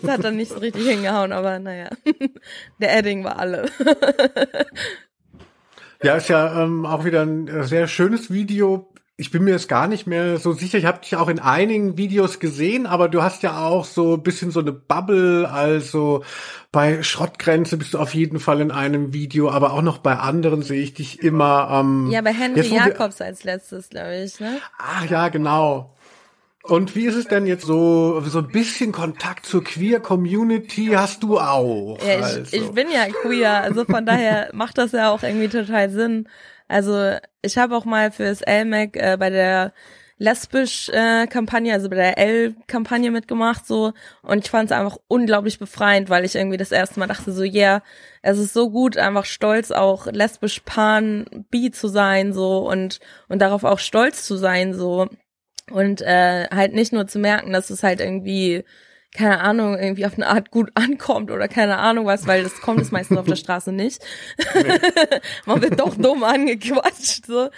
das 0.00 0.10
hat 0.10 0.24
dann 0.24 0.36
nicht 0.36 0.52
so 0.52 0.58
richtig 0.58 0.86
hingehauen, 0.86 1.32
aber 1.32 1.58
naja. 1.58 1.90
Der 2.80 2.96
Edding 2.96 3.24
war 3.24 3.38
alle. 3.38 3.70
Ja, 6.02 6.14
ist 6.14 6.28
ja 6.28 6.62
ähm, 6.62 6.86
auch 6.86 7.04
wieder 7.04 7.22
ein 7.22 7.48
äh, 7.48 7.64
sehr 7.64 7.88
schönes 7.88 8.30
Video. 8.32 8.88
Ich 9.16 9.32
bin 9.32 9.42
mir 9.42 9.50
jetzt 9.50 9.68
gar 9.68 9.88
nicht 9.88 10.06
mehr 10.06 10.38
so 10.38 10.52
sicher. 10.52 10.78
Ich 10.78 10.84
habe 10.84 11.00
dich 11.00 11.16
auch 11.16 11.28
in 11.28 11.40
einigen 11.40 11.98
Videos 11.98 12.38
gesehen, 12.38 12.86
aber 12.86 13.08
du 13.08 13.20
hast 13.20 13.42
ja 13.42 13.66
auch 13.66 13.84
so 13.84 14.14
ein 14.14 14.22
bisschen 14.22 14.52
so 14.52 14.60
eine 14.60 14.70
Bubble. 14.70 15.50
Also 15.50 16.22
bei 16.70 17.02
Schrottgrenze 17.02 17.78
bist 17.78 17.94
du 17.94 17.98
auf 17.98 18.14
jeden 18.14 18.38
Fall 18.38 18.60
in 18.60 18.70
einem 18.70 19.12
Video, 19.12 19.50
aber 19.50 19.72
auch 19.72 19.82
noch 19.82 19.98
bei 19.98 20.16
anderen 20.16 20.62
sehe 20.62 20.80
ich 20.80 20.94
dich 20.94 21.20
immer. 21.20 21.80
Ähm, 21.80 22.10
ja, 22.12 22.20
bei 22.22 22.32
Henry 22.32 22.60
jetzt, 22.60 22.70
Jacobs 22.70 23.20
als 23.20 23.42
letztes, 23.42 23.88
glaube 23.88 24.22
ich. 24.22 24.38
Ne? 24.38 24.60
Ach 24.78 25.04
ja, 25.10 25.28
genau. 25.30 25.96
Und 26.64 26.94
wie 26.96 27.06
ist 27.06 27.14
es 27.14 27.26
denn 27.26 27.46
jetzt 27.46 27.64
so, 27.64 28.20
so 28.20 28.40
ein 28.40 28.48
bisschen 28.48 28.92
Kontakt 28.92 29.46
zur 29.46 29.64
Queer 29.64 30.00
Community 30.00 30.90
hast 30.94 31.22
du 31.22 31.38
auch? 31.38 31.98
Ja, 32.04 32.18
ich, 32.18 32.24
also. 32.24 32.56
ich 32.56 32.70
bin 32.72 32.88
ja 32.90 33.06
queer, 33.06 33.62
also 33.62 33.84
von 33.84 34.04
daher 34.04 34.50
macht 34.52 34.76
das 34.76 34.92
ja 34.92 35.10
auch 35.10 35.22
irgendwie 35.22 35.48
total 35.48 35.88
Sinn. 35.88 36.28
Also 36.66 37.16
ich 37.42 37.56
habe 37.56 37.76
auch 37.76 37.84
mal 37.84 38.10
fürs 38.10 38.42
LMAC 38.46 38.96
äh, 38.96 39.16
bei 39.18 39.30
der 39.30 39.72
lesbisch 40.18 40.88
äh, 40.88 41.26
Kampagne, 41.28 41.72
also 41.72 41.88
bei 41.88 41.96
der 41.96 42.18
L-Kampagne 42.18 43.10
mitgemacht 43.10 43.66
so 43.66 43.92
und 44.22 44.44
ich 44.44 44.50
fand 44.50 44.70
es 44.70 44.76
einfach 44.76 44.98
unglaublich 45.06 45.60
befreiend, 45.60 46.10
weil 46.10 46.24
ich 46.24 46.34
irgendwie 46.34 46.56
das 46.56 46.72
erste 46.72 46.98
Mal 46.98 47.06
dachte 47.06 47.32
so, 47.32 47.44
yeah, 47.44 47.82
es 48.20 48.38
ist 48.38 48.52
so 48.52 48.68
gut, 48.68 48.98
einfach 48.98 49.24
stolz 49.24 49.70
auch 49.70 50.06
lesbisch 50.06 50.60
pan 50.60 51.24
bi 51.50 51.70
zu 51.70 51.86
sein 51.86 52.32
so 52.32 52.68
und 52.68 52.98
und 53.28 53.40
darauf 53.40 53.62
auch 53.62 53.78
stolz 53.78 54.24
zu 54.24 54.36
sein 54.36 54.74
so 54.74 55.08
und 55.70 56.00
äh, 56.02 56.48
halt 56.50 56.74
nicht 56.74 56.92
nur 56.92 57.06
zu 57.06 57.18
merken, 57.18 57.52
dass 57.52 57.70
es 57.70 57.82
halt 57.82 58.00
irgendwie, 58.00 58.64
keine 59.14 59.40
Ahnung, 59.40 59.78
irgendwie 59.78 60.06
auf 60.06 60.14
eine 60.14 60.28
Art 60.28 60.50
gut 60.50 60.70
ankommt 60.74 61.30
oder 61.30 61.48
keine 61.48 61.78
Ahnung 61.78 62.06
was, 62.06 62.26
weil 62.26 62.42
das 62.42 62.60
kommt 62.60 62.80
es 62.80 62.90
meistens 62.90 63.18
auf 63.18 63.26
der 63.26 63.36
Straße 63.36 63.72
nicht. 63.72 64.02
Man 65.46 65.62
wird 65.62 65.80
doch 65.80 65.96
dumm 65.96 66.24
angequatscht, 66.24 67.26
so. 67.26 67.48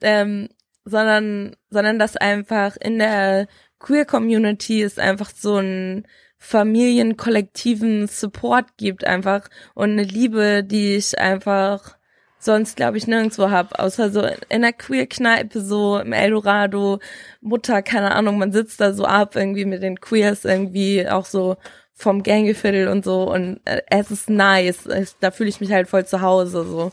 Ähm, 0.00 0.48
sondern, 0.84 1.54
sondern 1.70 1.98
dass 1.98 2.16
einfach 2.16 2.76
in 2.76 2.98
der 2.98 3.46
Queer 3.78 4.04
Community 4.04 4.82
es 4.82 4.98
einfach 4.98 5.30
so 5.30 5.58
ein 5.58 6.06
familienkollektiven 6.38 8.08
Support 8.08 8.76
gibt 8.76 9.04
einfach 9.04 9.48
und 9.74 9.92
eine 9.92 10.02
Liebe, 10.02 10.64
die 10.64 10.96
ich 10.96 11.18
einfach 11.18 11.96
sonst, 12.44 12.76
glaube 12.76 12.98
ich, 12.98 13.06
nirgendwo 13.06 13.50
hab, 13.50 13.78
außer 13.78 14.10
so 14.10 14.26
in 14.48 14.62
der 14.62 14.72
Queer-Kneipe, 14.72 15.60
so 15.60 15.98
im 15.98 16.12
Eldorado, 16.12 16.98
Mutter, 17.40 17.82
keine 17.82 18.14
Ahnung, 18.14 18.38
man 18.38 18.52
sitzt 18.52 18.80
da 18.80 18.92
so 18.92 19.04
ab 19.04 19.36
irgendwie 19.36 19.64
mit 19.64 19.82
den 19.82 20.00
Queers 20.00 20.44
irgendwie 20.44 21.08
auch 21.08 21.26
so 21.26 21.56
vom 21.94 22.22
Gängeviertel 22.22 22.88
und 22.88 23.04
so 23.04 23.32
und 23.32 23.60
äh, 23.64 23.82
es 23.90 24.10
ist 24.10 24.28
nice, 24.28 24.86
es, 24.86 25.16
da 25.20 25.30
fühle 25.30 25.50
ich 25.50 25.60
mich 25.60 25.72
halt 25.72 25.88
voll 25.88 26.04
zu 26.04 26.20
Hause 26.20 26.64
so. 26.64 26.92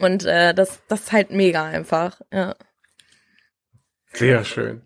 Und 0.00 0.24
äh, 0.24 0.54
das, 0.54 0.82
das 0.88 1.02
ist 1.02 1.12
halt 1.12 1.30
mega 1.30 1.64
einfach, 1.64 2.20
ja. 2.32 2.56
Sehr 4.12 4.44
schön. 4.44 4.82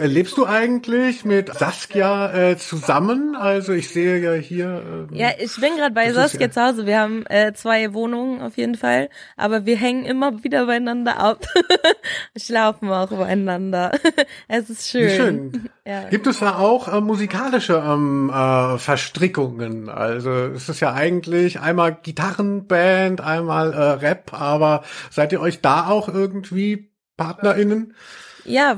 Lebst 0.00 0.38
du 0.38 0.46
eigentlich 0.46 1.26
mit 1.26 1.52
Saskia 1.52 2.32
äh, 2.32 2.56
zusammen? 2.56 3.36
Also 3.36 3.74
ich 3.74 3.90
sehe 3.90 4.20
ja 4.20 4.32
hier. 4.32 4.82
Ähm, 5.10 5.14
ja, 5.14 5.32
ich 5.38 5.54
bin 5.60 5.76
gerade 5.76 5.92
bei 5.92 6.10
Saskia 6.14 6.46
ja 6.46 6.50
zu 6.50 6.62
Hause. 6.62 6.86
Wir 6.86 6.98
haben 6.98 7.26
äh, 7.26 7.52
zwei 7.52 7.92
Wohnungen 7.92 8.40
auf 8.40 8.56
jeden 8.56 8.74
Fall, 8.74 9.10
aber 9.36 9.66
wir 9.66 9.76
hängen 9.76 10.06
immer 10.06 10.42
wieder 10.44 10.64
beieinander 10.64 11.18
ab. 11.18 11.44
Schlafen 12.38 12.88
auch 12.88 13.10
beieinander. 13.10 13.92
es 14.48 14.70
ist 14.70 14.88
schön. 14.88 15.10
schön. 15.10 15.68
Ja. 15.84 16.08
Gibt 16.10 16.28
es 16.28 16.38
da 16.38 16.58
auch 16.58 16.86
äh, 16.86 17.00
musikalische 17.00 17.82
ähm, 17.84 18.30
äh, 18.30 18.78
Verstrickungen? 18.78 19.88
Also 19.88 20.30
es 20.30 20.68
ist 20.68 20.78
ja 20.78 20.92
eigentlich 20.92 21.58
einmal 21.58 21.98
Gitarrenband, 22.00 23.20
einmal 23.20 23.72
äh, 23.72 23.82
Rap, 23.94 24.32
aber 24.32 24.84
seid 25.10 25.32
ihr 25.32 25.40
euch 25.40 25.60
da 25.60 25.88
auch 25.88 26.08
irgendwie 26.08 26.92
PartnerInnen? 27.16 27.88
Ja, 27.88 27.94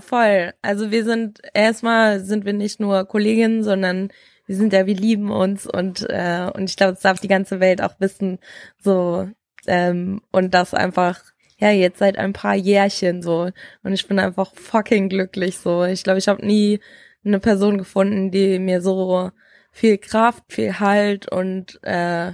voll. 0.00 0.52
Also 0.62 0.90
wir 0.90 1.04
sind 1.04 1.40
erstmal 1.54 2.20
sind 2.20 2.44
wir 2.44 2.52
nicht 2.52 2.80
nur 2.80 3.04
Kolleginnen, 3.06 3.62
sondern 3.62 4.10
wir 4.46 4.56
sind 4.56 4.72
ja, 4.72 4.86
wir 4.86 4.94
lieben 4.94 5.30
uns 5.30 5.66
und 5.66 6.06
äh, 6.08 6.50
und 6.52 6.68
ich 6.68 6.76
glaube, 6.76 6.92
das 6.92 7.02
darf 7.02 7.20
die 7.20 7.28
ganze 7.28 7.60
Welt 7.60 7.82
auch 7.82 7.94
wissen. 7.98 8.38
So 8.78 9.28
ähm, 9.66 10.20
und 10.30 10.54
das 10.54 10.74
einfach 10.74 11.22
ja 11.58 11.70
jetzt 11.70 11.98
seit 11.98 12.18
ein 12.18 12.32
paar 12.32 12.54
Jährchen 12.54 13.22
so 13.22 13.50
und 13.82 13.92
ich 13.92 14.06
bin 14.06 14.18
einfach 14.18 14.54
fucking 14.54 15.08
glücklich 15.08 15.58
so. 15.58 15.84
Ich 15.84 16.04
glaube, 16.04 16.18
ich 16.18 16.28
habe 16.28 16.44
nie 16.44 16.80
eine 17.24 17.40
Person 17.40 17.78
gefunden, 17.78 18.30
die 18.30 18.58
mir 18.58 18.82
so 18.82 19.30
viel 19.72 19.98
Kraft, 19.98 20.44
viel 20.48 20.78
Halt 20.78 21.30
und 21.30 21.82
äh, 21.82 22.32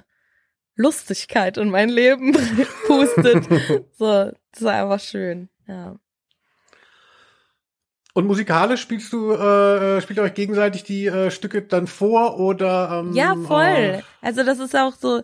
Lustigkeit 0.74 1.58
in 1.58 1.70
mein 1.70 1.88
Leben 1.90 2.32
pustet. 2.86 3.44
so, 3.98 4.32
das 4.52 4.60
ist 4.60 4.66
einfach 4.66 5.00
schön, 5.00 5.48
ja. 5.66 5.96
Und 8.12 8.26
musikalisch 8.26 8.80
spielst 8.80 9.12
du, 9.12 9.32
äh, 9.32 10.00
spielt 10.00 10.18
ihr 10.18 10.22
euch 10.22 10.34
gegenseitig 10.34 10.82
die 10.82 11.06
äh, 11.06 11.30
Stücke 11.30 11.62
dann 11.62 11.86
vor 11.86 12.40
oder? 12.40 13.02
Ähm, 13.04 13.14
ja, 13.14 13.36
voll. 13.36 13.64
Äh, 13.64 14.02
also 14.20 14.42
das 14.42 14.58
ist 14.58 14.76
auch 14.76 14.94
so, 14.94 15.22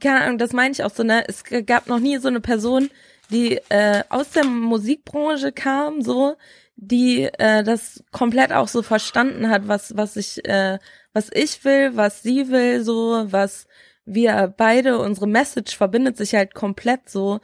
keine 0.00 0.22
Ahnung, 0.22 0.38
das 0.38 0.52
meine 0.52 0.72
ich 0.72 0.84
auch 0.84 0.90
so, 0.90 1.02
ne? 1.02 1.24
Es 1.28 1.44
gab 1.64 1.86
noch 1.86 1.98
nie 1.98 2.18
so 2.18 2.28
eine 2.28 2.40
Person, 2.40 2.90
die 3.30 3.58
äh, 3.70 4.02
aus 4.10 4.30
der 4.30 4.44
Musikbranche 4.44 5.52
kam, 5.52 6.02
so, 6.02 6.36
die 6.76 7.22
äh, 7.22 7.64
das 7.64 8.04
komplett 8.12 8.52
auch 8.52 8.68
so 8.68 8.82
verstanden 8.82 9.48
hat, 9.48 9.66
was 9.66 9.96
was 9.96 10.16
ich 10.16 10.46
äh, 10.46 10.78
was 11.14 11.30
ich 11.32 11.64
will, 11.64 11.96
was 11.96 12.22
sie 12.22 12.50
will, 12.50 12.84
so 12.84 13.24
was 13.30 13.66
wir 14.04 14.52
beide 14.56 14.98
unsere 14.98 15.26
Message 15.26 15.76
verbindet 15.76 16.16
sich 16.18 16.34
halt 16.34 16.54
komplett 16.54 17.08
so 17.08 17.40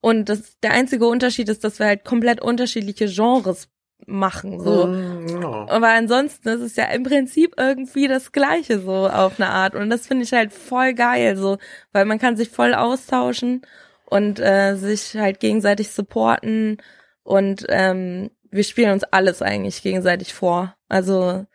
und 0.00 0.28
das 0.28 0.58
der 0.60 0.72
einzige 0.72 1.06
Unterschied 1.06 1.48
ist, 1.48 1.62
dass 1.64 1.78
wir 1.78 1.86
halt 1.86 2.04
komplett 2.04 2.42
unterschiedliche 2.42 3.06
Genres 3.06 3.68
machen 4.06 4.60
so. 4.60 4.86
Mm, 4.86 5.44
Aber 5.68 5.88
ansonsten 5.88 6.48
ist 6.48 6.60
es 6.60 6.76
ja 6.76 6.84
im 6.86 7.02
Prinzip 7.02 7.54
irgendwie 7.56 8.08
das 8.08 8.32
gleiche 8.32 8.78
so 8.80 9.08
auf 9.08 9.38
eine 9.38 9.50
Art 9.50 9.74
und 9.74 9.90
das 9.90 10.06
finde 10.06 10.24
ich 10.24 10.32
halt 10.32 10.52
voll 10.52 10.94
geil 10.94 11.36
so, 11.36 11.58
weil 11.92 12.04
man 12.04 12.18
kann 12.18 12.36
sich 12.36 12.50
voll 12.50 12.74
austauschen 12.74 13.62
und 14.06 14.40
äh, 14.40 14.76
sich 14.76 15.14
halt 15.14 15.40
gegenseitig 15.40 15.90
supporten 15.90 16.78
und 17.22 17.64
ähm, 17.68 18.30
wir 18.50 18.64
spielen 18.64 18.92
uns 18.92 19.04
alles 19.04 19.40
eigentlich 19.42 19.82
gegenseitig 19.82 20.34
vor. 20.34 20.74
Also 20.88 21.46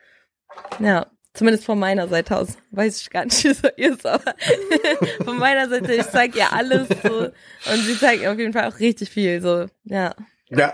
ja, 0.79 1.07
zumindest 1.33 1.65
von 1.65 1.77
meiner 1.79 2.07
Seite 2.07 2.35
aus. 2.35 2.57
Weiß 2.71 3.01
ich 3.01 3.09
gar 3.09 3.25
nicht, 3.25 3.43
wie 3.43 3.49
es 3.49 3.61
ist, 3.75 4.05
aber 4.05 4.35
von 5.23 5.37
meiner 5.37 5.69
Seite, 5.69 5.93
ich 5.93 6.07
zeig 6.07 6.35
ihr 6.35 6.51
alles 6.51 6.87
so 7.03 7.19
und 7.19 7.81
sie 7.85 7.97
zeigt 7.97 8.25
auf 8.25 8.37
jeden 8.37 8.53
Fall 8.53 8.67
auch 8.67 8.79
richtig 8.79 9.09
viel. 9.09 9.41
So, 9.41 9.67
ja. 9.83 10.15
Ja, 10.49 10.73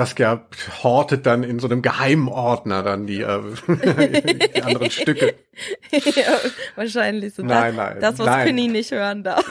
Saskia 0.00 0.46
hortet 0.82 1.26
dann 1.26 1.42
in 1.42 1.58
so 1.58 1.68
einem 1.68 1.82
Geheimordner 1.82 2.82
dann 2.82 3.06
die, 3.06 3.20
äh, 3.20 3.42
die 4.54 4.62
anderen 4.62 4.90
Stücke. 4.90 5.34
ja, 5.90 6.38
wahrscheinlich 6.76 7.34
so. 7.34 7.42
Nein, 7.42 7.76
nein. 7.76 7.98
Das, 8.00 8.18
was 8.18 8.26
nein. 8.26 8.46
Penny 8.46 8.68
nicht 8.68 8.90
hören 8.90 9.22
darf. 9.22 9.44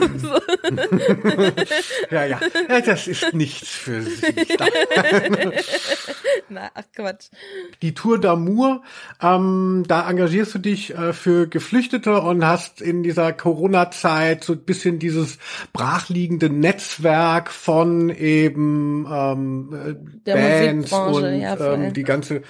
Ja, 2.10 2.24
ja, 2.24 2.40
ja. 2.68 2.80
Das 2.80 3.06
ist 3.06 3.32
nichts 3.34 3.68
für 3.68 4.02
sie. 4.02 4.26
Na, 6.48 6.70
ach 6.74 6.84
Quatsch. 6.94 7.26
Die 7.82 7.94
Tour 7.94 8.18
d'Amour, 8.18 8.80
ähm, 9.22 9.84
da 9.86 10.08
engagierst 10.08 10.54
du 10.54 10.58
dich 10.58 10.94
äh, 10.94 11.12
für 11.12 11.46
Geflüchtete 11.46 12.20
und 12.20 12.44
hast 12.44 12.80
in 12.80 13.02
dieser 13.02 13.32
Corona-Zeit 13.32 14.44
so 14.44 14.54
ein 14.54 14.60
bisschen 14.60 14.98
dieses 14.98 15.38
brachliegende 15.72 16.50
Netzwerk 16.50 17.50
von 17.50 18.10
eben 18.10 19.06
ähm, 19.10 20.20
Der 20.26 20.34
Bands 20.34 20.92
und 20.92 21.40
ja, 21.40 21.74
ähm, 21.74 21.92
die 21.92 22.02
ganze 22.02 22.42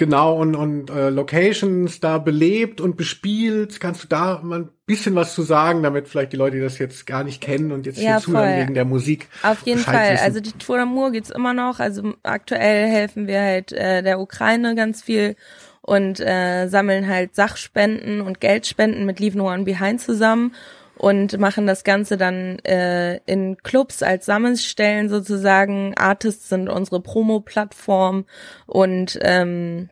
Genau, 0.00 0.34
und, 0.34 0.56
und 0.56 0.88
äh, 0.88 1.10
Locations 1.10 2.00
da 2.00 2.16
belebt 2.16 2.80
und 2.80 2.96
bespielt. 2.96 3.80
Kannst 3.80 4.02
du 4.04 4.08
da 4.08 4.40
mal 4.42 4.60
ein 4.60 4.68
bisschen 4.86 5.14
was 5.14 5.34
zu 5.34 5.42
sagen, 5.42 5.82
damit 5.82 6.08
vielleicht 6.08 6.32
die 6.32 6.38
Leute, 6.38 6.56
die 6.56 6.62
das 6.62 6.78
jetzt 6.78 7.06
gar 7.06 7.22
nicht 7.22 7.42
kennen 7.42 7.70
und 7.70 7.84
jetzt 7.84 7.98
Ja, 8.00 8.12
hier 8.12 8.20
zuhören 8.20 8.60
wegen 8.60 8.72
der 8.72 8.86
Musik. 8.86 9.28
Auf 9.42 9.60
jeden 9.66 9.80
Bescheid 9.80 9.94
Fall. 9.94 10.14
wissen? 10.14 10.24
Also 10.24 10.40
die 10.40 10.52
Tour 10.52 10.78
d'Amour 10.78 11.10
geht's 11.12 11.28
immer 11.28 11.52
noch. 11.52 11.80
Also 11.80 12.14
aktuell 12.22 12.88
helfen 12.88 13.26
wir 13.26 13.42
halt 13.42 13.72
äh, 13.72 14.02
der 14.02 14.20
Ukraine 14.20 14.74
ganz 14.74 15.02
viel 15.02 15.36
und 15.82 16.18
äh, 16.18 16.68
sammeln 16.68 17.06
halt 17.06 17.34
Sachspenden 17.34 18.22
und 18.22 18.40
Geldspenden 18.40 19.04
mit 19.04 19.20
Leave 19.20 19.36
No 19.36 19.52
One 19.52 19.64
Behind 19.64 20.00
zusammen 20.00 20.54
und 21.00 21.38
machen 21.38 21.66
das 21.66 21.82
Ganze 21.82 22.18
dann 22.18 22.58
äh, 22.58 23.16
in 23.24 23.56
Clubs 23.56 24.02
als 24.02 24.26
Sammelstellen 24.26 25.08
sozusagen. 25.08 25.94
Artists 25.96 26.50
sind 26.50 26.68
unsere 26.68 27.00
Promo-Plattform 27.00 28.26
und 28.66 29.18
ähm, 29.22 29.88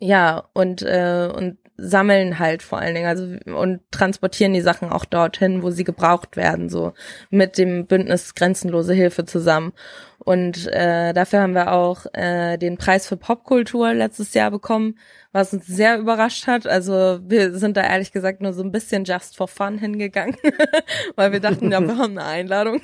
ja 0.00 0.48
und 0.54 0.82
äh, 0.82 1.30
und 1.32 1.58
sammeln 1.76 2.40
halt 2.40 2.64
vor 2.64 2.78
allen 2.78 2.96
Dingen 2.96 3.06
also 3.06 3.26
und 3.56 3.80
transportieren 3.92 4.54
die 4.54 4.60
Sachen 4.60 4.90
auch 4.90 5.04
dorthin, 5.04 5.62
wo 5.62 5.70
sie 5.70 5.84
gebraucht 5.84 6.36
werden, 6.36 6.68
so 6.68 6.92
mit 7.30 7.56
dem 7.56 7.86
Bündnis 7.86 8.34
Grenzenlose 8.34 8.92
Hilfe 8.92 9.24
zusammen. 9.24 9.72
Und 10.18 10.66
äh, 10.66 11.12
dafür 11.12 11.42
haben 11.42 11.54
wir 11.54 11.72
auch 11.72 12.06
äh, 12.12 12.56
den 12.56 12.76
Preis 12.76 13.06
für 13.06 13.16
Popkultur 13.16 13.94
letztes 13.94 14.34
Jahr 14.34 14.50
bekommen, 14.50 14.98
was 15.36 15.52
uns 15.52 15.66
sehr 15.66 15.98
überrascht 15.98 16.46
hat. 16.46 16.66
Also 16.66 17.20
wir 17.22 17.54
sind 17.58 17.76
da 17.76 17.82
ehrlich 17.82 18.10
gesagt 18.10 18.40
nur 18.40 18.54
so 18.54 18.62
ein 18.62 18.72
bisschen 18.72 19.04
just 19.04 19.36
for 19.36 19.46
fun 19.46 19.76
hingegangen, 19.76 20.34
weil 21.14 21.30
wir 21.30 21.40
dachten, 21.40 21.70
ja, 21.70 21.80
wir 21.80 21.98
haben 21.98 22.16
eine 22.16 22.24
Einladung. 22.24 22.80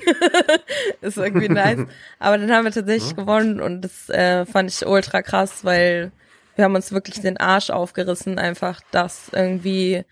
ist 1.01 1.17
irgendwie 1.17 1.49
nice. 1.49 1.79
Aber 2.19 2.37
dann 2.37 2.51
haben 2.51 2.65
wir 2.65 2.71
tatsächlich 2.71 3.15
gewonnen 3.15 3.59
und 3.59 3.81
das 3.81 4.07
äh, 4.09 4.45
fand 4.45 4.69
ich 4.69 4.85
ultra 4.85 5.23
krass, 5.23 5.65
weil 5.65 6.11
wir 6.55 6.65
haben 6.65 6.75
uns 6.75 6.91
wirklich 6.91 7.21
den 7.21 7.37
Arsch 7.37 7.71
aufgerissen, 7.71 8.37
einfach 8.37 8.81
das 8.91 9.31
irgendwie 9.31 10.03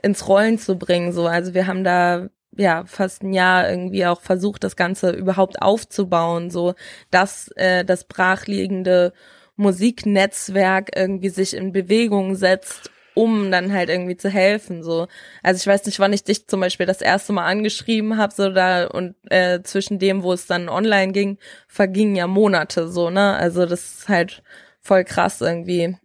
ins 0.00 0.28
Rollen 0.28 0.60
zu 0.60 0.78
bringen. 0.78 1.12
So, 1.12 1.26
also 1.26 1.52
wir 1.52 1.66
haben 1.66 1.82
da 1.82 2.28
ja 2.56 2.84
fast 2.86 3.24
ein 3.24 3.32
Jahr 3.32 3.68
irgendwie 3.68 4.06
auch 4.06 4.20
versucht, 4.20 4.62
das 4.62 4.76
Ganze 4.76 5.10
überhaupt 5.10 5.60
aufzubauen, 5.62 6.50
so 6.50 6.74
dass 7.10 7.48
äh, 7.56 7.84
das 7.84 8.04
brachliegende 8.04 9.12
Musiknetzwerk 9.58 10.90
irgendwie 10.96 11.28
sich 11.28 11.54
in 11.54 11.72
Bewegung 11.72 12.34
setzt, 12.36 12.90
um 13.14 13.50
dann 13.50 13.72
halt 13.72 13.90
irgendwie 13.90 14.16
zu 14.16 14.30
helfen. 14.30 14.84
So, 14.84 15.08
also 15.42 15.58
ich 15.58 15.66
weiß 15.66 15.84
nicht, 15.86 15.98
wann 15.98 16.12
ich 16.12 16.22
dich 16.22 16.46
zum 16.46 16.60
Beispiel 16.60 16.86
das 16.86 17.02
erste 17.02 17.32
Mal 17.32 17.46
angeschrieben 17.46 18.16
habe, 18.16 18.32
so 18.32 18.50
da 18.50 18.86
und 18.86 19.16
äh, 19.30 19.60
zwischen 19.62 19.98
dem, 19.98 20.22
wo 20.22 20.32
es 20.32 20.46
dann 20.46 20.68
online 20.68 21.10
ging, 21.12 21.38
vergingen 21.66 22.14
ja 22.14 22.28
Monate, 22.28 22.86
so 22.88 23.10
ne. 23.10 23.34
Also 23.34 23.66
das 23.66 23.98
ist 23.98 24.08
halt 24.08 24.44
voll 24.80 25.02
krass 25.04 25.40
irgendwie. 25.40 25.96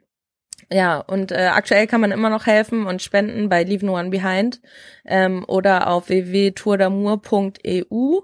Ja, 0.72 0.98
und 1.00 1.32
äh, 1.32 1.50
aktuell 1.54 1.86
kann 1.86 2.02
man 2.02 2.12
immer 2.12 2.32
noch 2.32 2.48
helfen 2.48 2.88
und 2.88 3.04
spenden 3.04 3.50
bei 3.50 3.64
Leave 3.64 3.86
No 3.86 4.00
One 4.00 4.10
Behind 4.10 4.60
ähm, 5.06 5.46
oder 5.48 5.86
auf 5.88 6.10
www.tourdamour.eu 6.10 8.22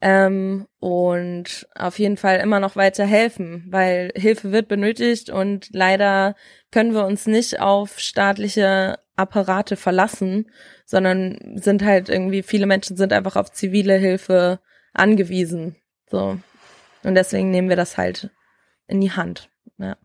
ähm, 0.00 0.66
und 0.78 1.66
auf 1.74 1.98
jeden 1.98 2.16
Fall 2.16 2.38
immer 2.38 2.60
noch 2.60 2.76
weiter 2.76 3.04
helfen, 3.04 3.66
weil 3.70 4.12
Hilfe 4.14 4.52
wird 4.52 4.68
benötigt 4.68 5.30
und 5.30 5.68
leider 5.72 6.34
können 6.70 6.92
wir 6.92 7.06
uns 7.06 7.26
nicht 7.26 7.60
auf 7.60 7.98
staatliche 7.98 8.98
Apparate 9.16 9.76
verlassen, 9.76 10.50
sondern 10.84 11.38
sind 11.56 11.82
halt 11.82 12.08
irgendwie, 12.08 12.42
viele 12.42 12.66
Menschen 12.66 12.96
sind 12.96 13.12
einfach 13.12 13.36
auf 13.36 13.50
zivile 13.50 13.94
Hilfe 13.94 14.60
angewiesen. 14.92 15.76
So. 16.10 16.38
Und 17.02 17.14
deswegen 17.14 17.50
nehmen 17.50 17.68
wir 17.68 17.76
das 17.76 17.96
halt 17.96 18.30
in 18.86 19.00
die 19.00 19.12
Hand. 19.12 19.48
Ja. 19.78 19.96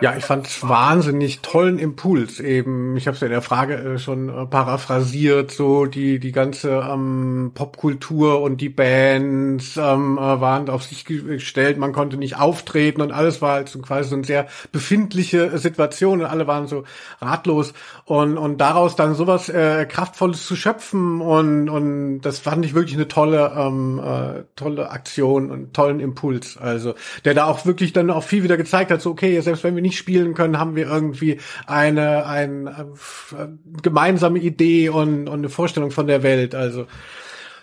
Ja, 0.00 0.16
ich 0.16 0.24
fand's 0.24 0.66
wahnsinnig 0.66 1.42
tollen 1.42 1.78
Impuls 1.78 2.40
eben. 2.40 2.96
Ich 2.96 3.06
habe 3.06 3.14
es 3.14 3.20
ja 3.20 3.26
in 3.26 3.32
der 3.32 3.42
Frage 3.42 3.74
äh, 3.74 3.98
schon 3.98 4.30
äh, 4.30 4.46
paraphrasiert, 4.46 5.50
so 5.50 5.84
die 5.84 6.18
die 6.18 6.32
ganze 6.32 6.70
ähm, 6.90 7.52
Popkultur 7.54 8.40
und 8.40 8.62
die 8.62 8.70
Bands 8.70 9.76
ähm, 9.76 10.16
äh, 10.16 10.20
waren 10.40 10.70
auf 10.70 10.82
sich 10.82 11.04
gestellt. 11.04 11.76
Man 11.76 11.92
konnte 11.92 12.16
nicht 12.16 12.38
auftreten 12.38 13.02
und 13.02 13.12
alles 13.12 13.42
war 13.42 13.52
halt 13.52 13.68
so 13.68 13.80
quasi 13.80 14.08
so 14.08 14.16
eine 14.16 14.24
sehr 14.24 14.48
befindliche 14.72 15.58
Situation 15.58 16.20
und 16.20 16.26
alle 16.26 16.46
waren 16.46 16.66
so 16.66 16.84
ratlos 17.20 17.74
und 18.06 18.38
und 18.38 18.58
daraus 18.62 18.96
dann 18.96 19.14
sowas 19.14 19.50
äh, 19.50 19.84
kraftvolles 19.84 20.46
zu 20.46 20.56
schöpfen 20.56 21.20
und 21.20 21.68
und 21.68 22.22
das 22.22 22.38
fand 22.38 22.64
ich 22.64 22.74
wirklich 22.74 22.96
eine 22.96 23.08
tolle 23.08 23.52
ähm, 23.56 24.00
äh, 24.02 24.44
tolle 24.56 24.90
Aktion 24.90 25.50
und 25.50 25.74
tollen 25.74 26.00
Impuls. 26.00 26.56
Also 26.56 26.94
der 27.26 27.34
da 27.34 27.44
auch 27.44 27.66
wirklich 27.66 27.92
dann 27.92 28.10
auch 28.10 28.24
viel 28.24 28.42
wieder 28.42 28.56
gezeigt 28.56 28.90
hat, 28.90 29.02
so 29.02 29.10
okay, 29.10 29.38
selbst 29.40 29.62
wenn 29.64 29.74
wir 29.76 29.81
nicht 29.82 29.98
spielen 29.98 30.34
können, 30.34 30.58
haben 30.58 30.76
wir 30.76 30.86
irgendwie 30.86 31.38
eine, 31.66 32.26
eine, 32.26 32.92
äh, 33.32 33.46
gemeinsame 33.82 34.38
Idee 34.38 34.88
und, 34.88 35.28
und 35.28 35.40
eine 35.40 35.48
Vorstellung 35.48 35.90
von 35.90 36.06
der 36.06 36.22
Welt. 36.22 36.54
Also 36.54 36.86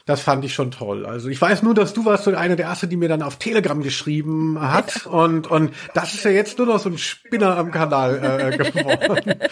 das 0.09 0.21
fand 0.21 0.43
ich 0.43 0.55
schon 0.55 0.71
toll. 0.71 1.05
Also 1.05 1.29
ich 1.29 1.39
weiß 1.39 1.61
nur, 1.61 1.75
dass 1.75 1.93
du 1.93 2.03
warst 2.03 2.23
so 2.23 2.35
eine 2.35 2.55
der 2.55 2.65
erste, 2.65 2.87
die 2.87 2.97
mir 2.97 3.09
dann 3.09 3.21
auf 3.21 3.35
Telegram 3.35 3.83
geschrieben 3.83 4.57
hat 4.59 5.05
und 5.05 5.45
und 5.45 5.71
das 5.93 6.15
ist 6.15 6.25
ja 6.25 6.31
jetzt 6.31 6.57
nur 6.57 6.65
noch 6.65 6.79
so 6.79 6.89
ein 6.89 6.97
Spinner 6.97 7.55
am 7.55 7.69
Kanal 7.69 8.51
äh, 8.51 8.57
geworden. 8.57 9.35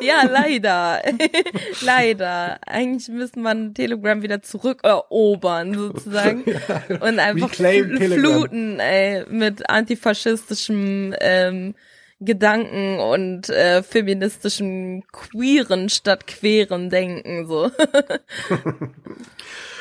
Ja, 0.00 0.22
leider. 0.30 1.02
leider. 1.80 2.58
Eigentlich 2.66 3.08
müsste 3.08 3.40
man 3.40 3.74
Telegram 3.74 4.22
wieder 4.22 4.42
zurückerobern, 4.42 5.74
sozusagen. 5.74 6.44
Und 7.00 7.18
einfach 7.18 7.50
fluten, 7.50 8.78
ey, 8.78 9.24
mit 9.28 9.68
antifaschistischem 9.68 11.14
ähm, 11.20 11.74
Gedanken 12.20 12.98
und 12.98 13.48
äh, 13.50 13.82
feministischem 13.82 15.02
queeren 15.12 15.88
statt 15.88 16.26
queeren 16.26 16.88
Denken, 16.90 17.46
so. 17.46 17.70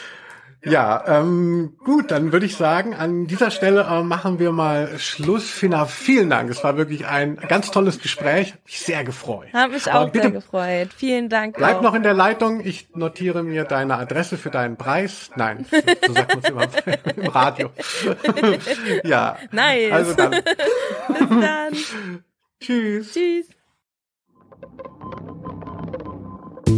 Ja, 0.66 1.04
ähm, 1.08 1.78
gut, 1.84 2.12
dann 2.12 2.32
würde 2.32 2.46
ich 2.46 2.56
sagen, 2.56 2.94
an 2.96 3.28
dieser 3.28 3.52
Stelle 3.52 3.88
äh, 3.90 4.04
machen 4.04 4.40
wir 4.40 4.52
mal 4.52 4.98
Schluss. 4.98 5.50
Finna, 5.50 5.86
vielen 5.86 6.30
Dank. 6.30 6.50
Es 6.50 6.64
war 6.64 6.76
wirklich 6.78 7.06
ein 7.06 7.36
ganz 7.36 7.72
tolles 7.72 8.00
Gespräch. 8.00 8.54
Hab 8.54 8.66
mich 8.66 8.80
sehr 8.80 9.04
gefreut. 9.04 9.54
Hat 9.54 9.72
mich 9.72 9.92
auch 9.92 10.12
sehr 10.12 10.32
gefreut. 10.32 10.90
Vielen 10.96 11.30
Dank. 11.30 11.58
Bleib 11.58 11.78
auch. 11.78 11.82
noch 11.82 11.94
in 11.94 12.04
der 12.04 12.14
Leitung. 12.14 12.62
Ich 12.66 12.90
notiere 12.96 13.44
mir 13.44 13.64
deine 13.64 13.96
Adresse 13.96 14.38
für 14.38 14.50
deinen 14.50 14.76
Preis. 14.76 15.30
Nein, 15.36 15.66
so 16.06 16.14
sagt 16.14 16.30
man 16.30 16.40
es 16.40 16.50
immer 16.50 17.16
im 17.16 17.28
Radio. 17.28 17.70
ja. 19.04 19.38
Nice. 19.52 19.92
Also 19.92 20.14
dann. 20.14 20.32
Bis 21.08 21.30
dann. 21.30 22.24
Tschüss. 22.60 23.14
Tschüss. 23.14 23.55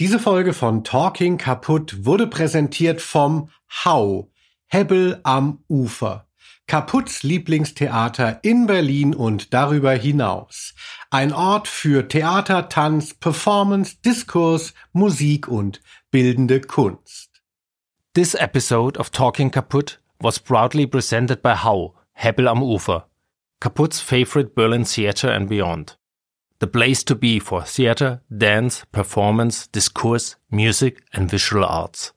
Diese 0.00 0.18
Folge 0.18 0.54
von 0.54 0.82
Talking 0.82 1.38
Kaputt 1.38 2.04
wurde 2.04 2.26
präsentiert 2.26 3.00
vom 3.00 3.50
Hau, 3.84 4.28
Hebbel 4.66 5.20
am 5.22 5.62
Ufer. 5.68 6.26
Kaputts 6.66 7.22
Lieblingstheater 7.22 8.40
in 8.42 8.66
Berlin 8.66 9.14
und 9.14 9.54
darüber 9.54 9.92
hinaus. 9.92 10.74
Ein 11.10 11.32
Ort 11.32 11.68
für 11.68 12.08
Theater, 12.08 12.68
Tanz, 12.68 13.14
Performance, 13.14 13.98
Diskurs, 14.04 14.74
Musik 14.92 15.46
und 15.46 15.80
bildende 16.10 16.60
Kunst. 16.60 17.30
This 18.14 18.34
episode 18.34 18.98
of 18.98 19.10
Talking 19.10 19.52
Kaputt 19.52 20.00
was 20.18 20.40
proudly 20.40 20.88
presented 20.88 21.40
by 21.40 21.54
Hau, 21.54 21.94
Hebbel 22.14 22.48
am 22.48 22.64
Ufer, 22.64 23.06
Kaputt's 23.60 24.00
favorite 24.00 24.56
Berlin 24.56 24.84
theater 24.84 25.30
and 25.30 25.48
beyond. 25.48 25.96
The 26.64 26.70
place 26.70 27.04
to 27.04 27.14
be 27.14 27.38
for 27.38 27.62
theater, 27.62 28.22
dance, 28.34 28.86
performance, 28.90 29.66
discourse, 29.66 30.36
music, 30.50 31.02
and 31.12 31.30
visual 31.30 31.62
arts. 31.62 32.14